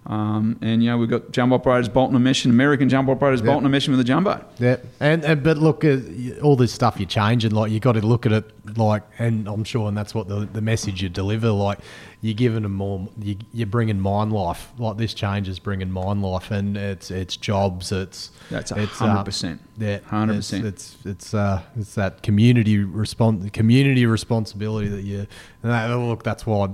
Um, 0.09 0.57
and 0.62 0.85
you 0.85 0.90
know 0.90 0.99
we've 0.99 1.11
got 1.11 1.33
jumbo 1.33 1.57
operators 1.57 1.88
bolting 1.88 2.14
a 2.14 2.29
and 2.29 2.47
American 2.47 2.88
jumbo 2.88 3.12
operators 3.12 3.42
bolting 3.42 3.66
a 3.66 3.69
mesh 3.69 3.88
with 3.88 3.99
a 3.99 4.05
jumbo. 4.05 4.45
Yeah, 4.59 4.77
and, 5.01 5.25
and 5.25 5.42
but 5.42 5.59
look, 5.59 5.85
uh, 5.85 5.99
all 6.42 6.55
this 6.55 6.73
stuff 6.73 7.01
you're 7.01 7.09
changing. 7.09 7.51
Like 7.51 7.73
you 7.73 7.81
got 7.81 7.92
to 7.92 8.03
look 8.07 8.25
at 8.25 8.31
it 8.31 8.79
like, 8.79 9.03
and 9.19 9.49
I'm 9.49 9.64
sure, 9.64 9.88
and 9.88 9.97
that's 9.97 10.14
what 10.14 10.29
the, 10.29 10.49
the 10.53 10.61
message 10.61 11.03
you 11.03 11.09
deliver. 11.09 11.51
Like 11.51 11.81
you're 12.21 12.35
giving 12.35 12.62
them 12.62 12.75
more. 12.75 13.09
You, 13.21 13.37
you're 13.53 13.66
bringing 13.66 13.99
mine 14.01 14.31
life. 14.31 14.71
Like 14.79 14.97
this 14.97 15.12
change 15.12 15.49
is 15.49 15.59
bringing 15.59 15.90
mine 15.90 16.23
life, 16.23 16.53
and 16.53 16.77
it's 16.77 17.11
it's 17.11 17.37
jobs. 17.37 17.90
It's 17.90 18.31
That's 18.49 18.71
uh, 18.71 18.87
hundred 18.87 19.25
percent. 19.25 19.61
Yeah, 19.77 19.99
hundred 20.07 20.35
it's- 20.35 20.51
percent. 20.51 20.66
It's 20.66 20.97
it's 21.05 21.35
uh 21.35 21.62
it's 21.77 21.97
that 21.97 22.23
community 22.23 22.79
response, 22.79 23.51
community 23.51 24.07
responsibility 24.07 24.87
that 24.88 25.03
you. 25.03 25.27
And 25.64 25.73
that, 25.73 25.88
look, 25.90 26.23
that's 26.23 26.47
why. 26.47 26.69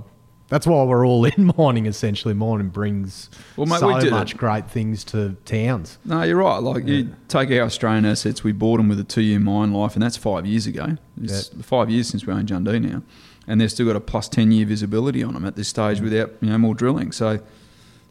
That's 0.49 0.67
why 0.67 0.83
we're 0.83 1.05
all 1.05 1.25
in 1.37 1.51
mining. 1.57 1.85
Essentially, 1.85 2.33
mining 2.33 2.69
brings 2.69 3.29
Well, 3.55 3.65
mate, 3.65 3.79
so 3.79 4.09
much 4.09 4.33
it. 4.33 4.37
great 4.37 4.69
things 4.69 5.03
to 5.05 5.35
towns. 5.45 5.97
No, 6.05 6.21
you're 6.23 6.37
right. 6.37 6.57
Like 6.59 6.85
you 6.85 7.15
take 7.27 7.49
our 7.51 7.61
Australian 7.61 8.05
assets, 8.05 8.43
we 8.43 8.51
bought 8.51 8.77
them 8.77 8.89
with 8.89 8.99
a 8.99 9.03
two-year 9.03 9.39
mine 9.39 9.73
life, 9.73 9.93
and 9.95 10.03
that's 10.03 10.17
five 10.17 10.45
years 10.45 10.67
ago. 10.67 10.97
It's 11.21 11.49
five 11.61 11.89
years 11.89 12.07
since 12.07 12.25
we 12.25 12.33
own 12.33 12.45
Jundee 12.45 12.79
now, 12.81 13.01
and 13.47 13.59
they've 13.59 13.71
still 13.71 13.87
got 13.87 13.95
a 13.95 14.01
plus 14.01 14.27
ten-year 14.29 14.65
visibility 14.65 15.23
on 15.23 15.33
them 15.33 15.45
at 15.45 15.55
this 15.55 15.67
stage 15.69 16.01
without 16.01 16.33
you 16.41 16.49
know 16.49 16.57
more 16.57 16.75
drilling. 16.75 17.11
So, 17.11 17.39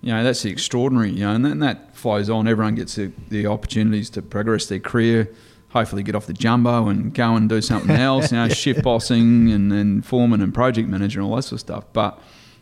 you 0.01 0.12
know, 0.12 0.25
that's 0.25 0.42
the 0.42 0.51
extraordinary. 0.51 1.11
You 1.11 1.21
know, 1.27 1.35
and 1.35 1.45
then 1.45 1.61
that 1.61 1.95
flows 1.97 2.29
on. 2.29 2.49
Everyone 2.49 2.75
gets 2.75 2.97
the, 2.97 3.12
the 3.29 3.47
opportunities 3.47 4.11
to 4.11 4.23
progress 4.23 4.66
their 4.66 4.81
career. 4.81 5.31
Hopefully, 5.73 6.03
get 6.03 6.15
off 6.15 6.27
the 6.27 6.33
jumbo 6.35 6.89
and 6.89 7.15
go 7.15 7.35
and 7.35 7.49
do 7.49 7.61
something 7.63 7.97
else. 7.97 8.31
You 8.33 8.39
know, 8.39 8.49
shift 8.51 8.83
bossing 8.83 9.51
and, 9.51 9.73
and 9.73 10.05
foreman 10.05 10.43
and 10.43 10.53
project 10.53 10.89
manager 10.89 11.21
and 11.21 11.29
all 11.29 11.37
that 11.37 11.43
sort 11.43 11.53
of 11.55 11.61
stuff. 11.61 11.85
But 11.93 12.19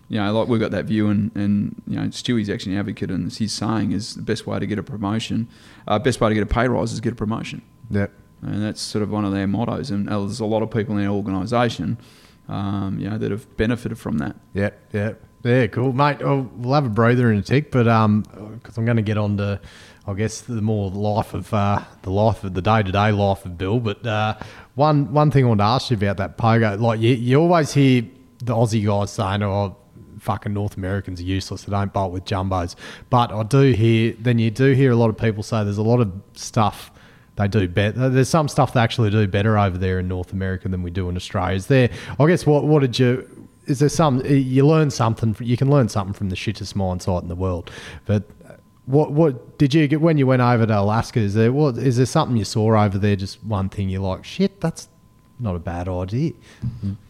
you 0.08 0.18
know, 0.18 0.32
like 0.32 0.48
we've 0.48 0.60
got 0.60 0.70
that 0.72 0.86
view, 0.86 1.08
and, 1.08 1.30
and 1.36 1.80
you 1.86 1.96
know, 1.96 2.10
Stewie's 2.10 2.50
actually 2.50 2.72
an 2.72 2.78
advocate, 2.78 3.10
and 3.10 3.32
he's 3.32 3.52
saying 3.52 3.92
is 3.92 4.14
the 4.14 4.22
best 4.22 4.46
way 4.46 4.58
to 4.58 4.66
get 4.66 4.78
a 4.78 4.82
promotion, 4.82 5.48
uh, 5.86 5.98
best 5.98 6.20
way 6.20 6.28
to 6.28 6.34
get 6.34 6.42
a 6.42 6.46
pay 6.46 6.66
rise 6.68 6.92
is 6.92 7.00
get 7.00 7.12
a 7.12 7.16
promotion, 7.16 7.62
Yep. 7.90 8.12
and 8.42 8.62
that's 8.62 8.80
sort 8.80 9.02
of 9.02 9.10
one 9.10 9.24
of 9.24 9.32
their 9.32 9.46
mottos. 9.46 9.90
And 9.90 10.08
uh, 10.08 10.18
there's 10.20 10.40
a 10.40 10.44
lot 10.46 10.62
of 10.62 10.70
people 10.70 10.96
in 10.98 11.06
our 11.06 11.14
organisation, 11.14 11.96
um, 12.48 12.98
you 12.98 13.08
know, 13.08 13.18
that 13.18 13.30
have 13.30 13.56
benefited 13.56 13.98
from 13.98 14.18
that. 14.18 14.34
Yeah, 14.52 14.70
yeah, 14.92 15.12
yeah. 15.44 15.66
Cool, 15.68 15.92
mate. 15.92 16.22
Oh, 16.22 16.48
we'll 16.56 16.74
have 16.74 16.86
a 16.86 16.90
breather 16.90 17.30
in 17.30 17.38
a 17.38 17.42
tick, 17.42 17.70
but 17.70 17.86
um, 17.86 18.22
because 18.62 18.76
I'm 18.78 18.84
going 18.84 18.96
to 18.96 19.02
get 19.02 19.16
on 19.18 19.36
to, 19.36 19.60
I 20.06 20.14
guess, 20.14 20.40
the 20.40 20.62
more 20.62 20.90
life 20.90 21.34
of 21.34 21.52
uh, 21.52 21.84
the 22.02 22.10
life 22.10 22.42
of 22.42 22.54
the 22.54 22.62
day 22.62 22.82
to 22.82 22.90
day 22.90 23.12
life 23.12 23.44
of 23.44 23.58
Bill. 23.58 23.80
But 23.80 24.06
uh, 24.06 24.36
one 24.74 25.12
one 25.12 25.30
thing 25.30 25.44
I 25.44 25.48
want 25.48 25.60
to 25.60 25.64
ask 25.64 25.90
you 25.90 25.96
about 25.96 26.16
that 26.16 26.38
pogo, 26.38 26.80
like 26.80 27.00
you, 27.00 27.14
you 27.14 27.40
always 27.40 27.72
hear 27.72 28.02
the 28.38 28.54
Aussie 28.54 28.84
guys 28.84 29.12
saying, 29.12 29.42
"Oh, 29.42 29.76
fucking 30.18 30.54
North 30.54 30.76
Americans 30.76 31.20
are 31.20 31.24
useless. 31.24 31.64
They 31.64 31.72
don't 31.72 31.92
bolt 31.92 32.12
with 32.12 32.24
jumbos." 32.24 32.76
But 33.10 33.30
I 33.30 33.42
do 33.42 33.72
hear, 33.72 34.14
then 34.18 34.38
you 34.38 34.50
do 34.50 34.72
hear 34.72 34.90
a 34.90 34.96
lot 34.96 35.10
of 35.10 35.18
people 35.18 35.42
say 35.42 35.64
there's 35.64 35.78
a 35.78 35.82
lot 35.82 36.00
of 36.00 36.12
stuff 36.34 36.90
they 37.36 37.48
do 37.48 37.68
better. 37.68 38.08
There's 38.08 38.28
some 38.28 38.48
stuff 38.48 38.72
they 38.72 38.80
actually 38.80 39.10
do 39.10 39.26
better 39.26 39.58
over 39.58 39.78
there 39.78 39.98
in 39.98 40.08
North 40.08 40.32
America 40.32 40.68
than 40.68 40.82
we 40.82 40.90
do 40.90 41.08
in 41.08 41.16
Australia. 41.16 41.56
Is 41.56 41.66
there? 41.66 41.90
I 42.18 42.26
guess 42.26 42.46
what 42.46 42.64
what 42.64 42.80
did 42.80 42.98
you? 42.98 43.48
Is 43.66 43.78
there 43.78 43.88
some 43.88 44.24
you 44.24 44.66
learn 44.66 44.90
something? 44.90 45.36
You 45.40 45.56
can 45.56 45.70
learn 45.70 45.88
something 45.88 46.14
from 46.14 46.30
the 46.30 46.36
shittest 46.36 46.74
mine 46.74 47.00
site 47.00 47.22
in 47.22 47.28
the 47.28 47.36
world. 47.36 47.70
But 48.06 48.24
what 48.86 49.12
what 49.12 49.58
did 49.58 49.74
you 49.74 49.86
get 49.88 50.00
when 50.00 50.18
you 50.18 50.26
went 50.26 50.42
over 50.42 50.66
to 50.66 50.80
Alaska? 50.80 51.20
Is 51.20 51.34
there 51.34 51.52
what 51.52 51.78
is 51.78 51.96
there 51.96 52.06
something 52.06 52.36
you 52.36 52.44
saw 52.44 52.82
over 52.82 52.98
there? 52.98 53.16
Just 53.16 53.42
one 53.44 53.68
thing 53.68 53.88
you're 53.88 54.00
like, 54.02 54.24
shit, 54.24 54.60
that's 54.60 54.88
not 55.38 55.54
a 55.56 55.58
bad 55.58 55.88
idea. 55.88 56.32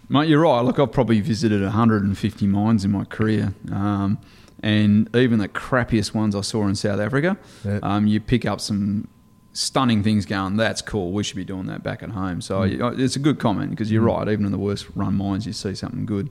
Mate, 0.08 0.28
you're 0.28 0.40
right. 0.40 0.60
Look, 0.60 0.78
I've 0.78 0.92
probably 0.92 1.20
visited 1.20 1.62
150 1.62 2.46
mines 2.46 2.84
in 2.84 2.90
my 2.90 3.04
career. 3.04 3.54
Um, 3.72 4.18
and 4.62 5.08
even 5.16 5.38
the 5.38 5.48
crappiest 5.48 6.14
ones 6.14 6.34
I 6.36 6.40
saw 6.42 6.66
in 6.66 6.74
South 6.74 7.00
Africa, 7.00 7.36
um, 7.82 8.06
you 8.06 8.20
pick 8.20 8.44
up 8.44 8.60
some 8.60 9.08
stunning 9.52 10.02
things 10.02 10.26
going, 10.26 10.56
that's 10.56 10.80
cool. 10.82 11.10
We 11.12 11.24
should 11.24 11.36
be 11.36 11.44
doing 11.44 11.66
that 11.66 11.82
back 11.82 12.02
at 12.02 12.10
home. 12.10 12.40
So 12.40 12.60
Mm. 12.60 12.98
it's 13.00 13.16
a 13.16 13.18
good 13.18 13.38
comment 13.38 13.70
because 13.70 13.90
you're 13.90 14.02
right. 14.02 14.28
Even 14.28 14.44
in 14.46 14.52
the 14.52 14.58
worst 14.58 14.86
run 14.94 15.14
mines, 15.16 15.46
you 15.46 15.52
see 15.52 15.74
something 15.74 16.06
good. 16.06 16.28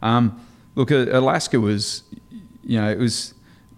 Um, 0.00 0.38
look, 0.76 0.92
uh, 0.92 1.06
Alaska 1.10 1.58
was, 1.60 2.02
you 2.62 2.80
know, 2.80 2.88
it 2.90 2.98
was 2.98 3.34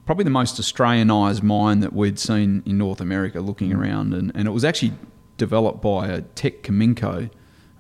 probably 0.07 0.25
the 0.25 0.31
most 0.31 0.61
Australianised 0.61 1.43
mine 1.43 1.81
that 1.81 1.93
we'd 1.93 2.19
seen 2.19 2.63
in 2.67 2.79
North 2.79 3.01
America 3.01 3.41
looking 3.41 3.71
Mm. 3.71 3.79
around. 3.79 4.15
And, 4.15 4.33
and 4.35 4.47
it 4.47 4.51
was 4.51 4.65
actually 4.65 4.93
developed 5.39 5.83
by 5.83 6.09
a 6.09 6.21
Teck 6.23 6.63
Cominco 6.63 7.31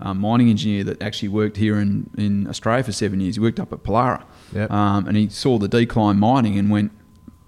um, 0.01 0.21
mining 0.21 0.51
engineer 0.51 0.85
that 0.85 1.01
actually 1.03 1.29
worked 1.29 1.57
here 1.57 1.79
in, 1.79 2.11
in 2.19 2.47
Australia 2.49 2.83
for 2.83 2.93
seven 2.93 3.21
years. 3.21 3.37
He 3.37 3.41
worked 3.41 3.61
up 3.61 3.73
at 3.73 3.83
Polara. 3.83 4.25
Yep. 4.53 4.71
Um, 4.71 5.07
and 5.07 5.17
he 5.17 5.29
saw 5.29 5.59
the 5.59 5.69
decline 5.69 6.19
mining 6.19 6.59
and 6.59 6.71
went, 6.71 6.91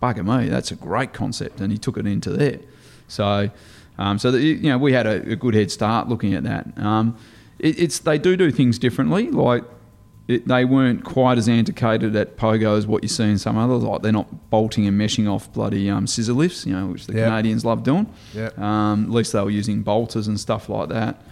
bugger 0.03 0.25
me, 0.25 0.49
that's 0.49 0.71
a 0.71 0.77
great 0.77 1.12
concept. 1.12 1.61
And 1.61 1.73
he 1.73 1.79
took 1.79 1.97
it 1.97 2.07
into 2.07 2.31
there. 2.31 2.61
So, 3.09 3.51
um, 3.99 4.19
so 4.19 4.31
that, 4.31 4.41
you 4.41 4.69
know, 4.69 4.79
we 4.79 4.93
had 4.93 5.07
a, 5.07 5.33
a 5.33 5.37
good 5.37 5.55
head 5.55 5.71
start 5.71 6.09
looking 6.09 6.35
at 6.35 6.45
that. 6.45 6.67
Um, 6.79 7.17
it, 7.59 7.79
it's 7.79 7.99
they 7.99 8.19
do 8.19 8.37
do 8.37 8.51
things 8.51 8.79
differently. 8.79 9.31
Like 9.31 9.65
it, 10.29 10.49
they 10.49 10.65
weren't 10.65 11.05
quite 11.05 11.39
as 11.39 11.49
antiquated 11.49 12.17
at 12.17 12.37
Pogo 12.37 12.77
as 12.77 12.87
what 12.87 13.03
you 13.03 13.09
see 13.09 13.25
in 13.25 13.39
some 13.39 13.57
others. 13.57 13.83
Like 13.85 14.03
they're 14.03 14.11
not 14.12 14.51
bolting 14.51 14.87
and 14.87 15.01
meshing 15.01 15.31
off 15.31 15.53
bloody 15.53 15.89
um, 15.89 16.07
scissor 16.07 16.33
lifts, 16.33 16.67
you 16.67 16.73
know, 16.73 16.87
which 16.89 17.07
the 17.07 17.15
Yep. 17.15 17.29
Canadians 17.29 17.65
love 17.65 17.83
doing. 17.85 18.07
Yep. 18.35 18.59
Um, 18.59 19.05
at 19.05 19.11
least 19.11 19.33
they 19.33 19.41
were 19.41 19.51
using 19.51 19.83
bolters 19.83 20.27
and 20.29 20.39
stuff 20.41 20.69
like 20.69 20.89
that. 20.89 21.23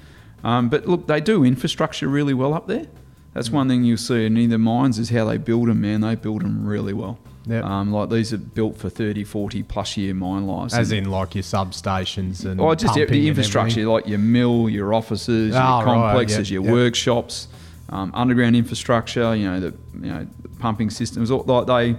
Um, 0.45 0.69
but 0.69 0.87
look, 0.87 1.07
they 1.07 1.21
do 1.21 1.45
infrastructure 1.45 2.07
really 2.09 2.35
well 2.35 2.55
up 2.55 2.69
there. 2.69 2.87
That's 3.33 3.51
one 3.51 3.67
thing 3.69 3.83
you'll 3.83 3.97
see 3.97 4.27
in 4.27 4.37
either 4.37 4.59
mines 4.59 4.99
is 5.01 5.11
how 5.11 5.25
they 5.25 5.39
build 5.39 5.69
them, 5.69 5.81
man. 5.81 6.01
They 6.03 6.15
build 6.15 6.43
them 6.43 6.65
really 6.67 6.93
well. 6.93 7.19
Yep. 7.47 7.65
Um, 7.65 7.93
like 7.93 8.09
these 8.11 8.33
are 8.33 8.39
built 8.39 8.77
for 8.79 8.89
30, 8.89 9.25
40 9.25 9.63
plus 9.65 9.97
year 9.97 10.15
mine 10.15 10.47
lives. 10.47 10.73
As 10.73 10.93
in 10.93 11.11
like 11.11 11.35
your 11.35 11.43
substations 11.43 12.45
and 12.45 12.61
Oh, 12.61 12.75
just 12.75 12.95
the 12.95 13.29
infrastructure, 13.29 13.85
like 13.87 14.07
your 14.07 14.19
mill, 14.21 14.69
your 14.69 14.95
offices, 14.95 15.55
Oh, 15.55 15.59
your 15.79 15.85
complexes, 15.85 16.51
yep, 16.51 16.55
your 16.55 16.65
yep. 16.65 16.73
workshops, 16.73 17.49
um, 17.91 18.11
underground 18.15 18.57
infrastructure. 18.57 19.35
You 19.35 19.51
know 19.51 19.61
the 19.61 19.75
you 20.01 20.13
know 20.13 20.27
pumping 20.59 20.91
systems. 20.91 21.31
all- 21.31 21.45
Like 21.47 21.67
they 21.67 21.97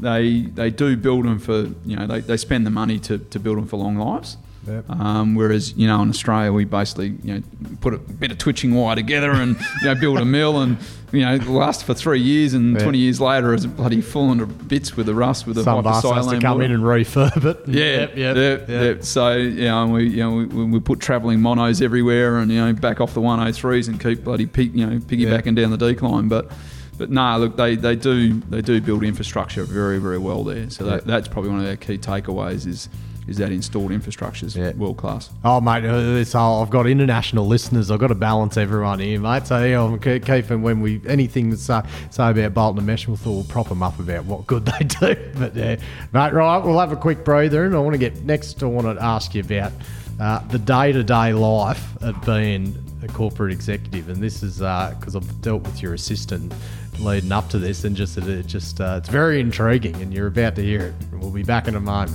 they 0.00 0.42
they 0.42 0.70
do 0.70 0.96
build 0.96 1.24
them 1.24 1.38
for 1.38 1.68
you 1.84 1.96
know 1.96 2.06
they, 2.06 2.20
they 2.20 2.36
spend 2.36 2.64
the 2.66 2.70
money 2.70 2.98
to, 3.00 3.18
to 3.18 3.38
build 3.38 3.58
them 3.58 3.66
for 3.66 3.76
long 3.76 3.96
lives. 3.96 4.36
Yep. 4.66 4.90
Um, 4.90 5.34
whereas 5.34 5.72
you 5.76 5.86
know 5.86 6.02
in 6.02 6.10
Australia 6.10 6.52
we 6.52 6.64
basically 6.66 7.14
you 7.24 7.34
know 7.34 7.42
put 7.80 7.94
a 7.94 7.98
bit 7.98 8.30
of 8.30 8.38
twitching 8.38 8.74
wire 8.74 8.94
together 8.94 9.30
and 9.32 9.56
you 9.80 9.86
know 9.88 9.94
build 9.94 10.18
a 10.18 10.24
mill 10.24 10.60
and 10.60 10.76
you 11.12 11.24
know 11.24 11.36
last 11.50 11.84
for 11.84 11.94
three 11.94 12.20
years 12.20 12.52
and 12.52 12.74
Yeah. 12.76 12.82
twenty 12.82 12.98
years 12.98 13.20
later 13.22 13.54
it's 13.54 13.64
bloody 13.64 14.02
falling 14.02 14.38
to 14.38 14.46
bits 14.46 14.96
with 14.98 15.06
the 15.06 15.14
rust 15.14 15.46
with 15.46 15.56
the 15.56 15.64
Some 15.64 15.82
has 15.84 16.02
to 16.02 16.38
come 16.40 16.58
water. 16.58 16.64
in 16.64 16.72
and 16.72 16.82
refurb 16.82 17.44
it. 17.44 17.66
Yeah, 17.68 17.84
Yep, 18.00 18.16
yep, 18.16 18.36
yep, 18.36 18.68
yep. 18.68 19.04
So 19.04 19.32
you 19.32 19.64
know, 19.64 19.86
we 19.88 20.08
you 20.08 20.16
know 20.18 20.30
we, 20.30 20.64
we 20.64 20.78
put 20.80 21.00
travelling 21.00 21.40
monos 21.40 21.80
everywhere, 21.80 22.36
and 22.38 22.50
you 22.52 22.58
know 22.64 22.72
back 22.74 23.00
off 23.00 23.14
the 23.14 23.20
103s 23.22 23.88
and 23.88 23.98
keep 23.98 24.24
bloody 24.24 24.44
you 24.44 24.86
know 24.86 24.98
piggybacking 24.98 25.56
down 25.56 25.70
the 25.70 25.78
decline. 25.78 26.28
But 26.28 26.50
but 26.98 27.08
no, 27.10 27.38
look, 27.38 27.56
they, 27.56 27.76
they 27.76 27.96
do 27.96 28.40
they 28.50 28.60
do 28.60 28.78
build 28.82 29.04
infrastructure 29.04 29.64
very 29.64 29.98
very 29.98 30.18
well 30.18 30.44
there. 30.44 30.68
So 30.68 30.84
that, 30.84 31.06
that's 31.06 31.28
probably 31.28 31.50
one 31.50 31.60
of 31.60 31.64
their 31.64 31.76
key 31.78 31.96
takeaways 31.96 32.66
is 32.66 32.90
is 33.30 33.36
that 33.38 33.52
installed 33.52 33.92
infrastructure 33.92 34.44
is 34.44 34.56
Yeah. 34.56 34.72
world 34.72 34.96
class. 34.96 35.30
Oh, 35.44 35.60
mate, 35.60 35.84
uh, 35.86 36.18
it's, 36.18 36.34
oh, 36.34 36.60
I've 36.62 36.68
got 36.68 36.86
international 36.88 37.46
listeners. 37.46 37.90
I've 37.90 38.00
got 38.00 38.08
to 38.08 38.14
balance 38.16 38.56
everyone 38.56 38.98
here, 38.98 39.20
mate. 39.20 39.46
So, 39.46 39.64
yeah, 39.64 39.80
I'm 39.82 39.98
ke- 39.98 40.22
keeping 40.26 40.62
when 40.62 40.80
we 40.80 41.00
anything 41.06 41.48
that's 41.50 41.70
uh, 41.70 41.86
say 42.10 42.28
about 42.30 42.52
Bolton 42.54 42.78
and 42.78 42.86
Mesh, 42.88 43.06
we'll, 43.06 43.18
we'll 43.24 43.44
prop 43.44 43.68
them 43.68 43.82
up 43.84 43.98
about 44.00 44.24
what 44.24 44.46
good 44.48 44.66
they 44.78 44.84
do. 44.84 45.16
But, 45.38 45.54
yeah, 45.54 45.76
mate, 46.12 46.32
right, 46.32 46.58
we'll 46.58 46.78
have 46.80 46.90
a 46.92 46.96
quick 46.96 47.24
breather. 47.24 47.64
And 47.64 47.74
I 47.76 47.78
want 47.78 47.94
to 47.94 47.98
get 47.98 48.24
next, 48.24 48.60
I 48.62 48.66
want 48.66 48.98
to 48.98 49.02
ask 49.02 49.32
you 49.34 49.42
about 49.42 49.72
uh, 50.18 50.40
the 50.48 50.58
day 50.58 50.90
to 50.92 51.04
day 51.04 51.32
life 51.32 51.96
of 52.02 52.20
being 52.26 52.76
a 53.04 53.08
corporate 53.08 53.52
executive. 53.52 54.08
And 54.08 54.20
this 54.20 54.42
is 54.42 54.58
because 54.58 55.14
I've 55.14 55.40
dealt 55.40 55.62
with 55.62 55.80
your 55.80 55.94
assistant 55.94 56.52
leading 56.98 57.30
up 57.32 57.48
to 57.50 57.58
this, 57.58 57.84
and 57.84 57.94
just, 57.96 58.18
it 58.18 58.46
just 58.46 58.80
uh, 58.80 58.96
it's 58.98 59.08
very 59.08 59.40
intriguing, 59.40 59.94
and 60.02 60.12
you're 60.12 60.26
about 60.26 60.56
to 60.56 60.62
hear 60.62 60.80
it. 60.88 60.94
We'll 61.12 61.30
be 61.30 61.44
back 61.44 61.68
in 61.68 61.76
a 61.76 61.80
moment. 61.80 62.12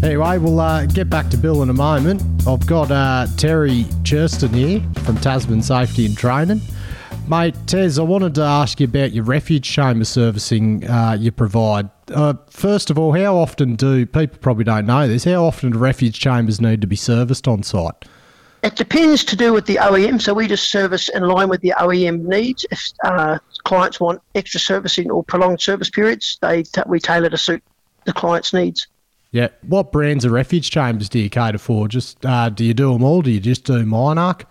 Anyway, 0.00 0.38
we'll 0.38 0.60
uh, 0.60 0.86
get 0.86 1.10
back 1.10 1.28
to 1.28 1.36
Bill 1.36 1.60
in 1.62 1.70
a 1.70 1.74
moment. 1.74 2.22
I've 2.46 2.64
got 2.66 2.90
uh, 2.92 3.26
Terry 3.36 3.82
Churston 4.04 4.54
here 4.54 4.80
from 5.02 5.16
Tasman 5.16 5.60
Safety 5.60 6.06
and 6.06 6.16
Training. 6.16 6.60
Mate, 7.26 7.56
Tez, 7.66 7.98
I 7.98 8.02
wanted 8.02 8.36
to 8.36 8.42
ask 8.42 8.78
you 8.78 8.86
about 8.86 9.10
your 9.10 9.24
refuge 9.24 9.68
chamber 9.68 10.04
servicing 10.04 10.88
uh, 10.88 11.16
you 11.18 11.32
provide. 11.32 11.90
Uh, 12.14 12.34
first 12.48 12.90
of 12.90 12.98
all, 12.98 13.12
how 13.12 13.36
often 13.36 13.74
do 13.74 14.06
people 14.06 14.38
probably 14.38 14.62
don't 14.62 14.86
know 14.86 15.08
this? 15.08 15.24
How 15.24 15.44
often 15.44 15.72
do 15.72 15.78
refuge 15.78 16.20
chambers 16.20 16.60
need 16.60 16.80
to 16.80 16.86
be 16.86 16.96
serviced 16.96 17.48
on 17.48 17.64
site? 17.64 18.04
It 18.62 18.76
depends 18.76 19.24
to 19.24 19.36
do 19.36 19.52
with 19.52 19.66
the 19.66 19.76
OEM, 19.76 20.22
so 20.22 20.32
we 20.32 20.46
just 20.46 20.70
service 20.70 21.08
in 21.08 21.24
line 21.24 21.48
with 21.48 21.60
the 21.60 21.74
OEM 21.76 22.22
needs. 22.22 22.64
If 22.70 22.92
uh, 23.04 23.38
clients 23.64 23.98
want 23.98 24.22
extra 24.36 24.60
servicing 24.60 25.10
or 25.10 25.24
prolonged 25.24 25.60
service 25.60 25.90
periods, 25.90 26.38
they 26.40 26.62
t- 26.62 26.82
we 26.86 27.00
tailor 27.00 27.30
to 27.30 27.38
suit 27.38 27.62
the 28.04 28.12
client's 28.12 28.54
needs. 28.54 28.86
Yeah. 29.30 29.48
What 29.62 29.92
brands 29.92 30.24
of 30.24 30.32
refuge 30.32 30.70
chambers 30.70 31.08
do 31.08 31.18
you 31.18 31.28
cater 31.28 31.58
for? 31.58 31.88
Just 31.88 32.24
uh, 32.24 32.48
do 32.48 32.64
you 32.64 32.74
do 32.74 32.92
them 32.92 33.04
all? 33.04 33.22
Do 33.22 33.30
you 33.30 33.40
just 33.40 33.64
do 33.64 33.84
Monarch? 33.84 34.46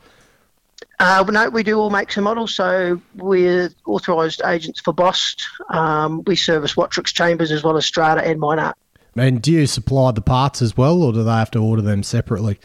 Uh, 1.00 1.24
no, 1.30 1.50
we 1.50 1.64
do 1.64 1.78
all 1.78 1.90
makes 1.90 2.18
and 2.18 2.24
models. 2.24 2.56
So 2.56 3.00
we're 3.16 3.70
authorised 3.86 4.42
agents 4.46 4.80
for 4.80 4.94
Bost. 4.94 5.44
Um, 5.70 6.24
we 6.26 6.36
service 6.36 6.74
Watrix 6.74 7.14
Chambers 7.14 7.52
as 7.52 7.64
well 7.64 7.78
as 7.78 7.86
Strata 7.86 8.26
and 8.28 8.42
MineARC. 8.42 8.74
And 9.16 9.42
do 9.42 9.52
you 9.52 9.68
supply 9.68 10.12
the 10.12 10.22
parts 10.22 10.62
as 10.62 10.78
well, 10.78 11.02
or 11.02 11.12
do 11.12 11.24
they 11.24 11.32
have 11.32 11.52
to 11.52 11.60
order 11.60 11.82
them 11.82 12.04
separately? 12.04 12.60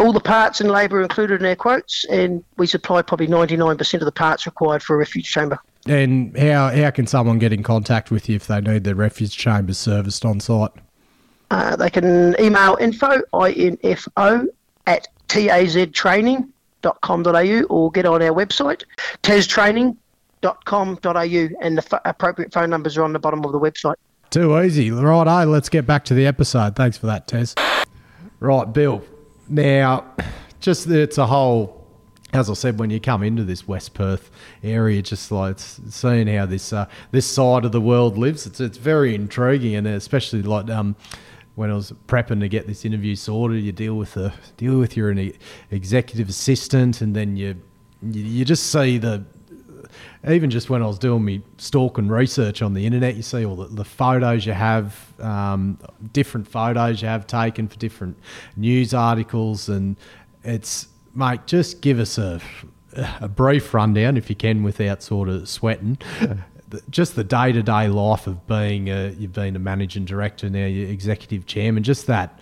All 0.00 0.12
the 0.12 0.20
parts 0.20 0.60
and 0.60 0.68
labour 0.68 1.00
included 1.00 1.40
in 1.40 1.46
our 1.46 1.54
quotes, 1.54 2.04
and 2.06 2.42
we 2.56 2.66
supply 2.66 3.02
probably 3.02 3.28
99% 3.28 3.94
of 3.94 4.00
the 4.00 4.12
parts 4.12 4.46
required 4.46 4.82
for 4.82 4.96
a 4.96 4.98
refuge 4.98 5.30
chamber. 5.30 5.58
And 5.86 6.36
how 6.36 6.70
how 6.70 6.90
can 6.90 7.06
someone 7.06 7.38
get 7.38 7.52
in 7.52 7.62
contact 7.62 8.10
with 8.10 8.28
you 8.28 8.36
if 8.36 8.46
they 8.46 8.60
need 8.60 8.84
their 8.84 8.94
refuge 8.94 9.36
chambers 9.36 9.78
serviced 9.78 10.24
on 10.24 10.40
site? 10.40 10.72
Uh, 11.54 11.76
they 11.76 11.88
can 11.88 12.34
email 12.40 12.76
info, 12.80 13.22
info, 13.48 14.44
at 14.88 15.06
taztraining.com.au 15.28 17.62
or 17.70 17.92
get 17.92 18.06
on 18.06 18.22
our 18.22 18.34
website, 18.34 18.82
taztraining.com.au, 19.22 21.48
and 21.62 21.78
the 21.78 21.84
f- 21.92 22.00
appropriate 22.04 22.52
phone 22.52 22.70
numbers 22.70 22.96
are 22.96 23.04
on 23.04 23.12
the 23.12 23.20
bottom 23.20 23.44
of 23.44 23.52
the 23.52 23.60
website. 23.60 23.94
Too 24.30 24.60
easy. 24.62 24.90
Right, 24.90 25.44
let's 25.44 25.68
get 25.68 25.86
back 25.86 26.04
to 26.06 26.14
the 26.14 26.26
episode. 26.26 26.74
Thanks 26.74 26.98
for 26.98 27.06
that, 27.06 27.28
Tez. 27.28 27.54
Right, 28.40 28.72
Bill. 28.72 29.04
Now, 29.48 30.06
just 30.58 30.88
it's 30.88 31.18
a 31.18 31.26
whole, 31.26 31.86
as 32.32 32.50
I 32.50 32.54
said, 32.54 32.80
when 32.80 32.90
you 32.90 32.98
come 32.98 33.22
into 33.22 33.44
this 33.44 33.68
West 33.68 33.94
Perth 33.94 34.28
area, 34.64 35.02
just 35.02 35.30
like 35.30 35.60
seeing 35.60 36.26
how 36.26 36.46
this 36.46 36.72
uh, 36.72 36.88
this 37.12 37.26
side 37.26 37.64
of 37.64 37.70
the 37.70 37.80
world 37.80 38.18
lives, 38.18 38.44
it's 38.44 38.58
it's 38.58 38.76
very 38.76 39.14
intriguing, 39.14 39.76
and 39.76 39.86
especially 39.86 40.42
like 40.42 40.68
um, 40.68 40.96
when 41.54 41.70
I 41.70 41.74
was 41.74 41.92
prepping 42.08 42.40
to 42.40 42.48
get 42.48 42.66
this 42.66 42.84
interview 42.84 43.14
sorted, 43.14 43.62
you 43.62 43.72
deal 43.72 43.94
with 43.94 44.14
the 44.14 44.32
deal 44.56 44.78
with 44.78 44.96
your 44.96 45.14
executive 45.70 46.28
assistant, 46.28 47.00
and 47.00 47.14
then 47.14 47.36
you 47.36 47.56
you, 48.02 48.44
just 48.44 48.70
see 48.70 48.98
the 48.98 49.24
even 50.28 50.50
just 50.50 50.70
when 50.70 50.82
I 50.82 50.86
was 50.86 50.98
doing 50.98 51.24
me 51.24 51.42
stalking 51.58 52.08
research 52.08 52.62
on 52.62 52.74
the 52.74 52.84
internet, 52.86 53.14
you 53.14 53.22
see 53.22 53.44
all 53.44 53.56
the, 53.56 53.66
the 53.66 53.84
photos 53.84 54.46
you 54.46 54.52
have, 54.52 55.12
um, 55.20 55.78
different 56.12 56.48
photos 56.48 57.02
you 57.02 57.08
have 57.08 57.26
taken 57.26 57.68
for 57.68 57.76
different 57.78 58.18
news 58.56 58.92
articles, 58.92 59.68
and 59.68 59.96
it's 60.42 60.88
mate, 61.14 61.46
just 61.46 61.80
give 61.80 61.98
us 61.98 62.18
a 62.18 62.40
a 63.20 63.28
brief 63.28 63.74
rundown 63.74 64.16
if 64.16 64.30
you 64.30 64.36
can, 64.36 64.62
without 64.62 65.02
sort 65.02 65.28
of 65.28 65.48
sweating. 65.48 65.98
The- 66.68 66.82
Just 66.90 67.16
the 67.16 67.24
day 67.24 67.52
to 67.52 67.62
day 67.62 67.88
life 67.88 68.26
of 68.26 68.46
being 68.46 68.88
a, 68.88 69.10
you've 69.10 69.32
been 69.32 69.56
a 69.56 69.58
managing 69.60 70.04
director 70.04 70.48
now, 70.50 70.66
you're 70.66 70.88
executive 70.88 71.46
chairman. 71.46 71.82
Just 71.82 72.06
that 72.06 72.38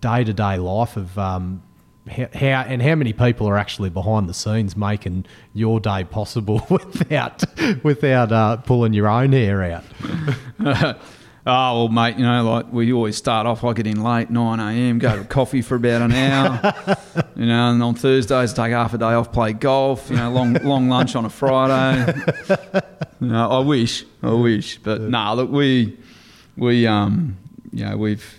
day 0.00 0.24
to 0.24 0.32
day 0.32 0.56
life 0.56 0.96
of 0.96 1.18
um, 1.18 1.62
how, 2.08 2.28
how 2.34 2.46
and 2.66 2.80
how 2.82 2.94
many 2.94 3.12
people 3.12 3.48
are 3.48 3.56
actually 3.58 3.90
behind 3.90 4.28
the 4.28 4.34
scenes 4.34 4.76
making 4.76 5.26
your 5.52 5.78
day 5.80 6.04
possible 6.04 6.66
without 6.70 7.44
without 7.82 8.32
uh, 8.32 8.56
pulling 8.58 8.92
your 8.94 9.08
own 9.08 9.32
hair 9.32 9.62
out. 9.62 9.84
Oh 11.46 11.84
well, 11.84 11.88
mate. 11.88 12.16
You 12.16 12.24
know, 12.24 12.44
like 12.44 12.72
we 12.72 12.92
always 12.92 13.16
start 13.16 13.46
off. 13.46 13.64
I 13.64 13.72
get 13.72 13.86
in 13.86 14.02
late, 14.02 14.30
nine 14.30 14.60
a.m. 14.60 14.98
Go 14.98 15.16
to 15.16 15.24
coffee 15.24 15.62
for 15.62 15.76
about 15.76 16.02
an 16.02 16.12
hour. 16.12 16.74
you 17.36 17.46
know, 17.46 17.70
and 17.70 17.82
on 17.82 17.94
Thursdays 17.94 18.52
take 18.52 18.72
half 18.72 18.92
a 18.92 18.98
day 18.98 19.06
off, 19.06 19.32
play 19.32 19.52
golf. 19.54 20.10
You 20.10 20.16
know, 20.16 20.30
long 20.30 20.54
long 20.54 20.88
lunch 20.88 21.16
on 21.16 21.24
a 21.24 21.30
Friday. 21.30 22.12
you 23.20 23.28
know, 23.28 23.50
I 23.50 23.60
wish, 23.60 24.04
I 24.22 24.32
wish, 24.32 24.78
but 24.78 25.00
nah. 25.00 25.32
Look, 25.32 25.50
we 25.50 25.98
we 26.56 26.86
um, 26.86 27.38
you 27.72 27.86
know, 27.86 27.96
we've 27.96 28.38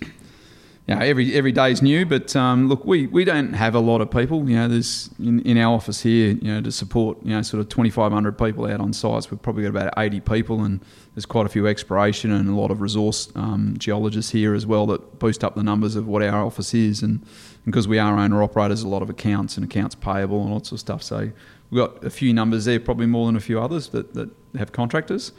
you 0.88 0.96
know, 0.96 1.02
every 1.02 1.34
every 1.34 1.52
day's 1.52 1.82
new, 1.82 2.06
but 2.06 2.36
um, 2.36 2.68
look, 2.68 2.86
we, 2.86 3.08
we 3.08 3.24
don't 3.24 3.54
have 3.54 3.76
a 3.76 3.80
lot 3.80 4.02
of 4.02 4.12
people. 4.12 4.50
You 4.50 4.58
know, 4.58 4.68
there's 4.68 5.10
in, 5.20 5.40
in 5.42 5.58
our 5.58 5.74
office 5.74 6.02
here, 6.02 6.32
you 6.34 6.54
know, 6.54 6.62
to 6.62 6.72
support 6.72 7.18
you 7.24 7.32
know 7.32 7.42
sort 7.42 7.62
of 7.62 7.70
2,500 7.70 8.38
people 8.38 8.66
out 8.66 8.82
on 8.82 8.92
sites. 8.92 9.32
We've 9.32 9.42
probably 9.42 9.64
got 9.64 9.70
about 9.70 9.94
80 9.98 10.20
people, 10.22 10.64
and 10.64 10.82
there's 11.16 11.26
quite 11.26 11.46
a 11.46 11.50
few 11.50 11.68
exploration 11.68 12.32
and 12.32 12.48
a 12.50 12.54
lot 12.54 12.72
of 12.72 12.80
resource 12.82 13.30
um, 13.36 13.76
geologists 13.78 14.32
here 14.32 14.54
as 14.54 14.66
well 14.66 14.86
that 14.88 15.20
boost 15.20 15.44
up 15.44 15.56
the 15.56 15.64
numbers 15.64 15.96
of 15.96 16.08
what 16.08 16.22
our 16.22 16.46
office 16.46 16.74
is. 16.74 17.02
And 17.04 17.26
because 17.66 17.88
we 17.88 18.00
are 18.00 18.18
owner 18.18 18.42
operators, 18.42 18.82
a 18.84 18.88
lot 18.88 19.02
of 19.02 19.10
accounts 19.10 19.58
and 19.58 19.66
accounts 19.66 19.94
payable 19.94 20.42
and 20.42 20.52
lots 20.54 20.72
of 20.72 20.80
stuff. 20.80 21.04
So 21.04 21.32
we've 21.70 21.78
got 21.80 22.04
a 22.04 22.10
few 22.10 22.34
numbers 22.34 22.64
there, 22.66 22.80
probably 22.80 23.08
more 23.08 23.26
than 23.26 23.36
a 23.36 23.42
few 23.42 23.60
others 23.60 23.90
that, 23.90 24.14
that 24.14 24.30
have 24.58 24.72
contractors. 24.72 25.34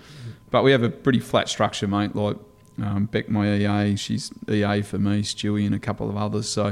But 0.50 0.62
we 0.62 0.72
have 0.72 0.82
a 0.82 0.90
pretty 0.90 1.20
flat 1.20 1.48
structure, 1.48 1.88
mate. 1.88 2.14
Like 2.14 2.36
um, 2.82 3.06
Beck, 3.06 3.30
my 3.30 3.54
EA, 3.54 3.96
she's 3.96 4.30
EA 4.50 4.82
for 4.82 4.98
me, 4.98 5.22
Stewie, 5.22 5.64
and 5.64 5.74
a 5.74 5.78
couple 5.78 6.10
of 6.10 6.16
others. 6.18 6.48
So, 6.50 6.68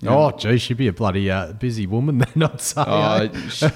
you 0.00 0.08
know, 0.08 0.24
Oh, 0.24 0.30
gee, 0.36 0.58
she'd 0.58 0.76
be 0.76 0.88
a 0.88 0.92
bloody 0.92 1.30
uh, 1.30 1.52
busy 1.52 1.86
woman 1.86 2.18
then, 2.18 2.42
I'd 2.42 2.60
say. 2.60 2.82
uh, 2.84 3.28
eh? 3.32 3.48
she, 3.48 3.66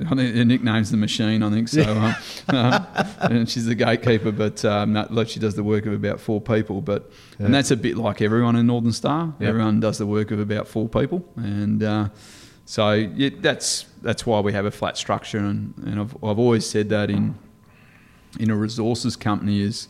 I 0.00 0.14
think 0.14 0.36
her 0.36 0.44
nickname's 0.44 0.90
the 0.90 0.96
machine. 0.96 1.42
I 1.42 1.50
think 1.50 1.68
so. 1.68 2.12
Um, 2.48 2.86
and 3.20 3.50
she's 3.50 3.66
the 3.66 3.74
gatekeeper, 3.74 4.30
but 4.30 4.64
um, 4.64 4.92
no, 4.92 5.24
she 5.24 5.40
does 5.40 5.54
the 5.54 5.64
work 5.64 5.86
of 5.86 5.92
about 5.92 6.20
four 6.20 6.40
people. 6.40 6.80
But 6.80 7.10
and 7.38 7.52
that's 7.52 7.70
a 7.70 7.76
bit 7.76 7.96
like 7.96 8.22
everyone 8.22 8.56
in 8.56 8.66
Northern 8.66 8.92
Star. 8.92 9.34
Yeah. 9.38 9.48
Everyone 9.48 9.80
does 9.80 9.98
the 9.98 10.06
work 10.06 10.30
of 10.30 10.38
about 10.38 10.68
four 10.68 10.88
people, 10.88 11.24
and 11.36 11.82
uh, 11.82 12.08
so 12.64 12.92
yeah, 12.92 13.30
that's 13.40 13.86
that's 14.02 14.24
why 14.24 14.40
we 14.40 14.52
have 14.52 14.66
a 14.66 14.70
flat 14.70 14.96
structure. 14.96 15.38
And, 15.38 15.74
and 15.84 16.00
I've 16.00 16.14
I've 16.22 16.38
always 16.38 16.68
said 16.68 16.88
that 16.90 17.10
in 17.10 17.34
in 18.38 18.50
a 18.50 18.56
resources 18.56 19.16
company 19.16 19.60
is 19.60 19.88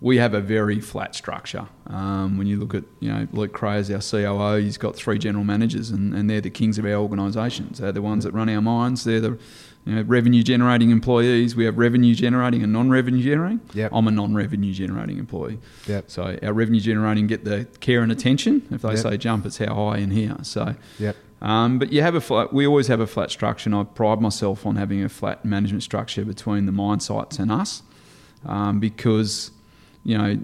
we 0.00 0.18
have 0.18 0.32
a 0.34 0.40
very 0.40 0.80
flat 0.80 1.14
structure. 1.14 1.66
Um, 1.88 2.38
when 2.38 2.46
you 2.46 2.56
look 2.58 2.74
at, 2.74 2.84
you 3.00 3.12
know, 3.12 3.26
Luke 3.32 3.52
Creagh 3.52 3.80
is 3.80 3.90
our 3.90 4.00
COO, 4.00 4.62
he's 4.62 4.78
got 4.78 4.94
three 4.94 5.18
general 5.18 5.44
managers, 5.44 5.90
and, 5.90 6.14
and 6.14 6.30
they're 6.30 6.40
the 6.40 6.50
kings 6.50 6.78
of 6.78 6.84
our 6.84 6.92
organisations. 6.92 7.78
They're 7.78 7.92
the 7.92 8.02
ones 8.02 8.24
that 8.24 8.32
run 8.32 8.48
our 8.48 8.62
mines. 8.62 9.02
They're 9.04 9.20
the 9.20 9.38
you 9.84 9.94
know, 9.96 10.02
revenue 10.02 10.42
generating 10.42 10.90
employees. 10.90 11.56
We 11.56 11.64
have 11.64 11.78
revenue 11.78 12.14
generating 12.14 12.62
and 12.62 12.72
non 12.72 12.90
revenue 12.90 13.22
generating. 13.22 13.60
Yep. 13.74 13.90
I'm 13.92 14.06
a 14.06 14.10
non 14.10 14.34
revenue 14.34 14.72
generating 14.72 15.18
employee. 15.18 15.58
Yep. 15.86 16.10
So 16.10 16.38
our 16.42 16.52
revenue 16.52 16.80
generating 16.80 17.26
get 17.26 17.44
the 17.44 17.66
care 17.80 18.02
and 18.02 18.12
attention. 18.12 18.62
If 18.70 18.82
they 18.82 18.90
Yep. 18.90 18.98
say 18.98 19.16
jump, 19.16 19.46
it's 19.46 19.58
how 19.58 19.74
high 19.74 19.98
in 19.98 20.10
here. 20.10 20.36
So 20.42 20.74
Yep. 21.00 21.16
um, 21.42 21.78
but 21.78 21.92
you 21.92 22.02
have 22.02 22.14
a 22.14 22.20
flat. 22.20 22.52
We 22.52 22.66
always 22.66 22.86
have 22.88 23.00
a 23.00 23.06
flat 23.06 23.30
structure, 23.30 23.68
and 23.68 23.74
I 23.74 23.82
pride 23.84 24.20
myself 24.20 24.64
on 24.66 24.76
having 24.76 25.02
a 25.02 25.08
flat 25.08 25.44
management 25.44 25.82
structure 25.82 26.24
between 26.24 26.66
the 26.66 26.72
mine 26.72 27.00
sites 27.00 27.38
and 27.38 27.50
us, 27.50 27.82
um, 28.44 28.78
because 28.80 29.52
you 30.08 30.16
know 30.16 30.38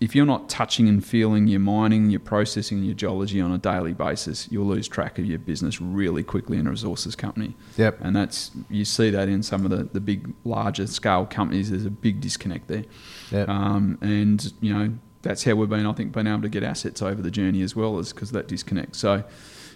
if 0.00 0.14
you're 0.14 0.24
not 0.24 0.48
touching 0.48 0.88
and 0.88 1.04
feeling 1.04 1.46
your 1.46 1.60
mining, 1.60 2.08
your 2.08 2.20
processing, 2.20 2.82
your 2.82 2.94
geology 2.94 3.38
on 3.38 3.52
a 3.52 3.58
daily 3.58 3.92
basis, 3.92 4.48
you'll 4.50 4.64
lose 4.64 4.88
track 4.88 5.18
of 5.18 5.26
your 5.26 5.38
business 5.38 5.78
really 5.78 6.22
quickly 6.22 6.56
in 6.56 6.66
a 6.66 6.70
resources 6.70 7.14
company. 7.14 7.54
Yep. 7.76 7.98
And 8.00 8.16
that's 8.16 8.50
you 8.70 8.86
see 8.86 9.10
that 9.10 9.28
in 9.28 9.42
some 9.42 9.66
of 9.66 9.70
the, 9.70 9.84
the 9.92 10.00
big 10.00 10.32
larger 10.44 10.86
scale 10.86 11.26
companies. 11.26 11.70
There's 11.70 11.84
a 11.84 11.90
big 11.90 12.22
disconnect 12.22 12.68
there. 12.68 12.84
Yep. 13.30 13.48
Um, 13.48 13.98
and 14.00 14.52
you 14.60 14.72
know 14.72 14.94
that's 15.22 15.44
how 15.44 15.54
we've 15.54 15.68
been, 15.68 15.84
I 15.84 15.92
think, 15.92 16.12
been 16.12 16.26
able 16.26 16.42
to 16.42 16.48
get 16.48 16.62
assets 16.62 17.02
over 17.02 17.20
the 17.20 17.30
journey 17.30 17.60
as 17.60 17.76
well, 17.76 17.98
is 17.98 18.12
because 18.12 18.30
of 18.30 18.34
that 18.34 18.48
disconnect. 18.48 18.96
So 18.96 19.22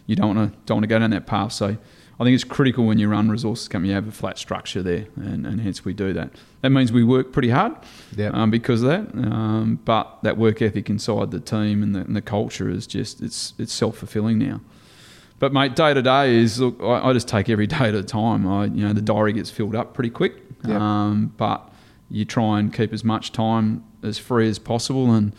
you 0.06 0.16
don't 0.16 0.34
want 0.34 0.52
to 0.52 0.58
don't 0.64 0.76
want 0.76 0.84
to 0.84 0.88
go 0.88 0.98
down 0.98 1.10
that 1.10 1.26
path. 1.26 1.52
So 1.52 1.76
I 2.18 2.24
think 2.24 2.34
it's 2.34 2.44
critical 2.44 2.86
when 2.86 2.98
you 2.98 3.08
run 3.08 3.28
resources 3.28 3.66
company, 3.66 3.88
you 3.88 3.94
have 3.96 4.06
a 4.06 4.12
flat 4.12 4.38
structure 4.38 4.82
there, 4.82 5.06
and, 5.16 5.44
and 5.46 5.60
hence 5.60 5.84
we 5.84 5.92
do 5.94 6.12
that. 6.12 6.30
That 6.60 6.70
means 6.70 6.92
we 6.92 7.02
work 7.02 7.32
pretty 7.32 7.50
hard 7.50 7.72
Yep. 8.16 8.34
um, 8.34 8.50
because 8.50 8.82
of 8.82 8.88
that. 8.88 9.14
Um, 9.26 9.80
but 9.84 10.18
that 10.22 10.36
work 10.38 10.62
ethic 10.62 10.88
inside 10.88 11.30
the 11.32 11.40
team 11.40 11.82
and 11.82 11.94
the, 11.94 12.00
and 12.00 12.14
the 12.14 12.22
culture 12.22 12.68
is 12.68 12.86
just 12.86 13.20
it's 13.20 13.54
it's 13.58 13.72
self 13.72 13.98
fulfilling 13.98 14.38
now. 14.38 14.60
But 15.40 15.52
mate, 15.52 15.74
day 15.74 15.92
to 15.92 16.02
day 16.02 16.36
is 16.36 16.60
look. 16.60 16.76
I, 16.80 17.08
I 17.08 17.12
just 17.12 17.26
take 17.28 17.48
every 17.50 17.66
day 17.76 17.88
at 17.88 17.94
a 17.94 18.02
time. 18.04 18.46
I 18.46 18.66
you 18.66 18.86
know 18.86 18.92
the 18.92 19.02
diary 19.02 19.32
gets 19.32 19.50
filled 19.50 19.74
up 19.74 19.92
pretty 19.94 20.10
quick. 20.10 20.36
Yep. 20.64 20.80
Um, 20.80 21.32
but 21.36 21.68
you 22.10 22.24
try 22.24 22.60
and 22.60 22.72
keep 22.72 22.92
as 22.92 23.02
much 23.02 23.32
time 23.32 23.82
as 24.04 24.18
free 24.18 24.48
as 24.48 24.58
possible. 24.58 25.12
And 25.12 25.32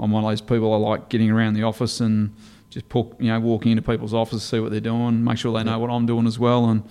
I'm 0.00 0.10
one 0.10 0.24
of 0.24 0.30
those 0.30 0.40
people 0.40 0.72
I 0.72 0.78
like 0.78 1.08
getting 1.10 1.30
around 1.30 1.54
the 1.54 1.62
office 1.64 2.00
and 2.00 2.34
just 2.72 2.88
put, 2.88 3.20
you 3.20 3.28
know 3.28 3.38
walking 3.38 3.72
into 3.72 3.82
people's 3.82 4.14
offices, 4.14 4.42
see 4.42 4.58
what 4.58 4.70
they're 4.70 4.80
doing, 4.80 5.22
make 5.22 5.38
sure 5.38 5.52
they 5.56 5.62
know 5.64 5.78
what 5.78 5.90
I'm 5.90 6.06
doing 6.06 6.26
as 6.26 6.38
well. 6.38 6.70
And 6.70 6.82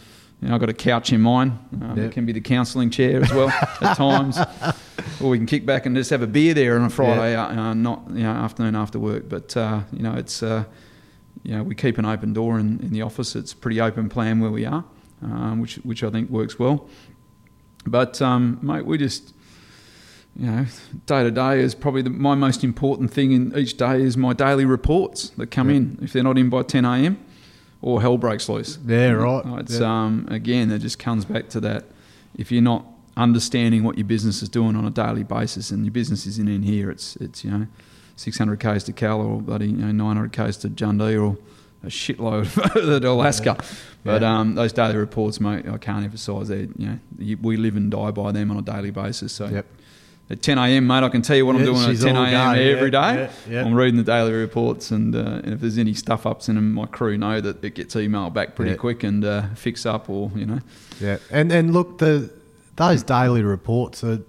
you 0.41 0.47
know 0.47 0.53
I've 0.55 0.59
got 0.61 0.69
a 0.69 0.73
couch 0.73 1.11
in 1.11 1.21
mine. 1.21 1.59
Um, 1.81 1.97
Yep. 1.97 2.05
It 2.05 2.11
can 2.13 2.25
be 2.25 2.31
the 2.33 2.41
counselling 2.41 2.89
chair 2.91 3.21
as 3.21 3.33
well 3.33 3.49
at 3.81 3.95
times, 3.97 4.37
or 5.19 5.29
we 5.29 5.37
can 5.37 5.47
kick 5.47 5.65
back 5.65 5.85
and 5.87 5.95
just 5.95 6.09
have 6.11 6.21
a 6.21 6.27
beer 6.27 6.53
there 6.53 6.77
on 6.77 6.85
a 6.85 6.89
Friday, 6.89 7.35
uh, 7.35 7.73
not 7.73 8.03
you 8.11 8.23
know 8.23 8.31
afternoon 8.31 8.75
after 8.75 8.99
work. 8.99 9.27
But 9.27 9.57
uh, 9.57 9.81
you 9.91 10.03
know 10.03 10.13
it's. 10.13 10.43
Uh, 10.43 10.65
you 11.43 11.55
know, 11.55 11.63
we 11.63 11.73
keep 11.73 11.97
an 11.97 12.05
open 12.05 12.33
door 12.33 12.59
in, 12.59 12.79
in 12.81 12.91
the 12.91 13.01
office. 13.01 13.35
It's 13.35 13.51
a 13.53 13.55
pretty 13.55 13.81
open 13.81 14.09
plan 14.09 14.41
where 14.41 14.51
we 14.51 14.63
are, 14.65 14.83
um, 15.23 15.59
which 15.59 15.77
which 15.77 16.03
I 16.03 16.11
think 16.11 16.29
works 16.29 16.59
well. 16.59 16.87
But 17.87 18.21
um, 18.21 18.59
mate, 18.61 18.85
we 18.85 18.99
just 18.99 19.33
you 20.35 20.47
know, 20.49 20.65
day 21.05 21.23
to 21.23 21.31
day 21.31 21.59
is 21.59 21.75
probably 21.75 22.01
the, 22.01 22.09
my 22.09 22.35
most 22.35 22.63
important 22.63 23.11
thing 23.11 23.31
in 23.31 23.55
each 23.57 23.77
day 23.77 24.01
is 24.01 24.15
my 24.17 24.33
daily 24.33 24.65
reports 24.65 25.29
that 25.37 25.51
come 25.51 25.69
Yeah. 25.69 25.75
in. 25.77 25.99
If 26.01 26.13
they're 26.13 26.23
not 26.23 26.37
in 26.37 26.49
by 26.49 26.63
10 26.63 26.85
a.m. 26.85 27.17
or 27.81 28.01
hell 28.01 28.17
breaks 28.17 28.47
loose. 28.47 28.77
Yeah, 28.85 29.11
right. 29.11 29.43
It's 29.59 29.79
Yeah. 29.79 30.03
um, 30.05 30.27
again, 30.29 30.71
it 30.71 30.79
just 30.79 30.99
comes 30.99 31.25
back 31.25 31.49
to 31.49 31.59
that. 31.61 31.85
If 32.37 32.51
you're 32.51 32.61
not 32.61 32.85
understanding 33.17 33.83
what 33.83 33.97
your 33.97 34.05
business 34.07 34.41
is 34.41 34.47
doing 34.49 34.75
on 34.75 34.85
a 34.85 34.89
daily 34.89 35.23
basis, 35.23 35.69
and 35.71 35.83
your 35.85 35.91
business 35.91 36.25
isn't 36.25 36.47
in 36.47 36.63
here, 36.63 36.89
it's 36.89 37.17
it's 37.17 37.43
you 37.43 37.51
know, 37.51 37.67
600 38.15 38.59
k's 38.59 38.83
to 38.85 38.93
Kal 38.93 39.19
or 39.21 39.41
bloody 39.41 39.67
you 39.67 39.73
know 39.77 39.91
900 39.91 40.31
k's 40.31 40.55
to 40.57 40.69
Jundee 40.69 41.21
or 41.21 41.37
a 41.83 41.87
shitload 41.87 42.47
further 42.73 42.99
to 43.01 43.09
Alaska. 43.09 43.57
But 44.05 44.21
Yeah. 44.21 44.39
um, 44.39 44.55
those 44.55 44.71
daily 44.71 44.95
reports, 44.97 45.41
mate, 45.41 45.67
I 45.67 45.77
can't 45.77 46.05
emphasise 46.05 46.47
that. 46.47 46.69
You 46.79 46.87
know, 46.87 46.99
you, 47.19 47.37
we 47.41 47.57
live 47.57 47.75
and 47.75 47.91
die 47.91 48.11
by 48.11 48.31
them 48.31 48.49
on 48.49 48.57
a 48.57 48.61
daily 48.61 48.91
basis. 48.91 49.33
So 49.33 49.47
Yep. 49.47 49.65
At 50.31 50.41
10 50.41 50.57
a.m., 50.57 50.87
mate, 50.87 51.03
I 51.03 51.09
can 51.09 51.21
tell 51.21 51.35
you 51.35 51.45
what 51.45 51.55
I'm 51.55 51.63
doing 51.65 51.77
at 51.81 51.89
she's 51.89 52.03
10 52.03 52.15
all 52.17 52.23
a.m. 52.25 52.55
every 52.55 52.89
yeah, 52.91 53.13
day. 53.13 53.31
yeah, 53.49 53.53
yeah. 53.53 53.65
I'm 53.65 53.73
reading 53.73 53.97
the 53.97 54.03
daily 54.03 54.31
reports, 54.33 54.91
and, 54.91 55.15
uh, 55.15 55.19
and 55.43 55.53
if 55.53 55.59
there's 55.59 55.77
any 55.77 55.93
stuff 55.93 56.25
ups 56.25 56.49
in 56.49 56.55
them, 56.55 56.73
my 56.73 56.85
crew 56.85 57.17
know 57.17 57.41
that 57.41 57.63
it 57.63 57.75
gets 57.75 57.95
emailed 57.95 58.33
back 58.33 58.55
pretty 58.55 58.71
Yeah. 58.71 58.77
quick 58.77 59.03
and 59.03 59.23
uh, 59.25 59.43
fix 59.55 59.85
up, 59.85 60.09
or 60.09 60.31
you 60.35 60.45
know, 60.45 60.59
Yeah, 60.99 61.17
and 61.29 61.51
and 61.51 61.73
look, 61.73 61.97
the 61.99 62.29
those 62.77 63.03
daily 63.03 63.43
reports 63.43 64.03
are 64.03 64.19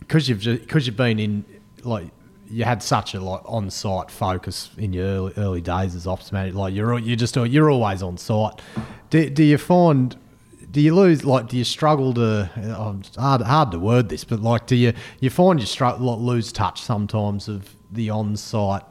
because 0.00 0.28
you've 0.28 0.42
because 0.44 0.86
you've 0.86 0.96
been 0.96 1.18
in 1.18 1.44
like 1.84 2.08
you 2.48 2.64
had 2.64 2.82
such 2.82 3.14
a 3.14 3.20
like 3.20 3.40
on 3.44 3.70
site 3.70 4.10
focus 4.10 4.70
in 4.78 4.92
your 4.92 5.04
early, 5.06 5.32
early 5.36 5.60
days 5.60 5.94
as 5.94 6.06
ops 6.06 6.30
manager. 6.32 6.56
Like 6.56 6.74
you're 6.74 6.98
you 6.98 7.16
just 7.16 7.36
you're 7.36 7.70
always 7.70 8.02
on 8.02 8.16
site. 8.18 8.60
Do, 9.10 9.28
do 9.30 9.42
you 9.44 9.58
find? 9.58 10.16
Do 10.76 10.82
you 10.82 10.94
lose 10.94 11.24
like? 11.24 11.48
Do 11.48 11.56
you 11.56 11.64
struggle 11.64 12.12
to? 12.12 12.50
Oh, 12.76 13.00
hard 13.18 13.40
hard 13.40 13.70
to 13.70 13.78
word 13.78 14.10
this, 14.10 14.24
but 14.24 14.40
like, 14.42 14.66
do 14.66 14.76
you 14.76 14.92
you 15.20 15.30
find 15.30 15.58
you 15.58 15.64
struggle 15.64 16.20
lose 16.20 16.52
touch 16.52 16.82
sometimes 16.82 17.48
of 17.48 17.74
the 17.90 18.10
on 18.10 18.36
site 18.36 18.82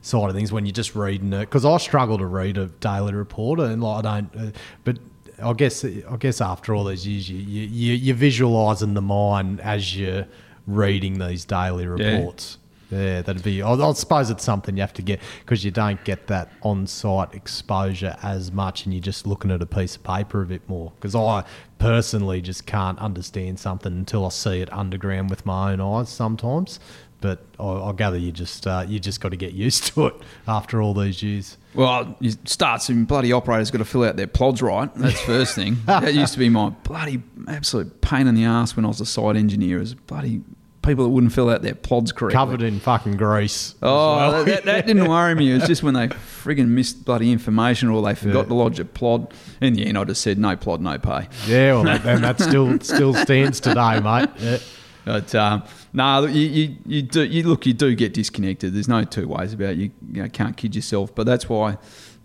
side 0.00 0.30
of 0.30 0.34
things 0.34 0.50
when 0.50 0.66
you're 0.66 0.72
just 0.72 0.96
reading 0.96 1.32
it? 1.32 1.38
Because 1.42 1.64
I 1.64 1.76
struggle 1.76 2.18
to 2.18 2.26
read 2.26 2.58
a 2.58 2.66
daily 2.66 3.14
reporter, 3.14 3.66
and 3.66 3.80
like 3.80 4.04
I 4.04 4.20
don't. 4.20 4.36
Uh, 4.36 4.50
but 4.82 4.98
I 5.40 5.52
guess 5.52 5.84
I 5.84 6.16
guess 6.18 6.40
after 6.40 6.74
all 6.74 6.82
these 6.86 7.06
years, 7.06 7.30
you 7.30 7.38
you 7.38 7.68
you- 7.68 7.94
you're 7.94 8.16
visualising 8.16 8.94
the 8.94 9.00
mind 9.02 9.60
as 9.60 9.96
you're 9.96 10.26
reading 10.66 11.20
these 11.20 11.44
daily 11.44 11.86
reports. 11.86 12.58
Yeah, 12.60 12.67
that'd 12.90 13.42
be. 13.42 13.62
I, 13.62 13.72
I 13.72 13.92
suppose 13.92 14.30
it's 14.30 14.44
something 14.44 14.76
you 14.76 14.82
have 14.82 14.92
to 14.94 15.02
get 15.02 15.20
because 15.40 15.64
you 15.64 15.70
don't 15.70 16.02
get 16.04 16.26
that 16.28 16.50
on-site 16.62 17.34
exposure 17.34 18.16
as 18.22 18.52
much, 18.52 18.84
and 18.84 18.94
you're 18.94 19.02
just 19.02 19.26
looking 19.26 19.50
at 19.50 19.62
a 19.62 19.66
piece 19.66 19.96
of 19.96 20.04
paper 20.04 20.42
a 20.42 20.46
bit 20.46 20.68
more. 20.68 20.92
Because 20.96 21.14
I 21.14 21.44
personally 21.78 22.40
just 22.40 22.66
can't 22.66 22.98
understand 22.98 23.58
something 23.58 23.92
until 23.92 24.26
I 24.26 24.30
see 24.30 24.60
it 24.60 24.72
underground 24.72 25.30
with 25.30 25.46
my 25.46 25.72
own 25.72 25.80
eyes 25.80 26.08
sometimes. 26.08 26.80
But 27.20 27.44
I, 27.58 27.64
I 27.64 27.92
gather 27.92 28.16
you 28.16 28.30
just 28.30 28.66
uh, 28.66 28.84
you 28.86 29.00
just 29.00 29.20
got 29.20 29.30
to 29.30 29.36
get 29.36 29.52
used 29.52 29.86
to 29.94 30.06
it 30.06 30.14
after 30.46 30.80
all 30.80 30.94
these 30.94 31.22
years. 31.22 31.58
Well, 31.74 32.16
you 32.20 32.32
start 32.44 32.82
some 32.82 33.04
bloody 33.04 33.32
operators 33.32 33.70
got 33.70 33.78
to 33.78 33.84
fill 33.84 34.04
out 34.04 34.16
their 34.16 34.26
plods 34.26 34.62
right. 34.62 34.92
That's 34.94 35.20
first 35.20 35.54
thing. 35.54 35.78
that 35.86 36.14
used 36.14 36.32
to 36.34 36.38
be 36.38 36.48
my 36.48 36.70
bloody 36.70 37.22
absolute 37.48 38.00
pain 38.00 38.26
in 38.26 38.34
the 38.34 38.44
ass 38.44 38.76
when 38.76 38.84
I 38.84 38.88
was 38.88 39.00
a 39.00 39.06
site 39.06 39.36
engineer. 39.36 39.80
Is 39.80 39.94
bloody 39.94 40.42
people 40.88 41.04
that 41.04 41.10
wouldn't 41.10 41.32
fill 41.32 41.50
out 41.50 41.62
their 41.62 41.74
plods 41.74 42.10
correctly. 42.12 42.34
Covered 42.34 42.62
in 42.62 42.80
fucking 42.80 43.16
grease. 43.16 43.74
Oh, 43.82 44.16
well. 44.16 44.44
that, 44.44 44.64
that, 44.64 44.86
didn't 44.86 45.08
worry 45.08 45.34
me. 45.34 45.50
It 45.50 45.54
was 45.54 45.66
just 45.66 45.82
when 45.82 45.94
they 45.94 46.08
frigging 46.08 46.68
missed 46.68 47.04
bloody 47.04 47.30
information 47.30 47.88
or 47.90 48.02
they 48.02 48.14
forgot 48.14 48.44
Yeah. 48.44 48.48
to 48.48 48.54
lodge 48.54 48.80
a 48.80 48.84
plod. 48.84 49.32
In 49.60 49.74
the 49.74 49.86
end, 49.86 49.96
I 49.98 50.04
just 50.04 50.22
said 50.22 50.38
no 50.38 50.56
plod, 50.56 50.80
no 50.80 50.98
pay. 50.98 51.28
Yeah, 51.46 51.74
well, 51.74 51.84
that, 51.84 52.04
and 52.06 52.24
that 52.24 52.40
still 52.40 52.80
still 52.80 53.14
stands 53.14 53.60
today, 53.60 54.00
mate. 54.00 54.30
Yeah. 54.38 54.58
But 55.04 55.34
um, 55.34 55.62
no, 55.94 56.26
you, 56.26 56.46
you, 56.48 56.76
you 56.84 57.02
do 57.02 57.24
you 57.24 57.42
look 57.44 57.64
you 57.64 57.72
do 57.72 57.94
get 57.94 58.12
disconnected. 58.12 58.74
There's 58.74 58.88
no 58.88 59.04
two 59.04 59.26
ways 59.28 59.54
about 59.54 59.70
it. 59.70 59.76
You, 59.78 59.90
you 60.12 60.22
know, 60.22 60.28
can't 60.28 60.56
kid 60.56 60.74
yourself. 60.76 61.14
But 61.14 61.24
that's 61.26 61.48
why 61.48 61.70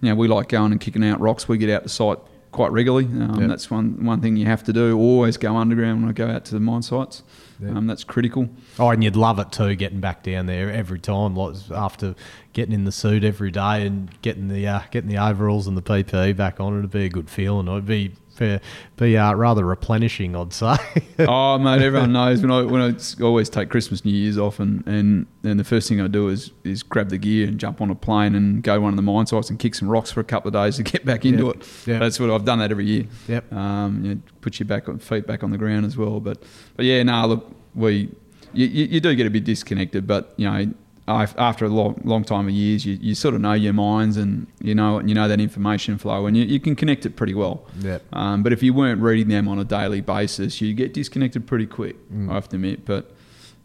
you 0.01 0.09
know 0.09 0.15
we 0.15 0.27
like 0.27 0.49
going 0.49 0.71
and 0.73 0.81
kicking 0.81 1.03
out 1.05 1.19
rocks. 1.21 1.47
We 1.47 1.57
get 1.57 1.69
out 1.69 1.83
to 1.83 1.89
site 1.89 2.17
quite 2.51 2.71
regularly. 2.73 3.05
Um, 3.05 3.37
Yeah. 3.39 3.47
That's 3.47 3.71
one 3.71 4.03
one 4.03 4.19
thing 4.21 4.35
you 4.35 4.47
have 4.47 4.63
to 4.65 4.73
do. 4.73 4.97
Always 4.97 5.37
go 5.37 5.55
underground 5.55 6.01
when 6.01 6.09
I 6.09 6.13
go 6.13 6.27
out 6.27 6.43
to 6.45 6.53
the 6.55 6.59
mine 6.59 6.81
sites. 6.81 7.23
Um, 7.61 7.87
that's 7.87 8.03
critical. 8.03 8.49
Oh, 8.79 8.89
and 8.89 9.03
you'd 9.03 9.15
love 9.15 9.39
it 9.39 9.51
too, 9.51 9.75
getting 9.75 9.99
back 9.99 10.23
down 10.23 10.45
there 10.45 10.71
every 10.71 10.99
time, 10.99 11.37
after 11.73 12.15
getting 12.53 12.73
in 12.73 12.85
the 12.85 12.91
suit 12.91 13.23
every 13.23 13.51
day 13.51 13.85
and 13.85 14.09
getting 14.21 14.47
the 14.47 14.67
uh, 14.67 14.81
getting 14.91 15.09
the 15.09 15.17
overalls 15.17 15.67
and 15.67 15.77
the 15.77 15.81
PPE 15.81 16.35
back 16.35 16.59
on. 16.59 16.77
It'd 16.77 16.91
be 16.91 17.05
a 17.05 17.09
good 17.09 17.29
feeling. 17.29 17.67
It'd 17.67 17.85
be 17.85 18.13
be 18.37 19.17
uh, 19.17 19.33
rather 19.33 19.65
replenishing, 19.65 20.35
I'd 20.35 20.53
say. 20.53 20.75
oh 21.19 21.57
mate, 21.59 21.81
everyone 21.81 22.13
knows 22.13 22.41
when 22.41 22.51
I 22.51 22.61
when 22.63 22.81
I 22.81 23.23
always 23.23 23.49
take 23.49 23.69
Christmas, 23.69 24.03
New 24.05 24.11
Year's 24.13 24.37
off, 24.37 24.59
and 24.59 24.85
and 24.87 25.25
and 25.43 25.59
the 25.59 25.63
first 25.63 25.87
thing 25.89 26.01
I 26.01 26.07
do 26.07 26.29
is 26.29 26.51
is 26.63 26.83
grab 26.83 27.09
the 27.09 27.17
gear 27.17 27.47
and 27.47 27.59
jump 27.59 27.81
on 27.81 27.89
a 27.89 27.95
plane 27.95 28.35
and 28.35 28.61
go 28.63 28.75
to 28.75 28.81
one 28.81 28.91
of 28.91 28.95
the 28.97 29.01
mine 29.03 29.25
sites 29.27 29.49
and 29.49 29.57
kick 29.59 29.75
some 29.75 29.87
rocks 29.89 30.11
for 30.11 30.19
a 30.19 30.23
couple 30.23 30.47
of 30.49 30.53
days 30.53 30.77
to 30.77 30.83
get 30.91 31.05
back 31.05 31.25
into 31.25 31.45
Yep. 31.47 31.55
it. 31.55 31.67
Yep. 31.87 31.99
That's 31.99 32.19
what 32.19 32.29
I've 32.29 32.45
done 32.45 32.59
that 32.59 32.71
every 32.71 32.85
year. 32.85 33.05
Yep. 33.27 33.53
Um, 33.53 34.03
you 34.05 34.15
know, 34.15 34.21
put 34.41 34.59
your 34.59 34.65
back 34.67 34.89
on 34.89 34.99
feet 34.99 35.27
back 35.27 35.43
on 35.43 35.51
the 35.51 35.57
ground 35.57 35.85
as 35.85 35.97
well. 35.97 36.19
But 36.19 36.41
but 36.75 36.85
yeah, 36.85 37.03
no, 37.03 37.25
look, 37.27 37.51
we 37.75 38.09
you, 38.53 38.67
you 38.67 38.99
do 38.99 39.13
get 39.15 39.25
a 39.27 39.31
bit 39.31 39.43
disconnected, 39.43 40.05
but 40.07 40.33
you 40.37 40.49
know. 40.49 40.73
Af- 41.07 41.35
After 41.37 41.65
a 41.65 41.69
long, 41.69 41.99
long 42.03 42.23
time 42.23 42.47
of 42.47 42.53
years, 42.53 42.85
you, 42.85 42.97
you 43.01 43.15
sort 43.15 43.35
of 43.35 43.41
know 43.41 43.53
your 43.53 43.73
mines 43.73 44.17
and 44.17 44.47
you 44.61 44.73
know 44.75 44.99
you 45.01 45.13
know 45.13 45.27
that 45.27 45.39
information 45.39 45.97
flow 45.97 46.25
and 46.25 46.35
you, 46.37 46.43
you 46.43 46.59
can 46.59 46.75
connect 46.75 47.05
it 47.05 47.15
pretty 47.15 47.33
well. 47.33 47.65
Yep. 47.79 48.03
Um, 48.13 48.43
but 48.43 48.53
if 48.53 48.63
you 48.63 48.73
weren't 48.73 49.01
reading 49.01 49.27
them 49.27 49.47
on 49.47 49.59
a 49.59 49.63
daily 49.63 50.01
basis, 50.01 50.61
you 50.61 50.73
get 50.73 50.93
disconnected 50.93 51.45
pretty 51.47 51.65
quick. 51.65 51.95
I 52.29 52.33
have 52.33 52.49
to 52.49 52.55
admit, 52.55 52.85
but 52.85 53.11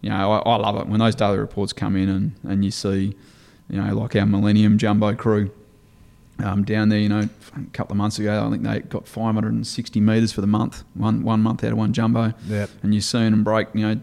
you 0.01 0.11
know, 0.11 0.32
I, 0.32 0.39
I 0.39 0.57
love 0.57 0.76
it 0.76 0.86
when 0.89 1.01
those 1.01 1.14
daily 1.14 1.39
reports 1.39 1.72
come 1.72 1.97
in 1.97 2.09
and, 2.09 2.32
and 2.45 2.64
you 2.64 2.70
see, 2.70 3.16
you 3.68 3.80
know, 3.82 3.95
like 3.95 4.14
our 4.16 4.26
Millennium 4.26 4.78
Jumbo 4.78 5.14
crew 5.14 5.51
um, 6.43 6.64
down 6.64 6.89
there. 6.89 7.01
You 7.01 7.09
know, 7.09 7.28
a 7.57 7.70
couple 7.72 7.95
of 7.95 7.99
months 7.99 8.18
ago, 8.18 8.47
I 8.47 8.51
think 8.51 8.62
they 8.62 8.80
got 8.80 9.09
560 9.09 10.01
meters 10.01 10.32
for 10.32 10.41
the 10.41 10.47
month, 10.47 10.84
one 10.95 11.22
one 11.22 11.41
month 11.43 11.64
out 11.64 11.72
of 11.72 11.78
one 11.78 11.93
jumbo. 11.93 12.32
Yep. 12.47 12.70
And 12.82 12.95
you're 12.95 13.01
seeing 13.01 13.30
them 13.30 13.45
break, 13.45 13.68
you 13.74 13.86
know. 13.86 14.01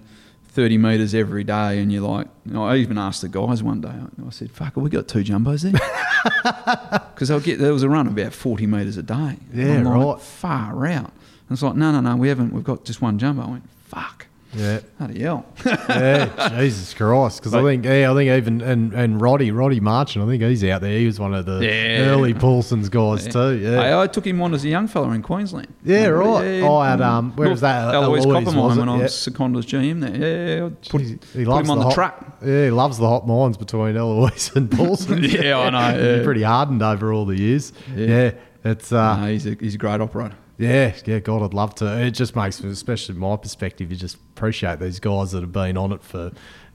30 0.56 0.78
metres 0.78 1.14
every 1.14 1.44
day, 1.44 1.80
and 1.80 1.92
you're 1.92 2.08
like, 2.08 2.28
you 2.46 2.54
know, 2.54 2.64
I 2.64 2.78
even 2.78 2.98
asked 2.98 3.22
the 3.22 3.28
guys 3.28 3.62
one 3.62 3.82
day, 3.82 3.90
I 3.90 4.30
said, 4.30 4.52
fuck, 4.52 4.76
have 4.76 4.84
we 4.84 4.90
got 4.90 5.08
two 5.08 5.24
jumbos 5.24 5.62
there? 5.70 5.80
Because 7.14 7.30
I'll 7.30 7.40
get 7.40 7.60
there 7.60 7.72
was 7.72 7.84
a 7.84 7.88
run 7.90 8.08
about 8.08 8.34
forty 8.34 8.66
metres 8.66 8.98
a 8.98 9.04
day. 9.04 9.38
Yeah, 9.54 9.76
I'm 9.76 9.84
like, 9.86 10.06
right. 10.16 10.22
Far 10.22 10.86
out. 10.88 11.12
And 11.48 11.52
it's 11.52 11.62
like, 11.62 11.76
no, 11.76 11.92
no, 11.92 12.02
no, 12.02 12.16
we 12.18 12.28
haven't. 12.30 12.52
We've 12.52 12.64
got 12.64 12.84
just 12.84 13.02
one 13.02 13.20
jumbo. 13.20 13.44
I 13.44 13.48
went, 13.52 13.70
fuck. 13.86 14.25
Yeah. 14.56 14.80
How 15.00 15.08
Bloody 15.08 15.22
hell. 15.22 15.46
yeah, 15.66 16.58
Jesus 16.60 16.94
Christ! 16.94 17.40
Because 17.40 17.54
I 17.54 17.62
think, 17.62 17.86
yeah, 17.86 18.12
I 18.12 18.16
think 18.16 18.30
even 18.32 18.62
and 18.62 18.94
and 18.94 19.22
Roddy, 19.22 19.52
Roddy 19.52 19.80
Marchant, 19.80 20.24
I 20.26 20.28
think 20.30 20.44
he's 20.44 20.64
out 20.66 20.82
there. 20.82 20.98
He 20.98 21.06
was 21.06 21.20
one 21.20 21.34
of 21.34 21.46
the 21.46 21.60
Yeah. 21.60 22.06
early 22.10 22.34
Paulsen's 22.34 22.90
guys 22.90 23.28
too. 23.28 23.58
Yeah, 23.58 23.82
Hey, 23.82 23.94
I 24.00 24.08
took 24.08 24.26
him 24.26 24.42
on 24.42 24.54
as 24.54 24.64
a 24.64 24.70
young 24.70 24.88
fella 24.88 25.12
in 25.12 25.22
Queensland. 25.22 25.68
Yeah, 25.84 26.08
right. 26.08 26.64
I 26.64 26.90
had, 26.92 27.02
um, 27.02 27.34
where 27.36 27.50
was 27.50 27.62
that? 27.62 27.94
Eloise 27.94 28.26
Eloise, 28.26 28.46
Copper 28.46 28.58
was 28.58 28.78
Mine 28.78 28.88
when? 28.88 28.90
I 28.90 29.04
was 29.04 29.14
seconded 29.18 29.60
as 29.60 29.72
GM 29.72 30.00
there. 30.02 30.58
Yeah, 30.60 30.66
I 30.68 30.70
put, 30.90 31.02
Jeez, 31.02 31.20
put 31.20 31.38
him 31.66 31.70
on 31.72 31.78
the, 31.80 31.84
hot, 31.86 31.94
truck. 31.94 32.38
Yeah, 32.46 32.66
he 32.66 32.72
loves 32.72 32.98
the 32.98 33.08
hot 33.08 33.28
mines 33.28 33.58
between 33.58 33.98
Eloise 33.98 34.52
and 34.56 34.72
Paulson. 34.78 35.24
Yeah, 35.24 35.60
I 35.60 35.70
know, 35.70 35.98
He's 36.00 36.18
yeah. 36.20 36.24
pretty 36.24 36.44
hardened 36.44 36.82
over 36.82 37.12
all 37.12 37.26
the 37.26 37.38
years. 37.38 37.74
Yeah, 37.96 38.06
Yeah. 38.08 38.32
it's 38.64 38.92
uh, 38.92 39.18
No, 39.20 39.28
he's, 39.28 39.46
a, 39.46 39.56
he's 39.60 39.76
a 39.76 39.78
great 39.78 40.00
operator. 40.02 40.36
Yeah, 40.58 40.94
yeah. 41.06 41.20
God, 41.20 41.42
I'd 41.44 41.54
love 41.54 41.76
to. 41.76 42.02
It 42.02 42.12
just 42.12 42.36
makes, 42.36 42.64
me, 42.64 42.70
especially 42.70 43.16
my 43.16 43.36
perspective, 43.38 43.92
you 43.92 43.98
just 43.98 44.16
appreciate 44.16 44.80
these 44.80 45.00
guys 45.00 45.32
that 45.32 45.42
have 45.42 45.52
been 45.52 45.78
on 45.78 45.92
it 45.92 46.04
for 46.04 46.32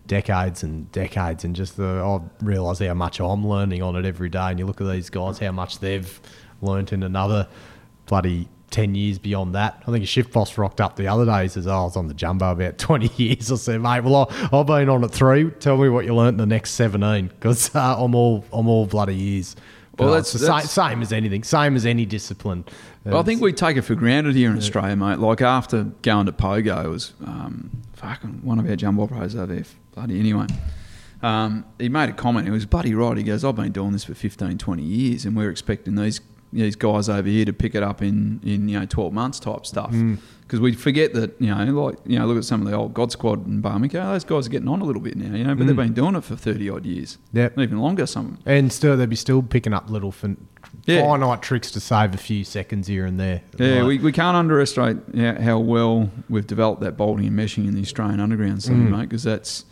decades 0.07 0.63
and 0.63 0.91
decades, 0.93 1.45
and 1.45 1.55
just 1.55 1.77
the, 1.77 1.85
I 1.85 2.21
realise 2.45 2.79
how 2.81 2.95
much 2.95 3.21
I'm 3.21 3.47
learning 3.47 3.83
on 3.83 3.97
it 3.97 4.05
every 4.05 4.29
day. 4.29 4.51
And 4.51 4.59
you 4.59 4.67
look 4.67 4.81
at 4.81 4.87
these 4.89 5.09
guys, 5.11 5.39
how 5.39 5.53
much 5.53 5.79
they've 5.81 6.21
learnt 6.63 6.93
in 6.93 7.03
another 7.03 7.49
bloody. 8.07 8.49
10 8.71 8.95
years 8.95 9.19
beyond 9.19 9.53
that. 9.57 9.83
I 9.85 9.91
think 9.91 10.05
a 10.05 10.07
shift 10.07 10.33
boss 10.33 10.57
rocked 10.57 10.81
up 10.81 10.95
the 10.95 11.09
other 11.09 11.25
day. 11.27 11.43
He 11.43 11.49
says, 11.49 11.67
Oh, 11.67 11.73
I 11.73 11.83
was 11.83 11.97
on 11.97 12.07
the 12.07 12.15
jumbo 12.15 12.53
about 12.53 12.79
20 12.79 13.11
years. 13.21 13.51
I 13.51 13.57
said, 13.57 13.81
Mate, 13.83 14.05
well, 14.05 14.29
I, 14.31 14.49
I've 14.57 14.67
been 14.69 14.89
on 14.89 15.03
it 15.03 15.11
three. 15.11 15.51
Tell 15.59 15.77
me 15.77 15.89
what 15.89 16.05
you 16.05 16.15
learnt 16.15 16.35
in 16.35 16.39
the 16.39 16.47
next 16.47 16.75
17 16.75 17.27
because 17.27 17.75
uh, 17.75 17.97
I'm, 18.01 18.15
all, 18.15 18.45
I'm 18.53 18.69
all 18.69 18.87
bloody 18.87 19.17
years. 19.17 19.57
Well, 19.99 20.11
that's- 20.13 20.33
it's 20.37 20.45
the 20.47 20.61
same, 20.61 20.69
same 20.69 21.03
as 21.03 21.13
anything, 21.13 21.43
same 21.43 21.75
as 21.75 21.85
any 21.85 22.07
discipline. 22.07 22.65
Well, 23.05 23.19
I 23.19 23.23
think 23.23 23.41
we 23.41 23.53
take 23.53 23.77
it 23.77 23.83
for 23.83 23.95
granted 23.95 24.35
here 24.35 24.51
in 24.51 24.59
Australia, 24.59 24.95
mate. 24.95 25.19
Like 25.19 25.41
after 25.41 25.85
going 26.03 26.27
to 26.27 26.33
Pogo, 26.33 26.85
it 26.85 26.89
was 26.89 27.15
um, 27.25 27.71
fucking 27.95 28.41
one 28.43 28.59
of 28.59 28.69
our 28.69 28.77
jumbo 28.77 29.07
pros 29.07 29.35
over 29.35 29.55
there. 29.55 29.65
Bloody 29.95 30.21
anyway. 30.21 30.47
Um, 31.23 31.65
he 31.79 31.89
made 31.89 32.09
a 32.09 32.13
comment. 32.13 32.47
He 32.47 32.51
was 32.51 32.67
bloody 32.67 32.95
right. 32.95 33.17
He 33.17 33.23
goes, 33.23 33.45
I've 33.45 33.57
been 33.57 33.73
doing 33.73 33.93
this 33.93 34.05
for 34.05 34.15
15, 34.15 34.59
20 34.59 34.83
years, 34.83 35.25
and 35.25 35.37
we're 35.37 35.51
expecting 35.51 35.95
these 35.95 36.21
these 36.53 36.77
guys 36.77 37.09
over 37.09 37.29
here 37.29 37.45
to 37.45 37.53
pick 37.53 37.75
it 37.75 37.83
up 37.83 38.03
in, 38.03 38.41
in 38.45 38.69
you 38.69 38.79
know 38.81 38.87
12 38.87 39.13
months 39.13 39.39
type 39.41 39.65
stuff. 39.67 39.93
Mm. 39.93 40.19
Because 40.43 40.59
we 40.59 40.73
forget 40.75 41.15
that 41.15 41.41
you 41.41 41.55
know, 41.55 41.65
like 41.85 41.97
you 42.05 42.19
know, 42.19 42.27
look 42.27 42.37
at 42.37 42.45
some 42.45 42.61
of 42.61 42.67
the 42.69 42.75
old 42.77 42.93
God 42.93 43.13
Squad 43.13 43.47
and 43.47 43.63
Barminco. 43.63 43.93
Those 43.93 44.25
guys 44.25 44.47
are 44.49 44.51
getting 44.51 44.67
on 44.67 44.81
a 44.81 44.85
little 44.85 45.01
bit 45.03 45.17
now, 45.17 45.37
you 45.37 45.45
know, 45.45 45.55
but 45.55 45.67
they've 45.69 45.77
been 45.77 45.93
doing 45.95 46.17
it 46.17 46.25
for 46.25 46.35
30 46.35 46.69
odd 46.71 46.85
years. 46.87 47.19
Mm. 47.33 47.39
Yep. 47.39 47.59
even 47.61 47.79
longer. 47.79 48.05
Some. 48.07 48.39
And 48.47 48.73
still, 48.73 48.97
they'd 48.97 49.09
be 49.09 49.15
still 49.15 49.43
picking 49.43 49.73
up 49.73 49.89
little 49.91 50.11
fin- 50.11 50.45
Yeah. 50.87 51.03
finite 51.03 51.41
tricks 51.43 51.71
to 51.71 51.81
save 51.81 52.15
a 52.15 52.19
few 52.19 52.43
seconds 52.43 52.89
here 52.89 53.07
and 53.07 53.21
there. 53.21 53.43
Yeah, 53.59 53.83
Like- 53.83 53.87
we, 53.87 53.99
we 53.99 54.11
can't 54.13 54.37
underestimate 54.37 54.97
yeah, 55.15 55.41
how 55.41 55.61
well 55.61 56.11
we've 56.29 56.49
developed 56.49 56.81
that 56.81 56.97
bolting 56.97 57.27
and 57.29 57.39
meshing 57.39 57.69
in 57.69 57.77
the 57.77 57.83
Australian 57.83 58.19
underground 58.19 58.65
scene, 58.65 58.89
Mm. 58.89 58.91
mate, 58.91 59.09
because 59.09 59.23
that's, 59.23 59.65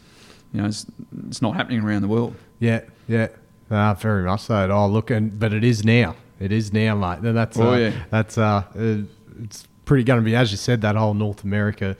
you 0.52 0.60
know, 0.60 0.68
it's, 0.68 0.86
it's 1.26 1.42
not 1.42 1.56
happening 1.56 1.80
around 1.80 2.02
the 2.02 2.08
world. 2.08 2.36
yeah, 2.60 2.82
yeah, 3.08 3.26
Ah, 3.68 3.94
very 3.94 4.22
much 4.22 4.42
so. 4.42 4.70
Oh, 4.70 4.86
look, 4.86 5.10
and 5.10 5.38
but 5.40 5.52
it 5.52 5.64
is 5.64 5.84
now. 5.84 6.14
It 6.40 6.52
is 6.52 6.72
now, 6.72 6.94
mate. 6.94 7.18
And 7.26 7.36
that's 7.36 7.58
Oh, 7.58 7.72
uh, 7.72 7.76
yeah. 7.76 7.92
that's 8.10 8.38
uh, 8.38 8.62
uh, 8.78 9.02
it's 9.42 9.66
pretty 9.84 10.04
going 10.04 10.20
to 10.20 10.24
be 10.24 10.36
as 10.36 10.50
you 10.50 10.56
said 10.56 10.80
that 10.82 10.96
whole 10.96 11.14
North 11.14 11.44
America 11.44 11.96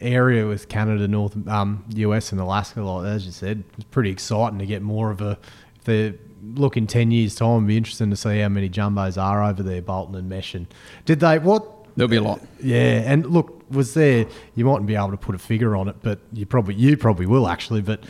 area 0.00 0.46
with 0.46 0.68
Canada, 0.68 1.06
North 1.08 1.36
um, 1.48 1.84
US, 1.94 2.32
and 2.32 2.40
Alaska. 2.40 2.82
Like 2.82 3.06
as 3.06 3.26
you 3.26 3.32
said, 3.32 3.64
it's 3.76 3.84
pretty 3.90 4.10
exciting 4.10 4.58
to 4.58 4.66
get 4.66 4.82
more 4.82 5.10
of 5.10 5.20
a 5.20 5.38
If 5.76 5.84
they 5.84 6.14
look 6.54 6.76
in 6.76 6.86
ten 6.86 7.10
years' 7.10 7.34
time, 7.34 7.56
it'd 7.58 7.68
be 7.68 7.76
interesting 7.76 8.10
to 8.10 8.16
see 8.16 8.38
how 8.40 8.48
many 8.48 8.68
jumbos 8.68 9.20
are 9.22 9.42
over 9.44 9.62
there, 9.62 9.82
Bolton 9.82 10.14
and 10.14 10.28
Mesh. 10.28 10.54
And 10.54 10.66
did 11.04 11.20
they 11.20 11.38
what? 11.38 11.70
There'll 11.96 12.08
be 12.08 12.16
a 12.16 12.22
lot. 12.22 12.40
Yeah, 12.60 13.02
and 13.06 13.24
look, 13.26 13.62
was 13.70 13.94
there? 13.94 14.26
You 14.56 14.64
mightn't 14.64 14.86
be 14.86 14.96
able 14.96 15.12
to 15.12 15.16
put 15.16 15.34
a 15.36 15.38
figure 15.38 15.76
on 15.76 15.88
it, 15.88 15.96
but 16.02 16.18
you 16.32 16.44
probably 16.44 16.74
you 16.74 16.96
probably 16.96 17.26
will 17.26 17.46
actually. 17.46 17.82
But 17.82 18.02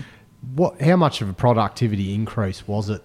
what? 0.54 0.80
How 0.80 0.96
much 0.96 1.20
of 1.20 1.28
a 1.28 1.34
productivity 1.34 2.14
increase 2.14 2.66
was 2.66 2.88
it 2.88 3.02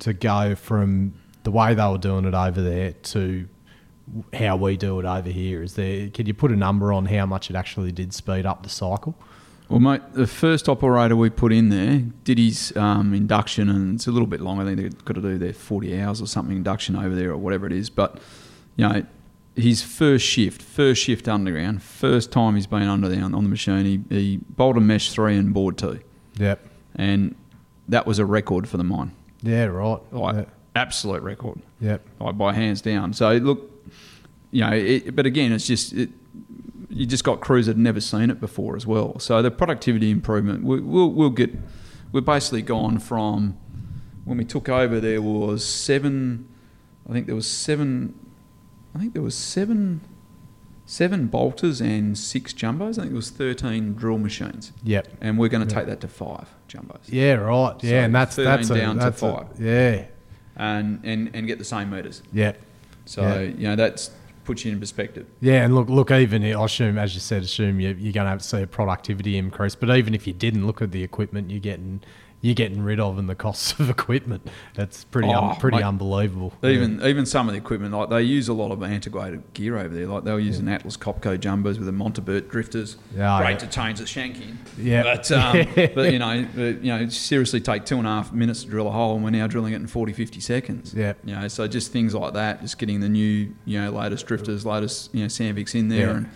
to 0.00 0.12
go 0.14 0.54
from 0.54 1.12
the 1.42 1.50
way 1.50 1.74
they 1.74 1.86
were 1.86 1.98
doing 1.98 2.24
it 2.24 2.34
over 2.34 2.62
there 2.62 2.92
to 2.92 3.48
how 4.34 4.56
we 4.56 4.76
do 4.76 4.98
it 5.00 5.04
over 5.04 5.28
here? 5.28 5.62
Is 5.62 5.74
there? 5.74 6.08
Can 6.10 6.26
you 6.26 6.34
put 6.34 6.50
a 6.50 6.56
number 6.56 6.92
on 6.92 7.06
how 7.06 7.26
much 7.26 7.50
it 7.50 7.56
actually 7.56 7.92
did 7.92 8.12
speed 8.12 8.46
up 8.46 8.62
the 8.62 8.68
cycle? 8.68 9.14
Well, 9.68 9.80
mate, 9.80 10.02
the 10.12 10.26
first 10.26 10.68
operator 10.68 11.16
we 11.16 11.30
put 11.30 11.50
in 11.52 11.70
there 11.70 12.02
did 12.24 12.36
his 12.36 12.76
um, 12.76 13.14
induction, 13.14 13.70
and 13.70 13.94
it's 13.94 14.06
a 14.06 14.10
little 14.12 14.26
bit 14.26 14.40
long. 14.42 14.60
I 14.60 14.64
think 14.64 14.76
they've 14.78 15.04
got 15.04 15.14
to 15.14 15.22
do 15.22 15.38
their 15.38 15.54
40 15.54 15.98
hours 15.98 16.20
or 16.20 16.26
something 16.26 16.54
induction 16.54 16.94
over 16.94 17.14
there 17.14 17.30
or 17.30 17.38
whatever 17.38 17.66
it 17.66 17.72
is. 17.72 17.88
But, 17.88 18.18
you 18.76 18.86
know, 18.86 19.06
his 19.56 19.82
first 19.82 20.26
shift, 20.26 20.60
first 20.60 21.02
shift 21.02 21.26
underground, 21.26 21.82
first 21.82 22.30
time 22.30 22.56
he's 22.56 22.66
been 22.66 22.82
under 22.82 23.08
there 23.08 23.24
on, 23.24 23.34
on 23.34 23.44
the 23.44 23.48
machine, 23.50 23.86
he, 23.86 24.14
he 24.14 24.36
bolted 24.50 24.82
mesh 24.82 25.10
three 25.10 25.38
and 25.38 25.54
board 25.54 25.78
two. 25.78 26.00
Yep. 26.36 26.68
And 26.96 27.34
that 27.88 28.06
was 28.06 28.18
a 28.18 28.26
record 28.26 28.68
for 28.68 28.76
the 28.76 28.84
mine. 28.84 29.12
Yeah. 29.42 29.64
Right. 29.66 30.00
Like, 30.12 30.34
Yeah. 30.34 30.44
Absolute 30.74 31.22
record. 31.22 31.60
Yep. 31.80 32.04
like 32.20 32.38
by 32.38 32.52
hands 32.52 32.80
down. 32.80 33.12
So 33.12 33.32
look, 33.36 33.70
you 34.50 34.60
know, 34.62 34.72
it, 34.72 35.14
but 35.16 35.26
again, 35.26 35.52
it's 35.52 35.66
just 35.66 35.92
it, 35.92 36.10
you 36.90 37.06
just 37.06 37.24
got 37.24 37.40
crews 37.40 37.66
that 37.66 37.72
had 37.72 37.78
never 37.82 38.00
seen 38.00 38.30
it 38.30 38.38
before 38.40 38.76
as 38.76 38.86
well. 38.86 39.18
So 39.18 39.40
the 39.42 39.50
productivity 39.50 40.10
improvement, 40.10 40.64
we, 40.64 40.80
we'll 40.80 41.10
we'll 41.10 41.30
get. 41.30 41.50
We're 42.12 42.20
basically 42.20 42.60
gone 42.62 42.98
from 42.98 43.56
when 44.26 44.36
we 44.36 44.44
took 44.44 44.68
over. 44.68 45.00
There 45.00 45.22
was 45.22 45.64
seven. 45.66 46.46
I 47.08 47.12
think 47.12 47.26
there 47.26 47.34
was 47.34 47.46
seven. 47.46 48.14
I 48.94 48.98
think 48.98 49.14
there 49.14 49.22
was 49.22 49.34
seven. 49.34 50.02
Seven 50.84 51.28
bolters 51.28 51.80
and 51.80 52.18
six 52.18 52.52
jumbos. 52.52 52.98
I 52.98 53.02
think 53.02 53.12
it 53.12 53.16
was 53.16 53.30
thirteen 53.30 53.94
drill 53.94 54.18
machines, 54.18 54.72
Yep. 54.82 55.08
and 55.22 55.38
we're 55.38 55.48
going 55.48 55.66
to 55.66 55.74
take 55.74 55.86
that 55.86 56.00
to 56.02 56.08
five 56.08 56.48
jumbos. 56.68 56.98
Yeah. 57.06 57.34
Right. 57.34 57.76
Yeah. 57.82 57.90
So 57.90 57.96
and 57.96 58.14
that's 58.14 58.36
13 58.36 58.44
that's 58.50 58.70
a, 58.70 58.74
down 58.74 58.94
to 58.96 59.00
that's 59.04 59.22
a- 59.22 59.32
five. 59.32 59.46
yeah. 59.60 60.04
And, 60.56 61.00
and 61.04 61.30
and 61.34 61.46
get 61.46 61.58
the 61.58 61.64
same 61.64 61.90
meters. 61.90 62.22
Yeah. 62.32 62.52
So 63.04 63.22
Yeah. 63.22 63.40
you 63.40 63.68
know 63.68 63.76
that's 63.76 64.10
puts 64.44 64.64
you 64.64 64.72
in 64.72 64.80
perspective. 64.80 65.26
Yeah, 65.40 65.64
and 65.64 65.74
look, 65.74 65.88
look. 65.88 66.10
Even 66.10 66.42
I 66.44 66.64
assume, 66.64 66.98
as 66.98 67.14
you 67.14 67.20
said, 67.20 67.42
assume 67.42 67.78
you, 67.80 67.90
you're 67.90 68.12
going 68.12 68.24
to 68.24 68.30
have 68.30 68.40
to 68.40 68.44
see 68.44 68.62
a 68.62 68.66
productivity 68.66 69.38
increase. 69.38 69.74
But 69.74 69.96
even 69.96 70.14
if 70.14 70.26
you 70.26 70.32
didn't 70.32 70.66
look 70.66 70.82
at 70.82 70.90
the 70.90 71.02
equipment, 71.04 71.50
you're 71.50 71.60
getting 71.60 72.02
you're 72.42 72.54
getting 72.54 72.82
rid 72.82 73.00
of 73.00 73.18
and 73.18 73.28
the 73.28 73.34
costs 73.34 73.78
of 73.80 73.88
equipment. 73.98 74.46
That's 74.74 75.04
pretty 75.04 75.28
Oh, 75.28 75.50
un, 75.50 75.56
pretty 75.56 75.78
mate. 75.78 75.84
unbelievable. 75.84 76.52
Even 76.62 77.00
even 77.02 77.24
some 77.24 77.48
of 77.48 77.52
the 77.54 77.58
equipment, 77.58 77.94
like 77.94 78.10
they 78.10 78.22
use 78.22 78.48
a 78.48 78.52
lot 78.52 78.72
of 78.72 78.82
antiquated 78.82 79.42
gear 79.54 79.78
over 79.78 79.94
there. 79.94 80.06
Like 80.06 80.24
they 80.24 80.32
were 80.32 80.40
using 80.40 80.68
Atlas 80.68 80.96
Copco 80.96 81.38
jumbos 81.38 81.78
with 81.78 81.86
the 81.86 81.92
Montabert 81.92 82.48
drifters. 82.50 82.96
Yeah, 83.16 83.38
great 83.40 83.52
yeah. 83.52 83.56
to 83.58 83.66
change 83.68 83.98
the 84.00 84.06
shank 84.06 84.36
in. 84.40 84.58
Yeah. 84.76 85.02
but 85.04 85.30
um, 85.32 85.66
but 85.94 86.12
you 86.12 86.18
know, 86.18 86.46
but, 86.54 86.82
you 86.84 86.92
know, 86.98 87.08
seriously, 87.08 87.60
take 87.60 87.84
two 87.84 87.96
and 87.98 88.06
a 88.06 88.10
half 88.10 88.32
minutes 88.32 88.64
to 88.64 88.68
drill 88.70 88.88
a 88.88 88.92
hole, 88.92 89.14
and 89.14 89.24
we're 89.24 89.30
now 89.30 89.46
drilling 89.46 89.72
it 89.72 89.76
in 89.76 89.86
40, 89.86 90.12
50 90.12 90.40
seconds. 90.40 90.92
Yeah. 90.94 91.12
you 91.24 91.34
know, 91.34 91.46
so 91.48 91.68
just 91.68 91.92
things 91.92 92.14
like 92.14 92.34
that, 92.34 92.60
just 92.60 92.76
getting 92.78 92.98
the 93.00 93.08
new, 93.08 93.54
you 93.64 93.80
know, 93.80 93.90
latest 93.90 94.26
drifters, 94.26 94.66
latest, 94.66 95.14
you 95.14 95.20
know, 95.20 95.26
Sandviks 95.26 95.74
in 95.76 95.88
there, 95.88 96.08
Yeah. 96.08 96.16
and 96.16 96.30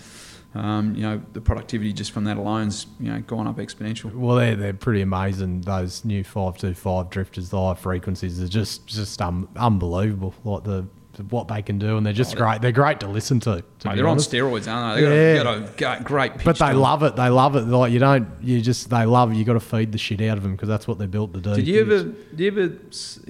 um, 0.56 0.94
you 0.94 1.02
know, 1.02 1.20
the 1.32 1.40
productivity 1.40 1.92
just 1.92 2.12
from 2.12 2.24
that 2.24 2.36
alone's, 2.36 2.86
you 2.98 3.12
know, 3.12 3.20
gone 3.20 3.46
up 3.46 3.56
exponential. 3.56 4.12
Well, 4.14 4.36
they're, 4.36 4.56
they're 4.56 4.72
pretty 4.74 5.02
amazing. 5.02 5.60
Those 5.62 6.04
new 6.04 6.24
five 6.24 6.56
two 6.56 6.74
five 6.74 7.10
drifters, 7.10 7.50
the 7.50 7.60
high 7.60 7.74
frequencies 7.74 8.40
are 8.40 8.48
just 8.48 8.86
just 8.86 9.20
um, 9.20 9.48
unbelievable. 9.56 10.34
Like 10.44 10.64
the 10.64 10.86
what 11.30 11.48
they 11.48 11.62
can 11.62 11.78
do, 11.78 11.96
and 11.96 12.04
they're 12.04 12.12
just 12.12 12.34
Oh, 12.34 12.38
great. 12.38 12.60
They're 12.60 12.72
great 12.72 13.00
to 13.00 13.08
listen 13.08 13.40
to. 13.40 13.64
to 13.78 13.88
Mate, 13.88 13.96
they're 13.96 14.06
on 14.06 14.18
steroids, 14.18 14.70
aren't 14.70 14.96
they? 15.00 15.02
They've 15.08 15.36
Yeah. 15.38 15.42
got, 15.44 15.76
got 15.78 16.00
a 16.02 16.04
great 16.04 16.34
pitch. 16.34 16.44
But 16.44 16.58
they 16.58 16.74
love 16.74 17.02
it. 17.04 17.16
They 17.16 17.30
love 17.30 17.56
it. 17.56 17.62
Like 17.62 17.90
you 17.90 17.98
don't. 17.98 18.28
You 18.42 18.60
just 18.60 18.90
they 18.90 19.06
love. 19.06 19.32
You 19.32 19.42
got 19.44 19.54
to 19.54 19.60
feed 19.60 19.92
the 19.92 19.98
shit 19.98 20.20
out 20.20 20.36
of 20.36 20.42
them 20.42 20.52
because 20.52 20.68
that's 20.68 20.86
what 20.86 20.98
they're 20.98 21.08
built 21.08 21.32
to 21.32 21.40
do. 21.40 21.54
Did 21.54 21.66
you 21.66 21.80
ever, 21.80 22.02
did 22.02 22.40
you 22.40 22.46
ever 22.48 22.74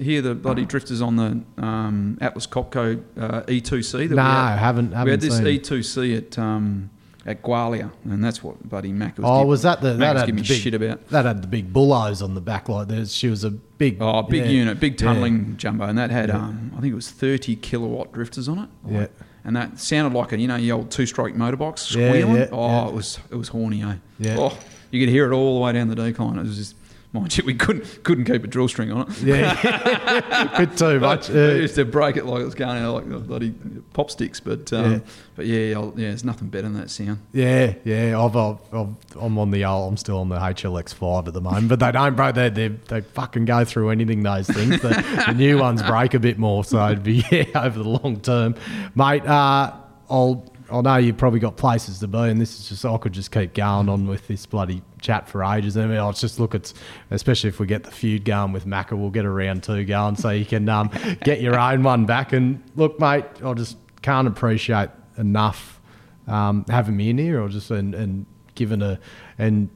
hear 0.03 0.21
the 0.21 0.35
bloody 0.35 0.65
drifters 0.65 1.01
on 1.01 1.15
the 1.15 1.41
um, 1.63 2.17
Atlas 2.19 2.45
Copco 2.45 3.01
uh, 3.17 3.43
E2C? 3.43 4.09
That 4.09 4.15
No, 4.15 4.23
we 4.23 4.29
had? 4.29 4.57
haven't. 4.57 4.89
We 4.89 4.95
haven't 4.95 5.11
had 5.11 5.21
this 5.21 5.37
seen. 5.37 5.45
E2C 5.45 6.17
at 6.17 6.37
um, 6.37 6.89
at 7.27 7.43
Gwalia, 7.43 7.91
and 8.05 8.23
that's 8.23 8.41
what 8.41 8.67
Buddy 8.67 8.91
Mac 8.93 9.17
was. 9.17 9.25
Oh, 9.27 9.39
give- 9.41 9.47
was 9.49 9.61
that 9.63 9.81
the 9.81 9.95
Mac 9.95 9.99
that 9.99 10.13
was 10.13 10.19
had 10.21 10.25
giving 10.27 10.43
the 10.43 10.47
big, 10.47 10.61
shit 10.61 10.73
about? 10.73 11.07
That 11.09 11.25
had 11.25 11.41
the 11.43 11.47
big 11.47 11.71
bullos 11.73 12.23
on 12.23 12.33
the 12.33 12.41
back. 12.41 12.69
Like 12.69 12.87
there's, 12.87 13.13
she 13.13 13.27
was 13.27 13.43
a 13.43 13.51
big. 13.51 13.97
Oh, 14.01 14.23
big 14.23 14.45
yeah. 14.45 14.51
unit, 14.51 14.79
big 14.79 14.99
Yeah. 14.99 15.07
tunneling 15.07 15.57
jumbo, 15.57 15.85
and 15.85 15.97
that 15.97 16.09
had 16.09 16.31
um, 16.31 16.71
I 16.75 16.81
think 16.81 16.93
it 16.93 16.95
was 16.95 17.11
30 17.11 17.57
kilowatt 17.57 18.13
drifters 18.13 18.47
on 18.47 18.59
it. 18.59 18.69
Yeah. 18.87 19.07
And 19.43 19.55
that 19.55 19.79
sounded 19.79 20.17
like 20.17 20.31
a 20.31 20.39
you 20.39 20.47
know 20.47 20.55
your 20.55 20.77
old 20.77 20.89
two 20.91 21.05
stroke 21.05 21.33
motorbox 21.33 21.93
Yeah, 21.95 22.09
squealing. 22.09 22.35
yeah, 22.35 22.47
oh, 22.51 22.67
yeah. 22.67 22.87
it 22.87 22.93
was 22.93 23.19
it 23.29 23.35
was 23.35 23.49
horny, 23.49 23.83
eh? 23.83 23.95
Yeah. 24.19 24.35
Oh, 24.39 24.57
you 24.91 24.99
could 25.05 25.09
hear 25.09 25.29
it 25.31 25.35
all 25.35 25.55
the 25.59 25.63
way 25.65 25.73
down 25.73 25.89
the 25.89 25.95
decline. 25.95 26.37
It 26.37 26.43
was 26.43 26.55
just 26.57 26.75
mind 27.13 27.37
you, 27.37 27.43
we 27.45 27.53
couldn't 27.53 28.03
couldn't 28.03 28.25
keep 28.25 28.43
a 28.43 28.47
drill 28.47 28.67
string 28.67 28.91
on 28.91 29.09
it. 29.09 29.21
Yeah, 29.21 30.57
bit 30.57 30.77
too 30.77 30.99
much. 30.99 31.29
I 31.29 31.33
Uh, 31.33 31.51
used 31.53 31.75
to 31.75 31.85
break 31.85 32.17
it 32.17 32.25
like 32.25 32.41
it 32.41 32.45
was 32.45 32.55
going 32.55 32.77
out 32.83 32.93
like 32.95 33.27
bloody 33.27 33.51
pop 33.93 34.11
sticks, 34.11 34.39
but 34.39 34.71
um, 34.73 34.91
Yeah. 34.93 34.99
but 35.35 35.45
yeah, 35.45 35.75
I'll, 35.77 35.93
yeah, 35.95 36.09
there's 36.09 36.23
nothing 36.23 36.49
better 36.49 36.63
than 36.63 36.73
that 36.79 36.89
sound. 36.89 37.19
yeah, 37.33 37.73
yeah. 37.83 38.19
I've, 38.21 38.35
I've, 38.35 38.57
I've, 38.73 38.95
I'm 39.19 39.37
on 39.39 39.51
the 39.51 39.65
old, 39.65 39.89
I'm 39.91 39.97
still 39.97 40.19
on 40.19 40.29
the 40.29 40.37
HLX 40.37 40.93
five 40.93 41.27
at 41.27 41.33
the 41.33 41.41
moment, 41.41 41.69
but 41.69 41.79
they 41.79 41.91
don't, 41.91 42.15
bro. 42.15 42.31
They 42.31 42.49
they 42.49 42.67
they 42.67 43.01
fucking 43.01 43.45
go 43.45 43.63
through 43.65 43.89
anything. 43.91 44.23
Those 44.23 44.47
things. 44.47 44.81
The, 44.81 45.23
the 45.27 45.33
new 45.33 45.57
ones 45.59 45.81
break 45.83 46.13
a 46.13 46.19
bit 46.19 46.37
more, 46.37 46.63
so 46.63 46.85
it'd 46.87 47.03
be 47.03 47.23
yeah, 47.31 47.45
over 47.55 47.79
the 47.81 47.89
long 47.89 48.19
term, 48.19 48.55
mate. 48.95 49.25
Uh, 49.25 49.73
I'll. 50.09 50.45
I 50.69 50.81
know 50.81 50.97
you've 50.97 51.17
probably 51.17 51.39
got 51.39 51.57
places 51.57 51.99
to 51.99 52.07
be, 52.07 52.17
and 52.17 52.41
this 52.41 52.59
is 52.59 52.69
just 52.69 52.85
I 52.85 52.97
could 52.97 53.13
just 53.13 53.31
keep 53.31 53.53
going 53.53 53.89
on 53.89 54.07
with 54.07 54.27
this 54.27 54.45
bloody 54.45 54.81
chat 54.99 55.27
for 55.29 55.43
ages. 55.43 55.77
I 55.77 55.85
mean, 55.85 55.97
I'll 55.97 56.13
just 56.13 56.39
look 56.39 56.55
at, 56.55 56.73
especially 57.11 57.49
if 57.49 57.59
we 57.59 57.67
get 57.67 57.83
the 57.83 57.91
feud 57.91 58.25
going 58.25 58.51
with 58.51 58.65
Macca, 58.65 58.97
we'll 58.97 59.09
get 59.09 59.25
a 59.25 59.29
round 59.29 59.63
two 59.63 59.85
going, 59.85 60.15
so 60.15 60.29
you 60.29 60.45
can 60.45 60.67
um, 60.69 60.89
get 61.23 61.41
your 61.41 61.59
own 61.59 61.83
one 61.83 62.05
back. 62.05 62.33
And 62.33 62.61
look, 62.75 62.99
mate, 62.99 63.25
I 63.43 63.53
just 63.53 63.77
can't 64.01 64.27
appreciate 64.27 64.89
enough 65.17 65.79
um, 66.27 66.65
having 66.67 66.97
me 66.97 67.09
in 67.09 67.17
here, 67.17 67.41
or 67.41 67.49
just 67.49 67.71
and, 67.71 67.95
and 67.95 68.25
given 68.55 68.81
a 68.81 68.99
and 69.37 69.69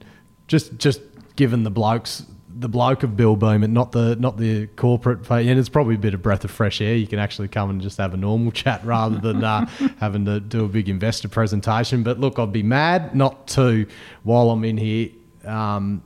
just 0.48 0.78
just 0.78 1.02
given 1.36 1.64
the 1.64 1.72
blokes 1.72 2.26
the 2.60 2.70
bloke 2.70 3.04
of 3.04 3.16
Bill 3.18 3.36
Beament, 3.36 3.72
not 3.72 3.92
the 3.92 4.16
not 4.18 4.38
the 4.38 4.68
corporate. 4.76 5.26
fa- 5.26 5.36
And 5.36 5.60
it's 5.60 5.70
probably 5.70 5.96
a 5.96 6.00
bit 6.00 6.14
of 6.14 6.22
breath 6.22 6.44
of 6.44 6.52
fresh 6.52 6.82
air. 6.82 6.96
You 6.96 7.08
can 7.08 7.20
actually 7.20 7.48
come 7.48 7.70
and 7.70 7.82
just 7.82 7.98
have 7.98 8.14
a 8.14 8.18
normal 8.18 8.52
chat 8.62 8.84
rather 8.86 9.18
than 9.20 9.44
uh, 9.44 9.66
having 10.00 10.26
to 10.26 10.40
do 10.40 10.66
a 10.66 10.68
big 10.68 10.90
investor 10.90 11.28
presentation. 11.30 12.04
But 12.04 12.20
look, 12.20 12.40
I'd 12.40 12.52
be 12.52 12.64
mad 12.64 13.16
not 13.16 13.48
to 13.50 13.86
while 14.24 14.50
I'm 14.52 14.64
in 14.64 14.78
here. 14.78 15.10
Um, 15.46 16.04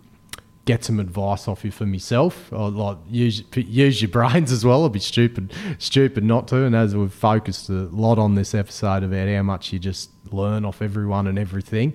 get 0.65 0.83
some 0.83 0.99
advice 0.99 1.47
off 1.47 1.63
you 1.63 1.69
for 1.71 1.85
myself. 1.85 2.51
Or 2.51 2.69
like 2.71 2.97
use 3.09 3.43
use 3.55 4.01
your 4.01 4.09
brains 4.09 4.51
as 4.51 4.65
well. 4.65 4.85
I'd 4.85 4.91
be 4.93 4.99
stupid 4.99 5.53
stupid 5.77 6.23
not 6.23 6.47
to. 6.49 6.63
And 6.63 6.75
as 6.75 6.95
we've 6.95 7.13
focused 7.13 7.69
a 7.69 7.73
lot 7.91 8.17
on 8.17 8.35
this 8.35 8.55
episode 8.55 9.03
about 9.03 9.27
how 9.27 9.43
much 9.43 9.71
you 9.73 9.79
just 9.79 10.09
learn 10.31 10.65
off 10.65 10.81
everyone 10.81 11.27
and 11.27 11.37
everything, 11.37 11.93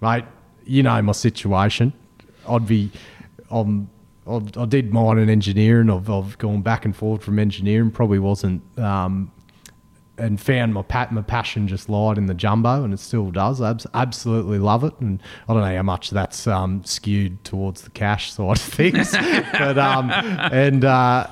mate. 0.00 0.24
You 0.66 0.82
know 0.82 1.02
my 1.02 1.12
situation. 1.12 1.92
I'd 2.48 2.66
be 2.66 2.90
um, 3.60 3.90
I, 4.26 4.40
I 4.56 4.64
did 4.66 4.92
mine 4.92 5.18
and 5.18 5.30
engineering. 5.30 5.90
I've, 5.90 6.10
I've 6.10 6.38
gone 6.38 6.62
back 6.62 6.84
and 6.84 6.94
forth 6.94 7.22
from 7.22 7.38
engineering. 7.38 7.90
Probably 7.90 8.18
wasn't 8.18 8.62
um, 8.78 9.30
and 10.16 10.40
found 10.40 10.72
my 10.72 10.82
pat 10.82 11.12
my 11.12 11.22
passion 11.22 11.66
just 11.66 11.88
lied 11.88 12.18
in 12.18 12.26
the 12.26 12.34
jumbo, 12.34 12.84
and 12.84 12.94
it 12.94 13.00
still 13.00 13.30
does. 13.30 13.60
I 13.60 13.70
abs- 13.70 13.86
absolutely 13.94 14.58
love 14.58 14.84
it, 14.84 14.94
and 15.00 15.22
I 15.48 15.52
don't 15.52 15.62
know 15.62 15.76
how 15.76 15.82
much 15.82 16.10
that's 16.10 16.46
um, 16.46 16.84
skewed 16.84 17.42
towards 17.44 17.82
the 17.82 17.90
cash 17.90 18.32
side 18.32 18.56
of 18.56 18.62
things, 18.62 19.12
but 19.52 19.78
um, 19.78 20.10
and 20.10 20.84
uh, 20.84 21.26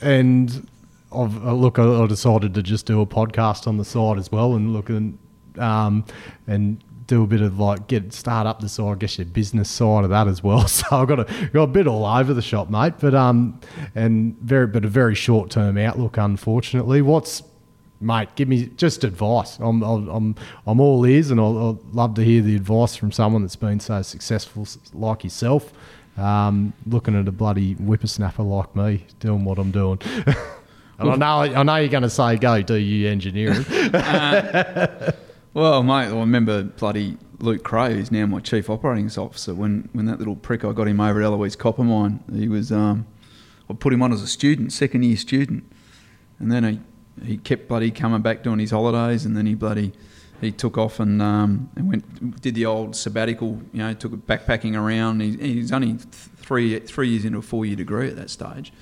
and 0.00 0.68
I've, 1.12 1.46
uh, 1.46 1.52
look, 1.52 1.78
I, 1.78 2.02
I 2.02 2.06
decided 2.06 2.54
to 2.54 2.62
just 2.62 2.86
do 2.86 3.00
a 3.00 3.06
podcast 3.06 3.66
on 3.66 3.76
the 3.76 3.84
side 3.84 4.18
as 4.18 4.32
well, 4.32 4.54
and 4.54 4.72
look 4.72 4.88
and 4.88 5.18
um, 5.58 6.04
and 6.46 6.82
do 7.06 7.22
a 7.22 7.26
bit 7.26 7.40
of 7.40 7.58
like 7.58 7.86
get 7.86 8.12
start 8.12 8.46
up 8.46 8.60
the 8.60 8.68
side, 8.68 8.92
I 8.92 8.94
guess 8.94 9.18
your 9.18 9.26
business 9.26 9.70
side 9.70 10.04
of 10.04 10.10
that 10.10 10.28
as 10.28 10.42
well. 10.42 10.66
So 10.74 10.84
I've 10.90 11.08
got 11.08 11.20
a 11.20 11.50
got 11.52 11.62
a 11.64 11.66
bit 11.68 11.86
all 11.86 12.04
over 12.04 12.34
the 12.34 12.42
shop, 12.42 12.68
mate. 12.68 12.94
But 12.98 13.14
um, 13.14 13.60
and 13.94 14.36
very 14.40 14.66
but 14.66 14.84
a 14.84 14.88
very 14.88 15.14
short 15.14 15.50
term 15.50 15.78
outlook, 15.78 16.16
unfortunately. 16.16 17.02
What's 17.02 17.42
mate? 18.00 18.28
Give 18.34 18.48
me 18.48 18.66
just 18.76 19.04
advice. 19.04 19.58
I'm 19.58 19.82
I'm 19.82 20.08
I'm, 20.08 20.34
I'm 20.66 20.80
all 20.80 21.06
ears, 21.06 21.30
and 21.30 21.40
I'll, 21.40 21.56
I'll 21.58 21.80
love 21.92 22.14
to 22.14 22.22
hear 22.24 22.42
the 22.42 22.56
advice 22.56 22.96
from 22.96 23.12
someone 23.12 23.42
that's 23.42 23.56
been 23.56 23.80
so 23.80 24.02
successful 24.02 24.66
like 24.92 25.24
yourself. 25.24 25.72
Um, 26.16 26.72
looking 26.86 27.18
at 27.18 27.26
a 27.26 27.32
bloody 27.32 27.74
whippersnapper 27.74 28.42
like 28.44 28.74
me 28.76 29.04
doing 29.18 29.44
what 29.44 29.58
I'm 29.58 29.70
doing. 29.70 30.00
And 30.96 31.10
I 31.10 31.16
know, 31.16 31.56
I 31.56 31.62
know 31.64 31.76
you're 31.76 31.88
going 31.88 32.04
to 32.04 32.10
say, 32.10 32.36
"Go 32.36 32.62
do 32.62 32.74
you 32.74 33.08
engineering." 33.08 33.64
Well, 35.54 35.84
mate, 35.84 36.08
I 36.08 36.18
remember 36.18 36.64
bloody 36.64 37.16
Luke 37.38 37.62
Creagh, 37.62 37.92
who's 37.92 38.10
now 38.10 38.26
my 38.26 38.40
chief 38.40 38.68
operating 38.68 39.08
officer. 39.16 39.54
When 39.54 39.88
when 39.92 40.06
that 40.06 40.18
little 40.18 40.34
prick 40.34 40.64
I 40.64 40.72
got 40.72 40.88
him 40.88 41.00
over 41.00 41.20
at 41.20 41.24
Eloise 41.24 41.54
Copper 41.54 41.84
Mine, 41.84 42.24
he 42.32 42.48
was. 42.48 42.72
Um, 42.72 43.06
I 43.70 43.74
put 43.74 43.92
him 43.92 44.02
on 44.02 44.12
as 44.12 44.20
a 44.20 44.26
student, 44.26 44.72
second 44.72 45.04
year 45.04 45.16
student, 45.16 45.62
and 46.40 46.50
then 46.50 46.64
he 46.64 46.80
he 47.24 47.36
kept 47.36 47.68
bloody 47.68 47.92
coming 47.92 48.20
back 48.20 48.42
doing 48.42 48.58
his 48.58 48.72
holidays, 48.72 49.24
and 49.24 49.36
then 49.36 49.46
he 49.46 49.54
bloody 49.54 49.92
he 50.40 50.50
took 50.50 50.76
off 50.76 50.98
and 50.98 51.22
um, 51.22 51.70
and 51.76 51.88
went 51.88 52.42
did 52.42 52.56
the 52.56 52.66
old 52.66 52.96
sabbatical. 52.96 53.62
You 53.72 53.78
know, 53.78 53.94
took 53.94 54.10
backpacking 54.26 54.76
around. 54.76 55.20
He, 55.20 55.36
he's 55.36 55.70
only 55.70 55.92
th- 55.92 56.00
three 56.02 56.80
three 56.80 57.10
years 57.10 57.24
into 57.24 57.38
a 57.38 57.42
four 57.42 57.64
year 57.64 57.76
degree 57.76 58.08
at 58.08 58.16
that 58.16 58.30
stage, 58.30 58.72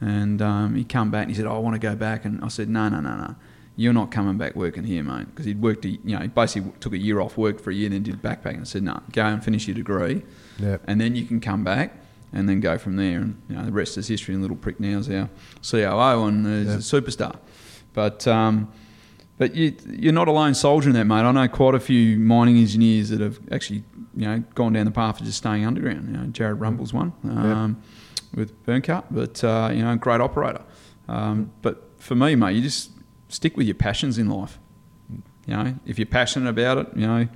and 0.00 0.40
um, 0.40 0.74
he 0.74 0.84
come 0.84 1.10
back 1.10 1.24
and 1.24 1.32
he 1.32 1.36
said, 1.36 1.44
oh, 1.44 1.54
"I 1.54 1.58
want 1.58 1.74
to 1.74 1.86
go 1.86 1.94
back," 1.94 2.24
and 2.24 2.42
I 2.42 2.48
said, 2.48 2.70
"No, 2.70 2.88
no, 2.88 3.00
no, 3.00 3.14
no." 3.14 3.34
You're 3.76 3.92
not 3.92 4.12
coming 4.12 4.38
back 4.38 4.54
working 4.54 4.84
here, 4.84 5.02
mate, 5.02 5.26
because 5.26 5.46
he'd 5.46 5.60
worked. 5.60 5.84
A, 5.84 5.88
you 5.88 6.00
know, 6.04 6.20
he 6.20 6.28
basically 6.28 6.70
took 6.78 6.92
a 6.92 6.98
year 6.98 7.20
off, 7.20 7.36
worked 7.36 7.60
for 7.60 7.70
a 7.70 7.74
year, 7.74 7.88
then 7.88 8.02
did 8.04 8.22
backpacking. 8.22 8.58
and 8.58 8.68
said, 8.68 8.82
"No, 8.84 9.00
go 9.12 9.22
and 9.24 9.42
finish 9.44 9.66
your 9.66 9.74
degree, 9.74 10.22
Yep. 10.60 10.82
and 10.86 11.00
then 11.00 11.16
you 11.16 11.24
can 11.24 11.40
come 11.40 11.64
back 11.64 11.96
and 12.32 12.48
then 12.48 12.60
go 12.60 12.78
from 12.78 12.94
there. 12.96 13.20
And 13.20 13.36
you 13.48 13.56
know, 13.56 13.64
the 13.64 13.72
rest 13.72 13.98
is 13.98 14.06
history. 14.06 14.32
And 14.34 14.42
little 14.42 14.56
prick 14.56 14.78
now 14.78 14.98
is 14.98 15.10
our 15.10 15.28
COO 15.62 16.24
and 16.26 16.46
is 16.46 16.66
Yeah. 16.68 16.74
a 16.74 17.02
superstar. 17.02 17.36
But 17.94 18.26
um, 18.28 18.68
but 19.38 19.56
you 19.56 19.74
you're 19.90 20.12
not 20.12 20.28
a 20.28 20.32
lone 20.32 20.54
soldier 20.54 20.90
in 20.90 20.94
that, 20.94 21.06
mate. 21.06 21.22
I 21.22 21.32
know 21.32 21.48
quite 21.48 21.74
a 21.74 21.80
few 21.80 22.16
mining 22.20 22.56
engineers 22.58 23.08
that 23.08 23.20
have 23.20 23.40
actually 23.50 23.82
you 24.16 24.26
know 24.26 24.44
gone 24.54 24.72
down 24.74 24.84
the 24.84 24.92
path 24.92 25.18
of 25.20 25.26
just 25.26 25.38
staying 25.38 25.64
underground. 25.66 26.06
You 26.08 26.16
know, 26.16 26.26
Jared 26.26 26.60
Rumble's 26.60 26.92
one 26.92 27.12
um, 27.24 27.82
with 28.36 28.64
Byrnecut, 28.66 29.06
but 29.10 29.42
uh, 29.42 29.70
you 29.74 29.82
know, 29.82 29.96
great 29.96 30.20
operator. 30.20 30.62
Um, 31.08 31.50
but 31.62 31.90
for 31.98 32.14
me, 32.14 32.36
mate, 32.36 32.54
you 32.54 32.62
just 32.62 32.90
stick 33.34 33.56
with 33.56 33.66
your 33.66 33.74
passions 33.74 34.16
in 34.18 34.28
life. 34.28 34.58
You 35.46 35.56
know, 35.56 35.74
if 35.84 35.98
you're 35.98 36.06
passionate 36.06 36.48
about 36.48 36.78
it, 36.78 36.86
you 36.96 37.06
know, 37.06 37.28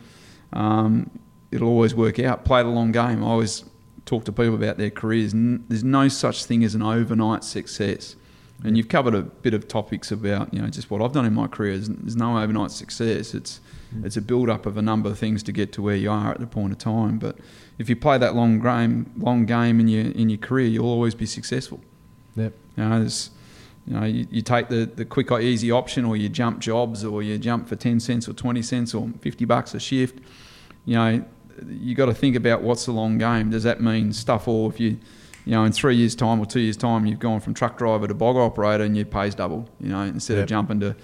um, 0.52 1.10
it'll 1.50 1.68
always 1.68 1.94
work 1.94 2.18
out. 2.18 2.44
Play 2.44 2.62
the 2.62 2.68
long 2.68 2.92
game. 2.92 3.22
I 3.22 3.26
always 3.26 3.64
talk 4.06 4.24
to 4.24 4.32
people 4.32 4.54
about 4.54 4.78
their 4.78 4.90
careers. 4.90 5.34
N- 5.34 5.64
There's 5.68 5.84
no 5.84 6.08
such 6.08 6.44
thing 6.44 6.64
as 6.64 6.74
an 6.74 6.82
overnight 6.82 7.44
success. 7.44 8.16
And 8.64 8.76
you've 8.76 8.88
covered 8.88 9.14
a 9.14 9.22
bit 9.22 9.54
of 9.54 9.68
topics 9.68 10.10
about, 10.10 10.52
you 10.52 10.60
know, 10.60 10.68
just 10.68 10.90
what 10.90 11.02
I've 11.02 11.12
done 11.12 11.26
in 11.26 11.34
my 11.34 11.46
career. 11.46 11.78
There's, 11.78 12.16
no 12.16 12.38
overnight 12.38 12.70
success. 12.70 13.34
It's 13.34 13.60
it's 14.04 14.16
a 14.16 14.20
build 14.20 14.50
up 14.50 14.66
of 14.66 14.76
a 14.76 14.82
number 14.82 15.08
of 15.08 15.18
things 15.18 15.42
to 15.44 15.52
get 15.52 15.72
to 15.74 15.82
where 15.82 15.96
you 15.96 16.10
are 16.10 16.30
at 16.30 16.40
the 16.40 16.46
point 16.46 16.72
of 16.72 16.78
time. 16.78 17.18
But 17.18 17.38
if 17.78 17.88
you 17.88 17.96
play 17.96 18.18
that 18.18 18.34
long 18.34 18.58
game, 18.60 19.12
long 19.16 19.46
game 19.46 19.78
in 19.80 19.88
your 19.88 20.06
in 20.12 20.28
your 20.28 20.38
career, 20.38 20.66
you'll 20.66 20.86
always 20.86 21.14
be 21.14 21.26
successful. 21.26 21.80
Yep. 22.36 22.52
You 22.76 22.84
know, 22.84 22.98
there's, 22.98 23.30
you 23.88 23.94
know, 23.98 24.04
you, 24.04 24.26
you 24.30 24.42
take 24.42 24.68
the, 24.68 24.84
the 24.84 25.04
quick 25.06 25.30
or 25.30 25.40
easy 25.40 25.70
option, 25.70 26.04
or 26.04 26.14
you 26.16 26.28
jump 26.28 26.58
jobs, 26.60 27.04
or 27.04 27.22
you 27.22 27.38
jump 27.38 27.66
for 27.68 27.76
ten 27.76 27.98
cents 28.00 28.28
or 28.28 28.34
twenty 28.34 28.60
cents 28.62 28.92
or 28.94 29.08
fifty 29.20 29.44
bucks 29.46 29.72
a 29.74 29.80
shift. 29.80 30.18
You 30.84 30.94
know, 30.96 31.24
you 31.66 31.94
got 31.94 32.06
to 32.06 32.14
think 32.14 32.36
about 32.36 32.60
what's 32.62 32.84
the 32.84 32.92
long 32.92 33.16
game. 33.16 33.50
Does 33.50 33.62
that 33.62 33.80
mean 33.80 34.12
stuff 34.12 34.46
or 34.46 34.68
If 34.70 34.78
you, 34.78 34.98
you 35.46 35.52
know, 35.52 35.64
in 35.64 35.72
three 35.72 35.96
years' 35.96 36.14
time 36.14 36.38
or 36.38 36.44
two 36.44 36.60
years' 36.60 36.76
time, 36.76 37.06
you've 37.06 37.18
gone 37.18 37.40
from 37.40 37.54
truck 37.54 37.78
driver 37.78 38.06
to 38.06 38.12
bog 38.14 38.36
operator, 38.36 38.84
and 38.84 38.94
your 38.94 39.06
pay's 39.06 39.34
double. 39.34 39.66
You 39.80 39.88
know, 39.88 40.02
instead 40.02 40.34
Yep. 40.34 40.42
of 40.42 40.48
jumping 40.50 40.80
to, 40.80 40.94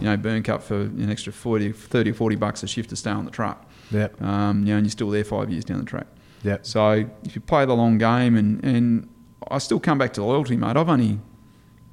you 0.00 0.06
know, 0.06 0.16
Byrnecut 0.18 0.60
for 0.62 0.82
an 0.82 1.08
extra 1.10 1.32
40, 1.32 1.72
30 1.72 2.10
or 2.10 2.14
forty 2.14 2.36
bucks 2.36 2.62
a 2.62 2.66
shift 2.66 2.90
to 2.90 2.96
stay 2.96 3.10
on 3.10 3.24
the 3.24 3.30
truck. 3.30 3.66
Yep. 3.90 4.20
Um, 4.20 4.60
you 4.60 4.72
know, 4.72 4.76
and 4.76 4.86
you're 4.86 4.90
still 4.90 5.08
there 5.10 5.24
five 5.24 5.50
years 5.50 5.64
down 5.64 5.78
the 5.78 5.84
track. 5.84 6.06
Yep. 6.42 6.66
So 6.66 7.06
if 7.24 7.34
you 7.34 7.40
play 7.40 7.64
the 7.64 7.74
long 7.74 7.96
game, 7.96 8.36
and, 8.36 8.62
and 8.62 9.08
I 9.50 9.56
still 9.58 9.80
come 9.80 9.96
back 9.96 10.12
to 10.14 10.22
loyalty, 10.24 10.56
mate. 10.58 10.76
I've 10.76 10.88
only 10.90 11.20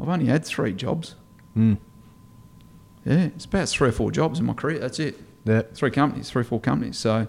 I've 0.01 0.09
only 0.09 0.25
had 0.25 0.43
three 0.43 0.73
jobs. 0.73 1.15
Mm. 1.55 1.77
Yeah, 3.05 3.25
it's 3.35 3.45
about 3.45 3.69
three 3.69 3.89
or 3.89 3.91
four 3.91 4.11
jobs 4.11 4.39
in 4.39 4.45
my 4.45 4.53
career. 4.53 4.79
That's 4.79 4.99
it. 4.99 5.19
Yep. 5.45 5.75
Three 5.75 5.91
companies, 5.91 6.29
three 6.29 6.41
or 6.41 6.45
four 6.45 6.59
companies. 6.59 6.97
So, 6.97 7.27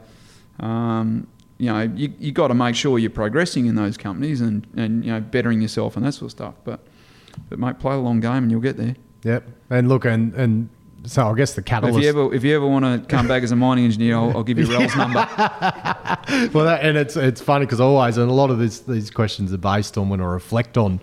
um, 0.60 1.26
you 1.58 1.66
know, 1.66 1.80
you 1.80 2.12
you 2.18 2.32
got 2.32 2.48
to 2.48 2.54
make 2.54 2.74
sure 2.74 2.98
you're 2.98 3.10
progressing 3.10 3.66
in 3.66 3.74
those 3.74 3.96
companies 3.96 4.40
and, 4.40 4.66
and 4.76 5.04
you 5.04 5.12
know 5.12 5.20
bettering 5.20 5.60
yourself 5.60 5.96
and 5.96 6.04
that 6.04 6.12
sort 6.12 6.26
of 6.26 6.30
stuff. 6.32 6.54
But 6.64 6.86
but 7.48 7.58
mate, 7.58 7.78
play 7.78 7.94
the 7.94 8.00
long 8.00 8.20
game 8.20 8.44
and 8.44 8.50
you'll 8.50 8.60
get 8.60 8.76
there. 8.76 8.96
Yep. 9.24 9.48
And 9.70 9.88
look, 9.88 10.04
and 10.04 10.34
and 10.34 10.68
so 11.04 11.28
I 11.28 11.34
guess 11.34 11.54
the 11.54 11.62
catalyst. 11.62 11.98
if 11.98 12.04
you 12.04 12.08
ever 12.08 12.34
if 12.34 12.44
you 12.44 12.54
ever 12.54 12.66
want 12.66 12.84
to 12.84 13.08
come 13.08 13.26
back 13.26 13.42
as 13.42 13.50
a 13.50 13.56
mining 13.56 13.84
engineer, 13.84 14.16
I'll, 14.16 14.36
I'll 14.36 14.42
give 14.44 14.58
you 14.58 14.66
Rel's 14.70 14.94
number. 14.94 15.18
well, 16.52 16.64
that, 16.64 16.80
and 16.82 16.96
it's 16.96 17.16
it's 17.16 17.40
funny 17.40 17.66
because 17.66 17.80
always, 17.80 18.16
and 18.16 18.30
a 18.30 18.34
lot 18.34 18.50
of 18.50 18.58
this, 18.58 18.80
these 18.80 19.10
questions 19.10 19.52
are 19.52 19.58
based 19.58 19.98
on 19.98 20.08
when 20.08 20.20
I 20.20 20.24
reflect 20.24 20.78
on, 20.78 21.00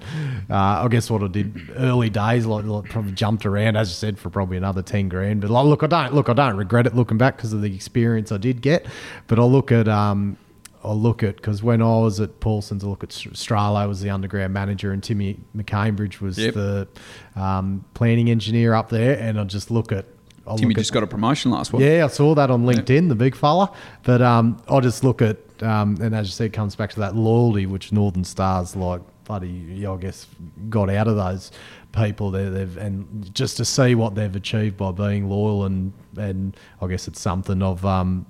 uh, 0.50 0.56
I 0.56 0.88
guess 0.90 1.10
what 1.10 1.24
I 1.24 1.28
did 1.28 1.70
early 1.76 2.10
days, 2.10 2.46
like, 2.46 2.66
like 2.66 2.90
probably 2.90 3.12
jumped 3.12 3.46
around, 3.46 3.76
as 3.76 3.90
I 3.90 3.94
said, 3.94 4.20
for 4.20 4.30
probably 4.30 4.58
another 4.58 4.82
ten 4.82 5.10
grand. 5.10 5.42
But 5.42 5.50
like, 5.50 5.66
look, 5.66 5.84
I 5.84 5.88
don't 5.88 6.14
look, 6.14 6.30
I 6.30 6.34
don't 6.34 6.56
regret 6.56 6.88
it 6.88 6.96
looking 6.96 7.18
back 7.18 7.38
because 7.38 7.52
of 7.54 7.62
the 7.62 7.74
experience 7.74 8.32
I 8.32 8.38
did 8.38 8.62
get. 8.62 8.86
But 9.28 9.40
I 9.40 9.44
look 9.44 9.72
at, 9.72 9.88
um, 9.88 10.38
I 10.84 10.94
look 10.94 11.24
at 11.24 11.36
because 11.36 11.62
when 11.62 11.82
I 11.82 12.00
was 12.00 12.20
at 12.22 12.40
Paulsen's, 12.40 12.84
I 12.84 12.88
look 12.88 13.04
at 13.04 13.10
Stralo 13.10 13.88
was 13.88 14.02
the 14.02 14.10
underground 14.10 14.54
manager, 14.54 14.92
and 14.92 15.04
Timmy 15.04 15.38
McCambridge 15.56 16.22
was 16.22 16.38
Yep. 16.38 16.54
the 16.54 16.88
um, 17.36 17.84
planning 17.94 18.30
engineer 18.30 18.74
up 18.74 18.90
there, 18.90 19.20
and 19.20 19.40
I 19.40 19.44
just 19.44 19.72
look 19.72 19.92
at. 19.92 20.06
I 20.48 20.56
Timmy 20.56 20.70
look 20.70 20.78
at- 20.78 20.82
just 20.82 20.94
got 20.94 21.04
a 21.04 21.08
promotion 21.08 21.52
last 21.52 21.74
week. 21.74 21.84
yeah, 21.84 22.06
I 22.06 22.08
saw 22.08 22.34
that 22.36 22.50
on 22.50 22.64
LinkedIn, 22.66 23.10
the 23.10 23.16
big 23.16 23.36
fella. 23.36 23.72
But 24.04 24.22
um, 24.22 24.58
I 24.70 24.80
just 24.80 25.04
look 25.04 25.22
at, 25.22 25.38
um, 25.62 25.98
and 26.02 26.16
as 26.16 26.28
you 26.28 26.32
said, 26.32 26.46
it 26.48 26.54
comes 26.54 26.76
back 26.76 26.90
to 26.92 27.00
that 27.02 27.16
loyalty 27.16 27.66
which 27.66 27.92
Northern 27.92 28.24
Stars, 28.24 28.76
like, 28.76 29.02
bloody, 29.26 29.86
I 29.86 29.96
guess, 29.98 30.26
got 30.70 30.90
out 30.90 31.08
of 31.08 31.18
those 31.18 31.52
people 31.92 32.32
there. 32.32 32.50
They've 32.50 32.78
and 32.78 33.30
just 33.36 33.58
to 33.58 33.66
see 33.66 33.94
what 33.96 34.16
they've 34.16 34.36
achieved 34.36 34.78
by 34.78 34.92
being 34.92 35.30
loyal, 35.30 35.66
and 35.66 35.92
and 36.18 36.56
I 36.82 36.88
guess 36.88 37.08
it's 37.08 37.20
something 37.22 37.62
of 37.62 37.86
um, 37.86 38.26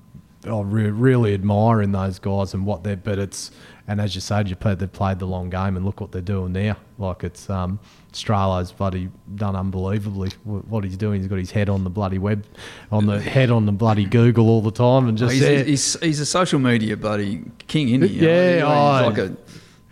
I 0.45 0.61
re- 0.61 0.89
really 0.89 1.33
admire 1.33 1.81
in 1.81 1.91
those 1.91 2.17
guys 2.19 2.53
and 2.53 2.65
what 2.65 2.83
they're. 2.83 2.95
But 2.95 3.19
it's 3.19 3.51
and 3.87 3.99
as 3.99 4.13
you 4.15 4.21
said, 4.21 4.47
you 4.49 4.55
played 4.55 4.79
they've 4.79 4.91
played 4.91 5.19
the 5.19 5.25
long 5.25 5.49
game, 5.49 5.75
and 5.75 5.85
look 5.85 5.99
what 5.99 6.11
they're 6.11 6.21
doing 6.21 6.53
now. 6.53 6.77
Like 6.97 7.23
it's 7.23 7.49
um, 7.49 7.79
Stralo's 8.13 8.71
bloody 8.71 9.09
done 9.35 9.55
unbelievably 9.55 10.29
what 10.43 10.83
he's 10.83 10.95
doing. 10.95 11.19
He's 11.21 11.27
got 11.29 11.39
his 11.39 11.51
head 11.51 11.69
on 11.69 11.83
the 11.83 11.89
bloody 11.89 12.19
web, 12.19 12.45
on 12.91 13.05
the 13.05 13.19
head 13.35 13.49
on 13.49 13.65
the 13.65 13.71
bloody 13.71 14.05
Google 14.05 14.47
all 14.49 14.61
the 14.61 14.71
time, 14.71 15.07
and 15.09 15.17
just 15.17 15.33
he's, 15.33 15.41
yeah, 15.41 15.63
he's, 15.63 15.99
he's 16.01 16.19
a 16.19 16.25
social 16.25 16.59
media 16.59 16.95
bloody 16.95 17.43
king, 17.67 17.89
isn't 17.89 18.03
he? 18.07 18.15
You 18.15 18.21
know, 18.21 18.27
Yeah, 18.27 18.53
he's 18.53 18.63
oh. 18.63 19.09
like 19.09 19.17
a. 19.17 19.37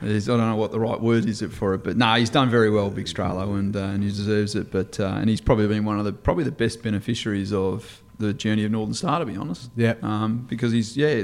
he's- 0.06 0.30
I 0.30 0.38
don't 0.38 0.48
know 0.48 0.56
what 0.56 0.72
the 0.72 0.80
right 0.80 1.02
word 1.02 1.26
is 1.28 1.42
for 1.52 1.74
it, 1.74 1.84
but 1.84 1.98
no, 1.98 2.14
he's 2.16 2.30
done 2.30 2.50
very 2.52 2.70
well, 2.70 2.90
Big 2.92 3.08
Stralo, 3.08 3.58
and 3.58 3.76
uh, 3.76 3.80
and 3.80 4.04
he 4.04 4.10
deserves 4.10 4.54
it. 4.56 4.72
But 4.72 5.00
uh, 5.00 5.08
and 5.08 5.28
he's 5.30 5.42
probably 5.42 5.68
been 5.68 5.86
one 5.86 5.98
of 6.00 6.06
the 6.06 6.14
probably 6.14 6.44
the 6.44 6.52
best 6.52 6.84
beneficiaries 6.84 7.52
of 7.52 8.02
the 8.18 8.34
journey 8.34 8.66
of 8.66 8.72
Northern 8.72 8.94
Star, 8.94 9.20
to 9.20 9.26
be 9.26 9.36
honest. 9.36 9.70
Yeah. 9.76 9.96
Um, 10.02 10.46
because 10.50 10.72
he's 10.72 10.98
yeah 10.98 11.24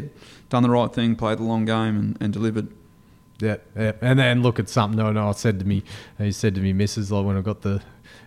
done 0.49 0.63
the 0.63 0.69
right 0.69 0.93
thing, 0.93 1.15
played 1.15 1.39
the 1.39 1.43
long 1.43 1.65
game, 1.65 1.97
and, 1.97 2.17
and 2.19 2.33
delivered. 2.33 2.67
Yeah, 3.39 3.57
yeah. 3.75 3.93
And 4.01 4.19
then 4.19 4.41
look 4.41 4.59
at 4.59 4.69
something. 4.69 4.97
No, 4.97 5.11
no. 5.11 5.29
I 5.29 5.31
said 5.31 5.59
to 5.59 5.65
me, 5.65 5.83
he 6.17 6.31
said 6.31 6.55
to 6.55 6.61
me, 6.61 6.73
Mrs. 6.73 7.11
Like 7.11 7.25
when 7.25 7.37
I 7.37 7.41
got 7.41 7.61
the 7.61 7.81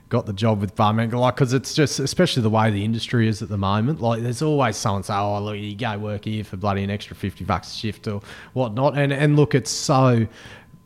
got 0.09 0.27
the 0.27 0.33
job 0.33 0.61
with 0.61 0.75
Barman, 0.77 1.11
like 1.11 1.35
because 1.35 1.53
it's 1.53 1.75
just 1.75 1.99
especially 1.99 2.43
the 2.43 2.51
way 2.51 2.71
the 2.71 2.85
industry 2.85 3.29
is 3.29 3.43
at 3.43 3.49
the 3.49 3.59
moment. 3.59 4.01
Like 4.01 4.23
there's 4.23 4.43
always 4.43 4.77
someone 4.77 5.03
say, 5.03 5.15
"Oh, 5.15 5.41
look, 5.41 5.57
you 5.57 5.75
go 5.77 5.99
work 5.99 6.25
here 6.25 6.45
for 6.45 6.57
bloody 6.57 6.83
an 6.83 6.91
extra 6.91 7.17
fifty 7.17 7.45
bucks 7.45 7.73
a 7.73 7.77
shift 7.77 8.07
or 8.07 8.21
whatnot." 8.53 8.97
And 8.97 9.13
and 9.13 9.37
look, 9.37 9.55
it's 9.55 9.71
so 9.71 10.27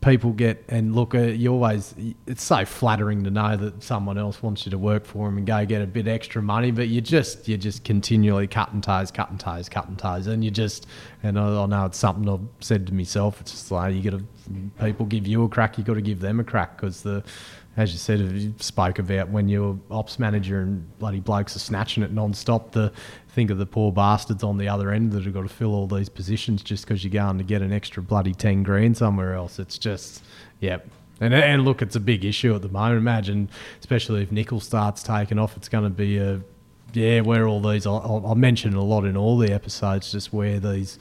people 0.01 0.31
get 0.31 0.63
and 0.67 0.95
look 0.95 1.13
at 1.13 1.37
you 1.37 1.51
always 1.53 1.93
it's 2.25 2.43
so 2.43 2.65
flattering 2.65 3.23
to 3.23 3.29
know 3.29 3.55
that 3.55 3.83
someone 3.83 4.17
else 4.17 4.41
wants 4.41 4.65
you 4.65 4.71
to 4.71 4.77
work 4.77 5.05
for 5.05 5.27
them 5.27 5.37
and 5.37 5.45
go 5.45 5.63
get 5.63 5.79
a 5.79 5.85
bit 5.85 6.07
extra 6.07 6.41
money 6.41 6.71
but 6.71 6.87
you 6.87 6.99
just 6.99 7.47
you're 7.47 7.57
just 7.57 7.83
continually 7.83 8.47
cutting 8.47 8.81
ties 8.81 9.11
cutting 9.11 9.37
toes 9.37 9.69
cutting 9.69 9.95
toes 9.95 10.25
and 10.25 10.43
you 10.43 10.49
just 10.49 10.87
and 11.21 11.37
I, 11.37 11.63
I 11.63 11.65
know 11.67 11.85
it's 11.85 11.99
something 11.99 12.27
I've 12.27 12.65
said 12.65 12.87
to 12.87 12.93
myself 12.95 13.39
it's 13.41 13.51
just 13.51 13.69
like 13.69 13.93
you 13.93 14.09
got 14.09 14.17
to 14.17 14.25
people 14.83 15.05
give 15.05 15.27
you 15.27 15.43
a 15.43 15.49
crack 15.49 15.77
you 15.77 15.83
got 15.83 15.93
to 15.93 16.01
give 16.01 16.19
them 16.19 16.39
a 16.39 16.43
crack 16.43 16.77
because 16.77 17.03
the 17.03 17.23
as 17.77 17.93
you 17.93 17.97
said, 17.97 18.19
you 18.19 18.53
spoke 18.59 18.99
about 18.99 19.29
when 19.29 19.47
you're 19.47 19.79
ops 19.89 20.19
manager 20.19 20.61
and 20.61 20.99
bloody 20.99 21.21
blokes 21.21 21.55
are 21.55 21.59
snatching 21.59 22.03
it 22.03 22.11
non-stop. 22.11 22.71
The 22.71 22.91
think 23.33 23.49
of 23.49 23.57
the 23.57 23.65
poor 23.65 23.91
bastards 23.91 24.43
on 24.43 24.57
the 24.57 24.67
other 24.67 24.91
end 24.91 25.11
that 25.13 25.23
have 25.23 25.33
got 25.33 25.43
to 25.43 25.49
fill 25.49 25.73
all 25.73 25.87
these 25.87 26.09
positions 26.09 26.61
just 26.61 26.85
because 26.85 27.03
you're 27.03 27.11
going 27.11 27.37
to 27.37 27.43
get 27.43 27.61
an 27.61 27.71
extra 27.71 28.03
bloody 28.03 28.33
ten 28.33 28.63
grand 28.63 28.97
somewhere 28.97 29.33
else. 29.33 29.59
It's 29.59 29.77
just, 29.77 30.23
yep. 30.59 30.87
And, 31.19 31.33
and 31.33 31.63
look, 31.63 31.81
it's 31.81 31.95
a 31.95 31.99
big 31.99 32.25
issue 32.25 32.53
at 32.55 32.61
the 32.61 32.69
moment. 32.69 32.97
Imagine, 32.97 33.49
especially 33.79 34.23
if 34.23 34.31
nickel 34.31 34.59
starts 34.59 35.03
taking 35.03 35.39
off, 35.39 35.55
it's 35.55 35.69
going 35.69 35.83
to 35.83 35.89
be 35.89 36.17
a, 36.17 36.41
yeah, 36.93 37.21
where 37.21 37.47
all 37.47 37.61
these, 37.61 37.85
I'll, 37.85 38.23
I'll 38.25 38.35
mention 38.35 38.73
a 38.73 38.83
lot 38.83 39.05
in 39.05 39.15
all 39.15 39.37
the 39.37 39.53
episodes, 39.53 40.11
just 40.11 40.33
where 40.33 40.59
these 40.59 40.99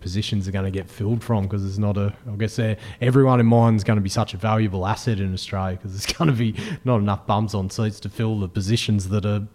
positions 0.00 0.48
are 0.48 0.50
going 0.50 0.64
to 0.64 0.70
get 0.70 0.88
filled 0.88 1.22
from 1.22 1.44
because 1.44 1.62
there's 1.62 1.78
not 1.78 1.96
a 1.98 2.14
I 2.26 2.36
guess 2.36 2.58
uh, 2.58 2.74
everyone 3.02 3.38
in 3.38 3.44
mind 3.44 3.76
is 3.76 3.84
going 3.84 3.98
to 3.98 4.02
be 4.02 4.08
such 4.08 4.32
a 4.32 4.38
valuable 4.38 4.86
asset 4.86 5.20
in 5.20 5.34
Australia 5.34 5.76
because 5.76 5.92
there's 5.92 6.12
going 6.18 6.30
to 6.30 6.36
be 6.36 6.54
not 6.84 6.96
enough 6.96 7.26
bums 7.26 7.54
on 7.54 7.70
seats 7.70 8.00
to 8.00 8.08
fill 8.08 8.40
the 8.40 8.48
positions 8.48 9.10
that 9.10 9.26
are 9.26 9.46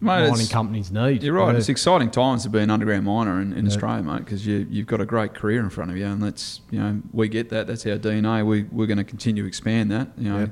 Mate, 0.00 0.28
mining 0.28 0.46
companies 0.48 0.90
need. 0.90 1.22
You're 1.22 1.34
right. 1.34 1.52
Yeah. 1.52 1.58
It's 1.58 1.68
exciting 1.68 2.10
times 2.10 2.42
to 2.42 2.50
be 2.50 2.58
an 2.58 2.70
underground 2.70 3.04
miner 3.06 3.40
in, 3.40 3.52
in 3.52 3.64
Yeah. 3.64 3.70
Australia, 3.70 4.02
mate, 4.02 4.18
because 4.18 4.46
you, 4.46 4.66
you've 4.68 4.86
got 4.86 5.00
a 5.00 5.06
great 5.06 5.34
career 5.34 5.60
in 5.60 5.70
front 5.70 5.90
of 5.90 5.96
you, 5.96 6.06
and 6.06 6.22
that's 6.22 6.60
you 6.70 6.78
know 6.78 7.00
we 7.12 7.28
get 7.28 7.48
that. 7.50 7.66
That's 7.66 7.86
our 7.86 7.96
DNA. 7.96 8.44
We 8.44 8.64
we're 8.64 8.86
going 8.86 8.98
to 8.98 9.04
continue 9.04 9.42
to 9.44 9.48
expand 9.48 9.90
that. 9.92 10.08
You 10.18 10.28
know, 10.30 10.38
Yeah. 10.40 10.46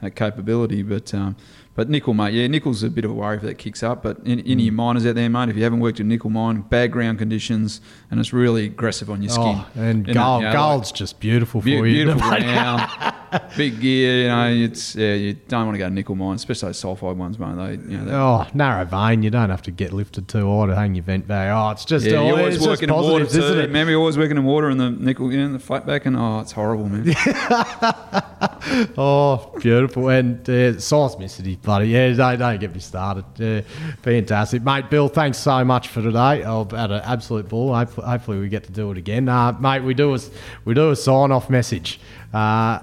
That 0.00 0.12
capability. 0.12 0.82
But 0.82 1.12
um, 1.14 1.36
but 1.74 1.90
nickel, 1.90 2.14
mate, 2.14 2.32
yeah, 2.32 2.46
nickel's 2.46 2.82
a 2.82 2.88
bit 2.88 3.04
of 3.04 3.10
a 3.10 3.14
worry 3.14 3.36
if 3.36 3.42
that 3.42 3.58
kicks 3.58 3.82
up. 3.82 4.02
But 4.02 4.18
in, 4.24 4.40
any 4.40 4.52
of 4.54 4.60
your 4.60 4.72
miners 4.72 5.04
out 5.04 5.14
there, 5.14 5.28
mate, 5.28 5.50
if 5.50 5.56
you 5.56 5.62
haven't 5.62 5.80
worked 5.80 6.00
in 6.00 6.08
nickel 6.08 6.30
mine, 6.30 6.62
bad 6.62 6.90
ground 6.90 7.18
conditions, 7.18 7.82
and 8.10 8.18
it's 8.18 8.32
really 8.32 8.64
aggressive 8.64 9.10
on 9.10 9.20
your 9.22 9.30
skin. 9.30 9.44
Oh, 9.58 9.68
and 9.76 10.06
gold, 10.06 10.42
you 10.42 10.48
know, 10.48 10.52
gold's 10.54 10.90
just 10.90 11.20
beautiful 11.20 11.60
Be- 11.60 11.78
for 11.78 11.86
you. 11.86 12.04
beautiful 12.04 12.20
ground, 12.30 12.90
big 13.58 13.78
gear. 13.80 14.22
You 14.22 14.28
know, 14.28 14.64
it's 14.64 14.96
yeah. 14.96 15.12
You 15.14 15.34
don't 15.34 15.66
want 15.66 15.74
to 15.74 15.78
go 15.78 15.88
to 15.88 15.92
nickel 15.94 16.14
mine, 16.14 16.36
especially 16.36 16.68
those 16.68 16.80
sulfide 16.82 17.16
ones, 17.16 17.38
mate. 17.38 17.56
They, 17.56 17.92
you 17.92 17.98
know, 17.98 18.04
they, 18.06 18.12
Oh, 18.14 18.46
narrow 18.54 18.86
vein. 18.86 19.22
You 19.22 19.28
don't 19.28 19.50
have 19.50 19.62
to 19.62 19.70
get 19.70 19.92
lifted 19.92 20.28
too 20.28 20.48
high 20.50 20.66
to 20.68 20.74
hang 20.74 20.94
your 20.94 21.04
vent 21.04 21.28
bag. 21.28 21.50
Oh, 21.54 21.70
it's 21.72 21.84
just 21.84 22.06
yeah, 22.06 22.16
oh, 22.16 22.26
you're 22.28 22.38
always 22.38 22.66
working 22.66 22.88
in 22.88 22.94
water 22.94 23.24
isn't 23.24 23.58
it? 23.58 23.66
Remember, 23.66 23.90
you're 23.90 24.00
always 24.00 24.16
working 24.16 24.38
in 24.38 24.44
water 24.44 24.70
and 24.70 24.80
the 24.80 24.90
nickel, 24.90 25.30
you 25.30 25.38
know, 25.38 25.52
the 25.52 25.58
flat 25.58 25.86
back, 25.86 26.06
and 26.06 26.16
oh, 26.16 26.40
it's 26.40 26.52
horrible, 26.52 26.88
man. 26.88 27.14
Oh, 28.98 29.52
beautiful. 29.60 29.85
And 29.94 30.40
uh, 30.48 30.74
seismicity, 30.74 31.60
buddy. 31.60 31.88
Yeah, 31.88 32.12
don't, 32.12 32.38
don't 32.38 32.60
get 32.60 32.74
me 32.74 32.80
started. 32.80 33.24
Uh, 33.40 33.62
fantastic. 34.02 34.62
Mate, 34.62 34.90
Bill, 34.90 35.08
thanks 35.08 35.38
so 35.38 35.64
much 35.64 35.88
for 35.88 36.02
today. 36.02 36.44
I've 36.44 36.70
had 36.70 36.90
an 36.90 37.02
absolute 37.04 37.48
ball. 37.48 37.74
Hopefully, 37.74 38.06
hopefully 38.06 38.38
we 38.38 38.48
get 38.48 38.64
to 38.64 38.72
do 38.72 38.90
it 38.90 38.98
again. 38.98 39.28
Uh, 39.28 39.52
mate, 39.52 39.82
we 39.82 39.94
do 39.94 40.14
a, 40.14 40.18
we 40.64 40.74
do 40.74 40.90
a 40.90 40.96
sign 40.96 41.32
off 41.32 41.48
message. 41.50 42.00
Uh, 42.32 42.80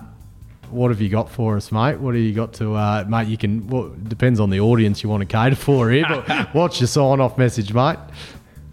what 0.74 0.90
have 0.90 1.02
you 1.02 1.10
got 1.10 1.30
for 1.30 1.56
us, 1.56 1.72
mate? 1.72 2.00
What 2.00 2.16
have 2.16 2.24
you 2.24 2.34
got 2.34 2.54
to, 2.54 2.74
uh, 2.74 3.06
mate? 3.08 3.28
You 3.28 3.38
can, 3.38 3.68
well, 3.68 3.94
depends 4.08 4.40
on 4.40 4.50
the 4.50 4.60
audience 4.60 5.04
you 5.04 5.10
want 5.10 5.22
to 5.22 5.28
cater 5.28 5.56
for 5.56 5.92
here, 5.92 6.06
but 6.08 6.28
what's 6.54 6.80
your 6.82 6.88
sign 6.88 7.20
off 7.20 7.38
message, 7.38 7.74
mate? 7.74 8.00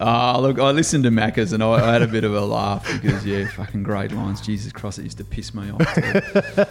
Ah, 0.01 0.39
look, 0.39 0.57
I 0.57 0.71
listened 0.71 1.03
to 1.03 1.11
Macca's 1.11 1.53
and 1.53 1.63
I, 1.63 1.73
I 1.73 1.93
had 1.93 2.01
a 2.01 2.07
bit 2.07 2.23
of 2.23 2.33
a 2.33 2.41
laugh 2.41 2.87
because, 3.01 3.23
yeah, 3.25 3.47
fucking 3.49 3.83
great 3.83 4.11
lines. 4.11 4.41
Jesus 4.41 4.71
Christ, 4.71 4.99
it 4.99 5.03
used 5.03 5.19
to 5.19 5.23
piss 5.23 5.53
me 5.53 5.69
off. 5.69 5.79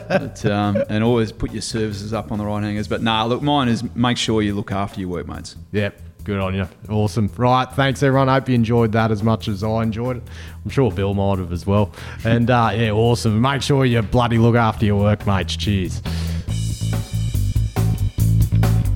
But, 0.09 0.45
um, 0.47 0.83
and 0.89 1.05
always 1.05 1.31
put 1.31 1.53
your 1.53 1.63
services 1.63 2.13
up 2.13 2.33
on 2.33 2.39
the 2.39 2.45
right 2.45 2.63
hangers. 2.63 2.89
But 2.89 3.03
nah, 3.03 3.25
look, 3.25 3.41
mine 3.41 3.69
is 3.69 3.85
make 3.95 4.17
sure 4.17 4.43
you 4.43 4.55
look 4.55 4.73
after 4.73 5.01
your 5.01 5.11
workmates. 5.11 5.57
Yep. 5.73 6.01
Good 6.25 6.39
on 6.39 6.55
you. 6.55 6.69
Awesome. 6.89 7.31
Right. 7.37 7.67
Thanks, 7.73 8.03
everyone. 8.03 8.29
Hope 8.29 8.49
you 8.49 8.55
enjoyed 8.55 8.93
that 8.93 9.11
as 9.11 9.23
much 9.23 9.49
as 9.49 9.65
I 9.65 9.83
enjoyed 9.83 10.19
it. 10.19 10.23
I'm 10.65 10.71
sure 10.71 10.91
Bill 10.91 11.15
might 11.15 11.39
have 11.39 11.51
as 11.53 11.67
well. 11.67 11.93
And 12.25 12.51
uh, 12.51 12.73
yeah, 12.75 12.91
awesome. 12.91 13.41
Make 13.41 13.63
sure 13.63 13.87
you 13.87 14.03
bloody 14.03 14.37
look 14.39 14.55
after 14.55 14.85
your 14.85 15.01
workmates. 15.01 15.57
Cheers. 15.57 16.03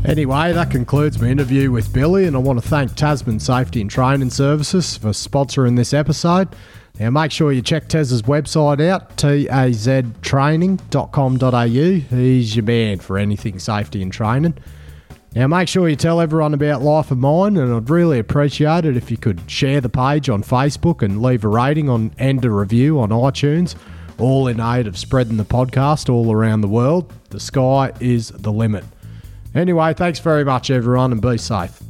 Anyway, 0.05 0.52
that 0.52 0.70
concludes 0.70 1.18
my 1.18 1.28
interview 1.28 1.70
with 1.70 1.90
Billy, 1.90 2.26
and 2.26 2.36
I 2.36 2.38
want 2.38 2.62
to 2.62 2.68
thank 2.68 2.94
Tasman 2.94 3.40
Safety 3.40 3.80
and 3.80 3.90
Training 3.90 4.28
Services 4.28 4.98
for 4.98 5.09
sponsoring 5.09 5.76
this 5.76 5.94
episode. 5.94 6.55
Now, 7.00 7.09
make 7.09 7.32
sure 7.32 7.52
you 7.52 7.62
check 7.62 7.88
Tez's 7.88 8.20
website 8.22 8.86
out, 8.86 9.16
taztraining.com.au. 9.16 12.16
He's 12.16 12.55
your 12.55 12.64
man 12.64 12.98
for 12.98 13.16
anything 13.16 13.59
safety 13.59 14.02
and 14.02 14.12
training. 14.12 14.59
Now, 15.34 15.46
make 15.46 15.68
sure 15.68 15.88
you 15.88 15.96
tell 15.96 16.20
everyone 16.20 16.52
about 16.52 16.82
Life 16.82 17.11
of 17.11 17.16
Mine, 17.16 17.57
and 17.57 17.74
I'd 17.74 17.88
really 17.88 18.18
appreciate 18.18 18.84
it 18.84 18.98
if 18.98 19.11
you 19.11 19.16
could 19.16 19.50
share 19.50 19.80
the 19.80 19.88
page 19.88 20.28
on 20.28 20.42
Facebook 20.42 21.00
and 21.00 21.22
leave 21.22 21.44
a 21.44 21.48
rating 21.48 21.88
on 21.88 22.12
and 22.18 22.44
a 22.44 22.50
review 22.50 23.00
on 23.00 23.09
iTunes, 23.09 23.74
all 24.18 24.48
in 24.48 24.61
aid 24.61 24.86
of 24.86 24.98
spreading 24.98 25.38
the 25.38 25.46
podcast 25.46 26.12
all 26.12 26.30
around 26.30 26.61
the 26.61 26.68
world. 26.68 27.11
The 27.30 27.40
sky 27.40 27.94
is 28.00 28.28
the 28.28 28.52
limit. 28.52 28.84
Anyway, 29.55 29.94
thanks 29.94 30.18
very 30.18 30.44
much, 30.44 30.70
everyone, 30.70 31.12
and 31.12 31.22
be 31.22 31.38
safe. 31.38 31.80